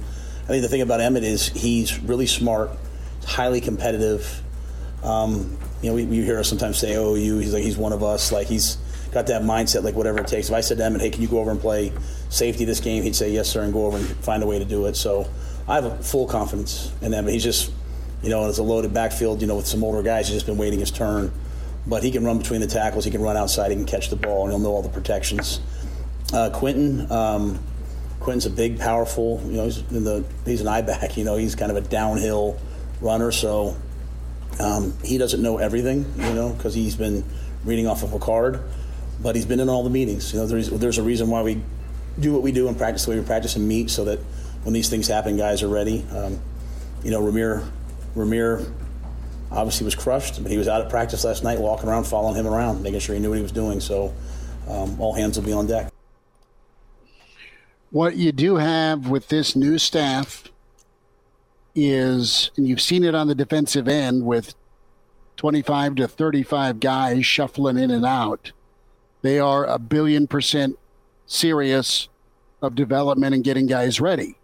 I 0.52 0.56
think 0.56 0.64
the 0.64 0.70
thing 0.70 0.82
about 0.82 1.00
Emmett 1.00 1.24
is 1.24 1.48
he's 1.48 1.98
really 2.00 2.28
smart, 2.28 2.72
highly 3.26 3.62
competitive. 3.62 4.44
Um, 5.02 5.58
you 5.82 5.90
know, 5.90 5.96
we, 5.96 6.06
we 6.06 6.22
hear 6.26 6.40
us 6.40 6.50
sometimes 6.50 6.78
say, 6.78 6.98
"Oh, 6.98 7.16
you," 7.16 7.38
he's 7.38 7.54
like 7.54 7.64
he's 7.64 7.78
one 7.78 7.94
of 7.94 8.04
us. 8.04 8.34
Like 8.34 8.48
he's 8.48 8.78
got 9.14 9.28
that 9.28 9.44
mindset, 9.44 9.84
like 9.84 9.96
whatever 9.96 10.20
it 10.20 10.28
takes. 10.28 10.50
If 10.50 10.54
I 10.54 10.60
said 10.60 10.78
to 10.80 10.84
Emmett, 10.84 11.00
"Hey, 11.00 11.10
can 11.10 11.22
you 11.22 11.30
go 11.30 11.40
over 11.40 11.52
and 11.52 11.60
play 11.62 11.94
safety 12.28 12.66
this 12.66 12.82
game?" 12.82 13.02
He'd 13.02 13.16
say, 13.16 13.32
"Yes, 13.32 13.48
sir," 13.48 13.64
and 13.64 13.72
go 13.72 13.86
over 13.86 13.96
and 13.96 14.06
find 14.06 14.44
a 14.44 14.46
way 14.46 14.60
to 14.60 14.66
do 14.66 14.88
it. 14.88 14.98
So 14.98 15.26
I 15.70 15.76
have 15.80 16.06
full 16.06 16.28
confidence 16.28 16.92
in 17.02 17.14
Emmett. 17.14 17.34
He's 17.34 17.46
just, 17.46 17.72
you 18.22 18.30
know, 18.30 18.50
it's 18.50 18.58
a 18.58 18.64
loaded 18.64 18.94
backfield. 18.94 19.40
You 19.40 19.48
know, 19.48 19.56
with 19.56 19.68
some 19.68 19.86
older 19.86 20.04
guys, 20.04 20.28
he's 20.28 20.36
just 20.36 20.48
been 20.48 20.58
waiting 20.58 20.80
his 20.80 20.92
turn. 20.92 21.32
But 21.88 22.04
he 22.04 22.12
can 22.12 22.26
run 22.26 22.40
between 22.40 22.60
the 22.60 22.68
tackles. 22.68 23.06
He 23.06 23.12
can 23.12 23.22
run 23.22 23.38
outside. 23.38 23.72
He 23.72 23.78
can 23.78 23.86
catch 23.86 24.10
the 24.10 24.18
ball, 24.18 24.44
and 24.44 24.52
he'll 24.52 24.60
know 24.60 24.72
all 24.72 24.82
the 24.82 24.90
protections. 24.90 25.62
Uh, 26.34 26.50
Quinton, 26.50 27.10
um, 27.10 27.60
Quinton's 28.22 28.46
a 28.46 28.52
big, 28.52 28.80
powerful. 28.80 29.42
You 29.46 29.54
know, 29.54 29.66
he's 29.66 29.80
in 29.92 30.04
the 30.04 30.24
he's 30.46 30.62
an 30.62 30.68
I-back. 30.68 31.18
You 31.22 31.24
know, 31.24 31.36
he's 31.36 31.56
kind 31.56 31.72
of 31.72 31.78
a 31.78 31.82
downhill 31.82 32.60
runner. 33.02 33.32
So 33.32 33.76
um, 34.60 34.94
he 35.04 35.18
doesn't 35.18 35.42
know 35.42 35.58
everything. 35.58 36.06
You 36.18 36.34
know, 36.34 36.50
because 36.50 36.74
he's 36.74 36.96
been 36.96 37.24
reading 37.66 37.88
off 37.88 38.04
of 38.04 38.14
a 38.14 38.20
card, 38.20 38.62
but 39.22 39.36
he's 39.36 39.46
been 39.46 39.60
in 39.60 39.70
all 39.70 39.84
the 39.84 39.90
meetings. 39.90 40.34
You 40.34 40.40
know, 40.40 40.48
there's 40.48 40.70
there's 40.70 40.98
a 40.98 41.04
reason 41.04 41.30
why 41.30 41.42
we 41.42 41.62
do 42.20 42.32
what 42.34 42.42
we 42.42 42.52
do 42.52 42.68
and 42.68 42.78
practice 42.78 43.06
the 43.06 43.12
way 43.12 43.20
we 43.20 43.26
practice 43.26 43.56
and 43.56 43.68
meet, 43.68 43.90
so 43.90 44.06
that 44.06 44.20
when 44.64 44.74
these 44.74 44.90
things 44.90 45.08
happen, 45.08 45.38
guys 45.38 45.64
are 45.64 45.68
ready. 45.68 46.06
Um, 46.12 46.40
you 47.04 47.10
know, 47.10 47.22
Rahmir, 47.22 47.68
Rahmir 48.16 48.72
obviously 49.52 49.86
was 49.86 49.96
crushed, 49.96 50.42
but 50.42 50.52
he 50.52 50.58
was 50.58 50.68
out 50.68 50.82
at 50.82 50.90
practice 50.90 51.24
last 51.24 51.44
night, 51.44 51.60
walking 51.60 51.90
around, 51.90 52.06
following 52.06 52.36
him 52.36 52.48
around, 52.48 52.84
making 52.84 53.00
sure 53.00 53.16
he 53.16 53.22
knew 53.22 53.30
what 53.30 53.38
he 53.38 53.42
was 53.42 53.52
doing. 53.52 53.80
So 53.80 54.14
um, 54.68 55.00
all 55.00 55.14
hands 55.14 55.38
will 55.38 55.46
be 55.46 55.54
on 55.54 55.68
deck. 55.68 55.92
What 57.92 58.16
you 58.16 58.32
do 58.32 58.56
have 58.56 59.10
with 59.10 59.28
this 59.28 59.54
new 59.54 59.78
staff 59.78 60.46
is, 61.76 62.50
and 62.56 62.66
you've 62.66 62.80
seen 62.80 63.04
it 63.04 63.14
on 63.14 63.28
the 63.28 63.36
defensive 63.36 63.90
end 63.90 64.26
with 64.26 64.56
25 65.36 65.96
to 65.96 66.08
35 66.08 66.80
guys 66.80 67.26
shuffling 67.26 67.78
in 67.78 67.92
and 67.92 68.06
out. 68.06 68.54
They 69.24 69.40
are 69.40 69.66
a 69.66 69.78
billion 69.78 70.26
percent 70.26 70.80
serious 71.26 72.08
of 72.62 72.76
development 72.76 73.36
and 73.36 73.44
getting 73.44 73.68
guys 73.68 74.00
ready. 74.00 74.38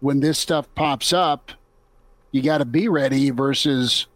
When 0.00 0.20
this 0.20 0.38
stuff 0.38 0.66
pops 0.74 1.12
up, 1.12 1.52
you 2.32 2.42
got 2.42 2.58
to 2.58 2.64
be 2.64 2.88
ready 2.88 3.28
versus 3.30 4.06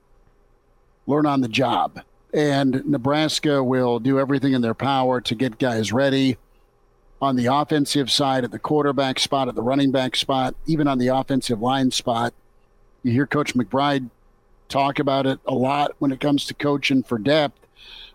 learn 1.07 1.27
on 1.27 1.43
the 1.43 1.49
job. 1.49 2.01
And 2.33 2.87
Nebraska 2.87 3.63
will 3.63 3.99
do 3.99 4.19
everything 4.19 4.55
in 4.55 4.63
their 4.63 4.75
power 4.75 5.21
to 5.21 5.35
get 5.35 5.59
guys 5.59 5.93
ready 5.93 6.39
on 7.21 7.37
the 7.37 7.47
offensive 7.47 8.11
side, 8.11 8.45
at 8.45 8.51
the 8.51 8.59
quarterback 8.59 9.19
spot, 9.19 9.49
at 9.49 9.55
the 9.55 9.63
running 9.63 9.91
back 9.91 10.17
spot, 10.17 10.55
even 10.67 10.89
on 10.89 10.99
the 10.99 11.09
offensive 11.09 11.61
line 11.61 11.91
spot. 11.91 12.33
You 13.03 13.13
hear 13.13 13.27
Coach 13.27 13.55
McBride 13.55 14.09
talk 14.69 14.99
about 14.99 15.27
it 15.27 15.39
a 15.47 15.55
lot 15.55 15.93
when 15.99 16.13
it 16.13 16.21
comes 16.21 16.47
to 16.47 16.55
coaching 16.55 17.03
for 17.03 17.19
depth. 17.19 17.59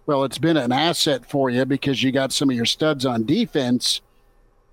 Well, 0.06 0.24
it's 0.24 0.38
been 0.38 0.58
an 0.58 0.72
asset 0.72 1.30
for 1.30 1.50
you 1.50 1.66
because 1.66 2.02
you 2.02 2.12
got 2.12 2.32
some 2.32 2.50
of 2.50 2.56
your 2.56 2.66
studs 2.66 3.06
on 3.06 3.26
defense 3.26 4.02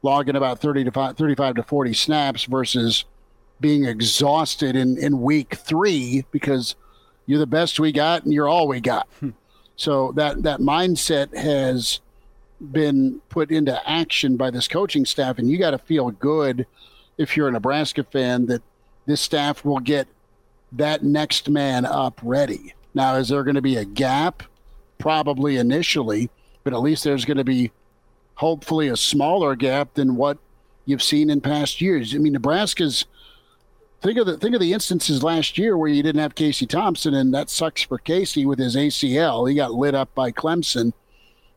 logging 0.03 0.37
about 0.37 0.61
30 0.61 0.85
to 0.85 0.93
5, 0.93 1.16
35 1.16 1.55
to 1.57 1.62
40 1.62 1.95
snaps 1.95 2.45
versus 2.45 3.05
being 3.61 3.85
exhausted 3.85 4.76
in, 4.76 4.99
in 4.99 5.20
week 5.22 5.55
three 5.55 6.24
because 6.33 6.74
you're 7.26 7.39
the 7.39 7.47
best 7.47 7.78
we 7.78 7.93
got 7.93 8.24
and 8.24 8.33
you're 8.33 8.49
all 8.49 8.66
we 8.66 8.80
got. 8.80 9.09
Hmm. 9.20 9.30
So 9.76 10.12
that, 10.12 10.43
that 10.43 10.61
mindset 10.61 11.35
has 11.37 12.01
been 12.70 13.20
put 13.28 13.50
into 13.50 13.88
action 13.88 14.36
by 14.36 14.50
this 14.50 14.68
coaching 14.68 15.04
staff, 15.04 15.38
and 15.38 15.50
you 15.50 15.58
got 15.58 15.72
to 15.72 15.78
feel 15.78 16.10
good 16.10 16.66
if 17.18 17.36
you're 17.36 17.48
a 17.48 17.52
Nebraska 17.52 18.04
fan 18.04 18.46
that 18.46 18.62
this 19.06 19.20
staff 19.20 19.64
will 19.64 19.80
get 19.80 20.06
that 20.72 21.02
next 21.02 21.48
man 21.48 21.84
up 21.84 22.20
ready. 22.22 22.74
Now, 22.94 23.16
is 23.16 23.28
there 23.28 23.42
going 23.42 23.56
to 23.56 23.62
be 23.62 23.76
a 23.76 23.84
gap? 23.84 24.42
Probably 24.98 25.56
initially, 25.56 26.30
but 26.62 26.72
at 26.72 26.80
least 26.80 27.04
there's 27.04 27.24
going 27.24 27.36
to 27.38 27.44
be 27.44 27.72
hopefully 28.36 28.88
a 28.88 28.96
smaller 28.96 29.56
gap 29.56 29.94
than 29.94 30.16
what 30.16 30.38
you've 30.84 31.02
seen 31.02 31.30
in 31.30 31.40
past 31.40 31.80
years. 31.80 32.14
I 32.14 32.18
mean, 32.18 32.32
Nebraska's 32.32 33.06
think 34.00 34.18
of 34.18 34.26
the 34.26 34.36
think 34.36 34.54
of 34.54 34.60
the 34.60 34.72
instances 34.72 35.22
last 35.22 35.58
year 35.58 35.76
where 35.76 35.88
you 35.88 36.02
didn't 36.02 36.20
have 36.20 36.34
Casey 36.34 36.66
Thompson, 36.66 37.14
and 37.14 37.32
that 37.34 37.50
sucks 37.50 37.82
for 37.82 37.98
Casey 37.98 38.46
with 38.46 38.58
his 38.58 38.76
ACL. 38.76 39.48
He 39.48 39.54
got 39.54 39.72
lit 39.72 39.94
up 39.94 40.14
by 40.14 40.30
Clemson. 40.32 40.92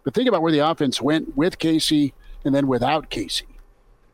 But 0.05 0.13
think 0.13 0.29
about 0.29 0.41
where 0.41 0.51
the 0.53 0.59
offense 0.59 1.01
went 1.01 1.35
with 1.35 1.59
Casey 1.59 2.13
and 2.45 2.55
then 2.55 2.67
without 2.67 3.09
Casey. 3.09 3.47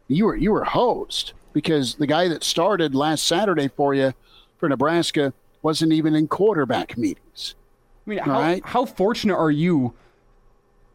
You 0.08 0.26
were 0.26 0.36
you 0.36 0.52
were 0.52 0.64
hosed 0.64 1.34
because 1.54 1.96
the 1.96 2.08
guy 2.08 2.28
that 2.30 2.44
started 2.44 2.96
last 2.96 3.28
Saturday 3.28 3.68
for 3.68 3.94
you 3.94 4.14
for 4.58 4.68
Nebraska 4.68 5.34
wasn't 5.62 5.94
even 5.94 6.16
in 6.16 6.28
quarterback 6.28 6.98
meetings. 6.98 7.56
I 8.08 8.10
mean, 8.10 8.20
how, 8.20 8.40
right? 8.40 8.66
how 8.66 8.86
fortunate 8.86 9.38
are 9.38 9.52
you 9.52 9.94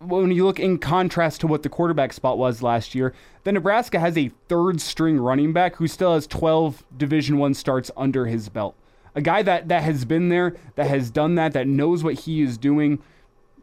when 0.01 0.31
you 0.31 0.45
look 0.45 0.61
in 0.61 0.79
contrast 0.79 1.41
to 1.41 1.47
what 1.47 1.63
the 1.63 1.69
quarterback 1.69 2.13
spot 2.13 2.37
was 2.37 2.63
last 2.63 2.95
year, 2.95 3.15
then 3.45 3.55
Nebraska 3.55 3.99
has 3.99 4.17
a 4.19 4.31
third 4.49 4.81
string 4.81 5.19
running 5.19 5.53
back 5.53 5.77
who 5.77 5.87
still 5.87 6.15
has 6.15 6.27
12 6.27 6.85
Division 6.97 7.39
1 7.39 7.55
starts 7.55 7.91
under 7.97 8.27
his 8.27 8.49
belt. 8.49 8.75
A 9.15 9.23
guy 9.23 9.43
that 9.43 9.69
that 9.69 9.83
has 9.83 10.05
been 10.05 10.29
there, 10.29 10.57
that 10.75 10.89
has 10.89 11.11
done 11.11 11.37
that, 11.37 11.55
that 11.55 11.67
knows 11.67 12.05
what 12.05 12.15
he 12.21 12.43
is 12.43 12.59
doing. 12.59 13.03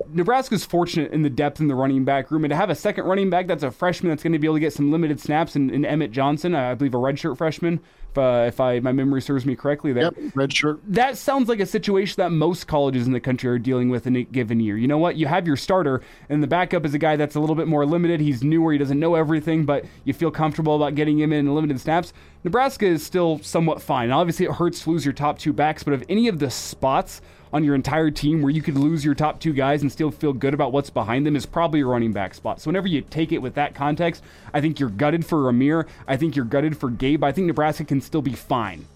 Nebraska's 0.10 0.66
fortunate 0.66 1.12
in 1.12 1.22
the 1.22 1.30
depth 1.30 1.60
in 1.60 1.68
the 1.68 1.76
running 1.76 2.04
back 2.04 2.32
room, 2.32 2.44
and 2.44 2.52
to 2.52 2.56
have 2.56 2.70
a 2.70 2.76
second 2.76 3.06
running 3.06 3.30
back 3.30 3.48
that's 3.48 3.64
a 3.64 3.72
freshman 3.72 4.10
that's 4.10 4.24
going 4.24 4.34
to 4.34 4.40
be 4.40 4.48
able 4.48 4.56
to 4.56 4.60
get 4.60 4.74
some 4.74 4.92
limited 4.92 5.20
snaps, 5.20 5.56
and, 5.56 5.72
and 5.72 5.86
Emmett 5.86 6.12
Johnson, 6.12 6.56
I 6.56 6.74
believe 6.74 6.94
a 6.94 6.98
redshirt 6.98 7.38
freshman, 7.38 7.80
if, 8.12 8.18
uh, 8.18 8.46
if 8.48 8.60
I 8.60 8.80
my 8.80 8.92
memory 8.92 9.22
serves 9.22 9.46
me 9.46 9.56
correctly. 9.56 9.94
There, 9.94 10.04
yep, 10.04 10.16
redshirt. 10.34 10.80
That 10.88 11.18
sounds 11.18 11.50
like 11.50 11.60
a 11.60 11.66
situation 11.66 12.16
that 12.18 12.32
most 12.32 12.68
colleges 12.68 13.08
in 13.08 13.14
the 13.14 13.20
country 13.20 13.50
are 13.50 13.60
dealing 13.60 13.90
with 13.90 14.06
in 14.06 14.16
a 14.16 14.24
given 14.24 14.60
year. 14.60 14.78
You 14.78 14.88
know 14.88 14.98
what? 14.98 15.16
You 15.16 15.28
have 15.28 15.48
your 15.48 15.58
starter, 15.58 16.02
and 16.30 16.44
the 16.44 16.48
backup 16.48 16.86
is 16.86 16.94
a 16.94 17.00
guy 17.00 17.16
that's 17.16 17.36
a 17.36 17.40
little 17.40 17.56
bit 17.56 17.68
more 17.68 17.86
limited. 17.86 18.20
He's 18.20 18.44
newer, 18.44 18.72
he 18.72 18.78
doesn't 18.78 19.00
know 19.00 19.16
everything, 19.16 19.66
but 19.66 19.86
you 20.04 20.14
feel 20.14 20.32
comfortable 20.32 20.76
about 20.76 20.96
getting 20.96 21.20
him 21.20 21.34
in 21.34 21.54
limited 21.54 21.80
snaps. 21.80 22.14
Nebraska 22.44 22.86
is 22.86 23.04
still 23.04 23.40
somewhat 23.40 23.82
fine. 23.82 24.12
Obviously, 24.12 24.46
it 24.46 24.52
hurts 24.54 24.84
to 24.84 24.92
lose 24.92 25.06
your 25.06 25.14
top 25.14 25.40
two 25.40 25.54
backs, 25.54 25.84
but 25.84 25.94
of 25.94 26.04
any 26.10 26.28
of 26.28 26.40
the 26.40 26.50
spots 26.50 27.22
on 27.54 27.64
your 27.64 27.76
entire 27.76 28.10
team 28.10 28.42
where 28.42 28.50
you 28.50 28.62
could 28.62 28.76
lose 28.76 29.06
your 29.06 29.14
top 29.14 29.40
two 29.40 29.54
guys 29.54 29.84
and 29.84 29.92
still 29.92 30.10
feel 30.10 30.34
good 30.34 30.56
about 30.56 30.72
what's 30.72 30.90
behind 30.90 31.26
them 31.26 31.36
is 31.36 31.46
probably 31.46 31.80
your 31.80 31.90
running 31.90 32.12
back 32.12 32.34
spot. 32.34 32.60
So 32.60 32.68
whenever 32.68 32.88
you 32.88 33.02
take 33.02 33.32
it 33.32 33.38
with 33.38 33.54
that 33.54 33.76
context, 33.76 34.24
I 34.54 34.60
think 34.60 34.80
you're 34.80 34.90
gutted 34.90 35.24
for 35.26 35.38
Rahmir. 35.38 35.88
I 36.08 36.18
think 36.18 36.36
you're 36.36 36.46
gutted 36.46 36.76
for 36.76 36.90
Gabe. 36.90 37.24
I 37.24 37.32
think 37.32 37.48
Nebraska 37.48 37.86
can 37.86 38.02
still 38.02 38.24
be 38.24 38.34
fine. 38.34 38.88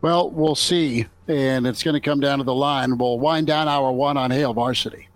Well, 0.00 0.30
we'll 0.30 0.54
see. 0.54 1.06
And 1.28 1.66
it's 1.66 1.82
going 1.82 1.94
to 1.94 2.00
come 2.00 2.20
down 2.20 2.38
to 2.38 2.44
the 2.44 2.54
line. 2.54 2.96
We'll 2.96 3.18
wind 3.18 3.46
down 3.46 3.68
hour 3.68 3.92
one 3.92 4.16
on 4.16 4.30
Hail 4.30 4.54
Varsity. 4.54 5.08